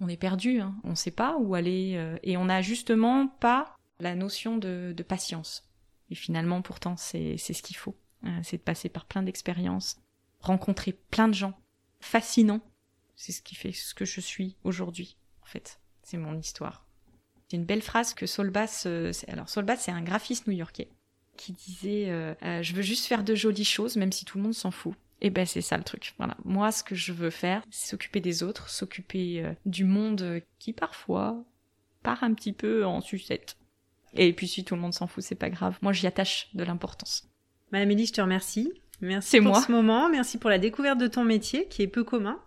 on 0.00 0.08
est 0.08 0.16
perdu, 0.16 0.60
hein. 0.60 0.74
on 0.84 0.94
sait 0.94 1.10
pas 1.10 1.36
où 1.38 1.54
aller 1.54 1.94
euh, 1.96 2.16
et 2.22 2.36
on 2.36 2.46
n'a 2.46 2.62
justement 2.62 3.26
pas 3.26 3.76
la 4.00 4.14
notion 4.14 4.56
de, 4.56 4.94
de 4.96 5.02
patience. 5.02 5.68
Et 6.10 6.14
finalement, 6.14 6.62
pourtant, 6.62 6.96
c'est 6.96 7.36
c'est 7.36 7.52
ce 7.52 7.62
qu'il 7.62 7.76
faut. 7.76 7.96
Euh, 8.24 8.40
c'est 8.42 8.58
de 8.58 8.62
passer 8.62 8.88
par 8.88 9.04
plein 9.04 9.22
d'expériences, 9.22 9.96
rencontrer 10.40 10.92
plein 10.92 11.28
de 11.28 11.34
gens 11.34 11.54
fascinants. 12.00 12.60
C'est 13.16 13.32
ce 13.32 13.42
qui 13.42 13.54
fait 13.54 13.72
ce 13.72 13.94
que 13.94 14.04
je 14.04 14.20
suis 14.20 14.56
aujourd'hui, 14.64 15.16
en 15.44 15.46
fait. 15.46 15.78
C'est 16.02 16.16
mon 16.16 16.36
histoire. 16.38 16.84
C'est 17.48 17.56
une 17.56 17.64
belle 17.64 17.82
phrase 17.82 18.14
que 18.14 18.26
Solbass, 18.26 18.84
euh, 18.86 19.12
c'est- 19.12 19.28
alors 19.30 19.48
Solbass, 19.48 19.82
c'est 19.82 19.92
un 19.92 20.02
graphiste 20.02 20.46
new-yorkais 20.46 20.88
qui 21.36 21.52
disait 21.52 22.06
euh, 22.10 22.34
Euh, 22.42 22.62
je 22.62 22.74
veux 22.74 22.82
juste 22.82 23.06
faire 23.06 23.24
de 23.24 23.34
jolies 23.34 23.64
choses, 23.64 23.96
même 23.96 24.12
si 24.12 24.24
tout 24.24 24.38
le 24.38 24.44
monde 24.44 24.54
s'en 24.54 24.70
fout. 24.70 24.94
Et 25.20 25.30
ben 25.30 25.46
c'est 25.46 25.60
ça 25.62 25.76
le 25.78 25.84
truc. 25.84 26.14
Voilà. 26.18 26.36
Moi, 26.44 26.70
ce 26.72 26.82
que 26.84 26.94
je 26.94 27.12
veux 27.12 27.30
faire, 27.30 27.62
c'est 27.70 27.88
s'occuper 27.90 28.20
des 28.20 28.42
autres, 28.42 28.68
s'occuper 28.68 29.42
euh, 29.44 29.52
du 29.66 29.84
monde 29.84 30.22
euh, 30.22 30.40
qui 30.58 30.72
parfois 30.72 31.42
part 32.02 32.22
un 32.24 32.34
petit 32.34 32.52
peu 32.52 32.84
en 32.84 33.00
sucette. 33.00 33.56
Et 34.14 34.32
puis 34.32 34.46
si 34.46 34.64
tout 34.64 34.74
le 34.74 34.80
monde 34.80 34.92
s'en 34.94 35.06
fout, 35.06 35.22
c'est 35.24 35.34
pas 35.34 35.50
grave. 35.50 35.78
Moi, 35.82 35.92
j'y 35.92 36.06
attache 36.06 36.50
de 36.54 36.62
l'importance. 36.64 37.28
Bah, 37.72 37.78
Amélie, 37.78 38.06
je 38.06 38.12
te 38.12 38.20
remercie. 38.20 38.72
Merci 39.00 39.38
pour 39.38 39.48
moi. 39.52 39.60
ce 39.62 39.72
moment. 39.72 40.08
Merci 40.10 40.38
pour 40.38 40.50
la 40.50 40.58
découverte 40.58 40.98
de 40.98 41.06
ton 41.08 41.24
métier 41.24 41.66
qui 41.68 41.82
est 41.82 41.88
peu 41.88 42.04
commun, 42.04 42.38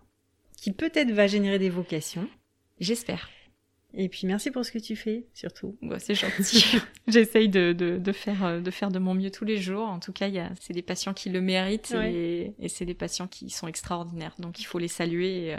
qui 0.56 0.72
peut-être 0.72 1.10
va 1.10 1.26
générer 1.26 1.58
des 1.58 1.68
vocations. 1.70 2.28
J'espère. 2.80 3.28
Et 3.94 4.08
puis 4.10 4.26
merci 4.26 4.50
pour 4.50 4.64
ce 4.66 4.70
que 4.70 4.78
tu 4.78 4.96
fais, 4.96 5.26
surtout. 5.32 5.76
Ouais, 5.80 5.98
c'est 5.98 6.14
gentil. 6.14 6.76
J'essaye 7.08 7.48
de, 7.48 7.72
de, 7.72 7.96
de 7.96 8.12
faire, 8.12 8.44
euh, 8.44 8.60
de 8.60 8.70
faire 8.70 8.90
de 8.90 8.98
mon 8.98 9.14
mieux 9.14 9.30
tous 9.30 9.46
les 9.46 9.56
jours. 9.56 9.88
En 9.88 9.98
tout 9.98 10.12
cas, 10.12 10.28
c'est 10.60 10.74
des 10.74 10.82
patients 10.82 11.14
qui 11.14 11.30
le 11.30 11.40
méritent 11.40 11.94
Ouais. 11.96 12.12
et, 12.12 12.54
et 12.58 12.68
c'est 12.68 12.84
des 12.84 12.94
patients 12.94 13.26
qui 13.28 13.48
sont 13.50 13.66
extraordinaires. 13.66 14.34
Donc 14.38 14.60
il 14.60 14.64
faut 14.64 14.78
les 14.78 14.88
saluer 14.88 15.46
et, 15.46 15.54
euh, 15.54 15.58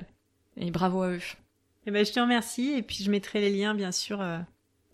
et 0.58 0.69
bravo 0.71 1.01
à 1.01 1.10
eux. 1.13 1.21
Eh 1.88 1.91
ben, 1.91 2.05
je 2.05 2.12
te 2.12 2.19
remercie 2.19 2.74
et 2.78 2.84
puis 2.84 3.03
je 3.03 3.09
mettrai 3.09 3.41
les 3.41 3.49
liens, 3.49 3.74
bien 3.74 3.91
sûr, 3.91 4.22
euh, 4.22 4.38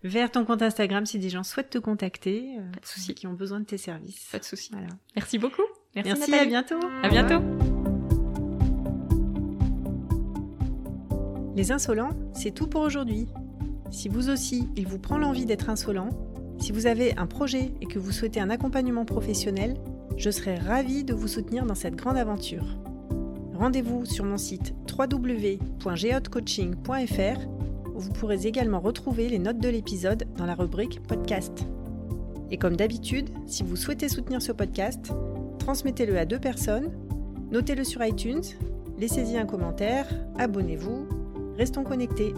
vers 0.03 0.31
ton 0.31 0.45
compte 0.45 0.61
Instagram 0.61 1.05
si 1.05 1.19
des 1.19 1.29
gens 1.29 1.43
souhaitent 1.43 1.71
te 1.71 1.77
contacter, 1.79 2.55
euh, 2.57 2.71
Pas 2.71 2.79
de 2.79 2.85
souci. 2.85 3.15
qui 3.15 3.27
ont 3.27 3.33
besoin 3.33 3.59
de 3.59 3.65
tes 3.65 3.77
services. 3.77 4.29
Pas 4.31 4.39
de 4.39 4.45
souci. 4.45 4.69
Voilà. 4.71 4.87
Merci 5.15 5.39
beaucoup. 5.39 5.63
Merci, 5.93 6.13
Merci, 6.13 6.33
à 6.35 6.45
bientôt. 6.45 6.79
À 7.03 7.09
bientôt. 7.09 7.74
Les 11.55 11.71
insolents, 11.71 12.11
c'est 12.33 12.51
tout 12.51 12.67
pour 12.67 12.81
aujourd'hui. 12.81 13.27
Si 13.89 14.09
vous 14.09 14.29
aussi, 14.29 14.67
il 14.75 14.87
vous 14.87 14.99
prend 14.99 15.17
l'envie 15.17 15.45
d'être 15.45 15.69
insolent, 15.69 16.09
si 16.59 16.71
vous 16.71 16.85
avez 16.85 17.17
un 17.17 17.27
projet 17.27 17.73
et 17.81 17.85
que 17.85 17.99
vous 17.99 18.11
souhaitez 18.11 18.39
un 18.39 18.49
accompagnement 18.49 19.05
professionnel, 19.05 19.75
je 20.17 20.29
serai 20.29 20.55
ravie 20.55 21.03
de 21.03 21.13
vous 21.13 21.27
soutenir 21.27 21.65
dans 21.65 21.75
cette 21.75 21.95
grande 21.95 22.17
aventure. 22.17 22.77
Rendez-vous 23.53 24.05
sur 24.05 24.25
mon 24.25 24.37
site 24.37 24.73
www.geotcoaching.fr 24.97 27.47
où 27.93 27.99
vous 27.99 28.11
pourrez 28.11 28.45
également 28.45 28.81
retrouver 28.81 29.29
les 29.29 29.39
notes 29.39 29.59
de 29.59 29.69
l'épisode 29.69 30.25
dans 30.37 30.45
la 30.45 30.55
rubrique 30.55 31.01
podcast. 31.03 31.65
Et 32.51 32.57
comme 32.57 32.75
d'habitude, 32.75 33.29
si 33.47 33.63
vous 33.63 33.77
souhaitez 33.77 34.09
soutenir 34.09 34.41
ce 34.41 34.51
podcast, 34.51 35.13
transmettez-le 35.59 36.17
à 36.17 36.25
deux 36.25 36.39
personnes, 36.39 36.91
notez-le 37.51 37.85
sur 37.85 38.03
iTunes 38.03 38.43
laissez-y 38.97 39.37
un 39.37 39.45
commentaire, 39.45 40.07
abonnez-vous, 40.37 41.07
restons 41.57 41.83
connectés. 41.83 42.33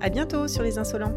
À 0.00 0.08
bientôt 0.08 0.48
sur 0.48 0.62
les 0.62 0.78
insolents. 0.78 1.14